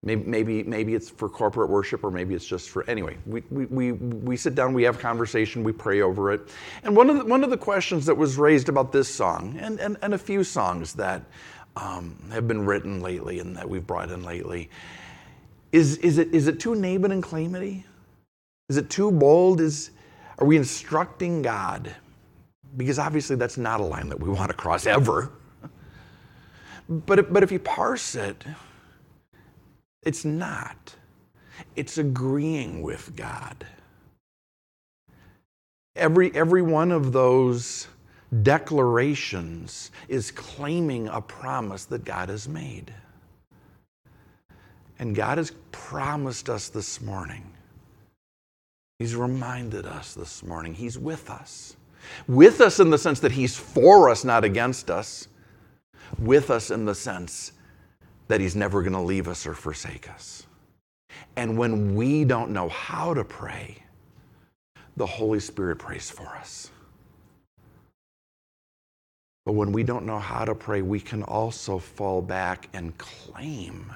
maybe, 0.04 0.24
maybe, 0.24 0.64
maybe 0.64 0.96
it's 0.96 1.10
for 1.10 1.30
corporate 1.30 1.70
worship, 1.70 2.04
or 2.04 2.12
maybe 2.12 2.34
it's 2.34 2.46
just 2.46 2.70
for, 2.70 2.90
anyway, 2.90 3.18
we, 3.26 3.44
we, 3.50 3.66
we, 3.66 3.92
we 3.92 4.38
sit 4.38 4.56
down, 4.56 4.74
we 4.74 4.84
have 4.84 4.98
a 4.98 5.00
conversation, 5.00 5.64
we 5.64 5.72
pray 5.72 6.02
over 6.02 6.32
it. 6.32 6.48
And 6.84 6.96
one 6.96 7.10
of 7.10 7.18
the, 7.18 7.26
one 7.26 7.44
of 7.44 7.50
the 7.50 7.58
questions 7.58 8.06
that 8.06 8.16
was 8.16 8.38
raised 8.38 8.70
about 8.70 8.92
this 8.92 9.14
song, 9.14 9.58
and, 9.60 9.80
and, 9.80 9.98
and 10.02 10.14
a 10.14 10.18
few 10.18 10.44
songs 10.44 10.94
that 10.94 11.24
um, 11.76 12.18
have 12.32 12.48
been 12.48 12.66
written 12.66 13.02
lately 13.02 13.40
and 13.40 13.56
that 13.56 13.68
we've 13.68 13.86
brought 13.86 14.12
in 14.12 14.24
lately, 14.24 14.70
is, 15.72 15.98
is, 15.98 16.18
it, 16.18 16.34
is 16.34 16.48
it 16.48 16.60
too 16.60 16.76
name 16.76 17.06
and 17.06 17.22
claim 17.22 17.56
Is 18.70 18.78
it 18.78 18.90
too 18.90 19.12
bold? 19.12 19.62
Is, 19.62 19.92
are 20.40 20.46
we 20.46 20.58
instructing 20.58 21.42
God? 21.42 21.94
Because 22.78 23.00
obviously 23.00 23.36
that's 23.36 23.58
not 23.58 23.80
a 23.80 23.84
line 23.84 24.10
that 24.10 24.20
we 24.20 24.30
want 24.30 24.50
to 24.50 24.58
cross 24.58 24.86
ever. 24.86 25.32
But, 26.88 27.32
but 27.32 27.44
if 27.44 27.52
you 27.52 27.60
parse 27.60 28.16
it, 28.16 28.44
it's 30.04 30.26
not. 30.26 30.96
It's 31.76 31.98
agreeing 31.98 32.82
with 32.82 33.16
God. 33.16 33.66
Every, 35.96 36.34
every 36.34 36.62
one 36.62 36.92
of 36.92 37.12
those 37.12 37.88
declarations 38.44 39.92
is 40.08 40.32
claiming 40.32 41.08
a 41.10 41.20
promise 41.20 41.86
that 41.86 42.06
God 42.06 42.30
has 42.30 42.48
made. 42.48 42.94
And 45.00 45.16
God 45.16 45.38
has 45.38 45.52
promised 45.72 46.50
us 46.50 46.70
this 46.70 47.02
morning. 47.02 47.50
He's 49.00 49.16
reminded 49.16 49.86
us 49.86 50.14
this 50.14 50.44
morning. 50.44 50.74
He's 50.74 50.98
with 50.98 51.30
us. 51.30 51.76
With 52.28 52.62
us 52.62 52.80
in 52.80 52.90
the 52.90 52.98
sense 52.98 53.20
that 53.22 53.32
He's 53.32 53.58
for 53.58 54.10
us, 54.10 54.24
not 54.24 54.44
against 54.44 54.90
us. 54.90 55.28
With 56.18 56.50
us 56.50 56.72
in 56.72 56.86
the 56.86 56.96
sense 56.96 57.54
that 58.30 58.40
He's 58.40 58.56
never 58.56 58.82
going 58.82 58.94
to 58.94 59.02
leave 59.02 59.28
us 59.28 59.46
or 59.46 59.54
forsake 59.54 60.10
us. 60.10 60.48
And 61.36 61.58
when 61.58 61.96
we 61.96 62.24
don't 62.24 62.52
know 62.52 62.70
how 62.70 63.14
to 63.14 63.26
pray, 63.26 63.84
the 64.96 65.06
Holy 65.06 65.40
Spirit 65.40 65.78
prays 65.80 66.10
for 66.10 66.28
us. 66.28 66.72
But 69.46 69.54
when 69.54 69.72
we 69.72 69.84
don't 69.84 70.06
know 70.06 70.20
how 70.20 70.46
to 70.46 70.54
pray, 70.54 70.82
we 70.82 71.00
can 71.00 71.24
also 71.24 71.80
fall 71.80 72.22
back 72.22 72.70
and 72.74 72.98
claim 72.98 73.92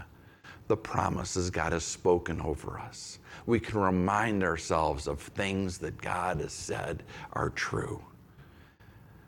the 0.67 0.77
promises 0.77 1.49
God 1.51 1.73
has 1.73 1.84
spoken 1.84 2.41
over 2.41 2.79
us. 2.79 3.19
We 3.45 3.59
can 3.59 3.79
remind 3.79 4.43
ourselves 4.43 5.07
of 5.07 5.19
things 5.19 5.77
that 5.79 6.01
God 6.01 6.39
has 6.39 6.53
said 6.53 7.03
are 7.34 7.49
true. 7.49 8.03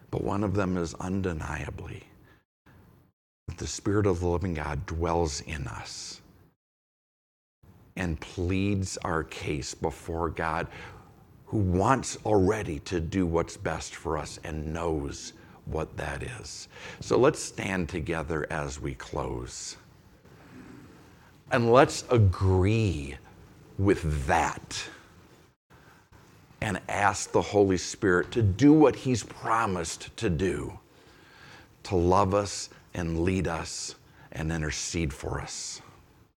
But 0.09 0.23
one 0.23 0.43
of 0.43 0.55
them 0.55 0.77
is 0.77 0.95
undeniably 0.95 2.03
the 3.57 3.67
Spirit 3.67 4.05
of 4.05 4.19
the 4.19 4.27
living 4.27 4.53
God 4.53 4.85
dwells 4.85 5.41
in 5.41 5.67
us 5.67 6.21
and 7.95 8.19
pleads 8.19 8.97
our 8.97 9.23
case 9.23 9.73
before 9.73 10.29
God, 10.29 10.67
who 11.45 11.57
wants 11.57 12.17
already 12.25 12.79
to 12.79 12.99
do 12.99 13.25
what's 13.25 13.55
best 13.55 13.95
for 13.95 14.17
us 14.17 14.39
and 14.43 14.73
knows 14.73 15.33
what 15.65 15.95
that 15.95 16.21
is. 16.21 16.67
So 16.99 17.17
let's 17.17 17.39
stand 17.41 17.87
together 17.87 18.45
as 18.49 18.81
we 18.81 18.93
close. 18.95 19.77
And 21.51 21.71
let's 21.71 22.03
agree 22.09 23.15
with 23.77 24.27
that 24.27 24.83
and 26.61 26.81
ask 26.89 27.31
the 27.31 27.41
Holy 27.41 27.77
Spirit 27.77 28.31
to 28.31 28.41
do 28.41 28.73
what 28.73 28.95
He's 28.95 29.23
promised 29.23 30.15
to 30.17 30.29
do 30.29 30.77
to 31.83 31.95
love 31.95 32.33
us 32.33 32.69
and 32.95 33.19
lead 33.19 33.47
us 33.47 33.95
and 34.31 34.51
intercede 34.51 35.13
for 35.13 35.41
us. 35.41 35.81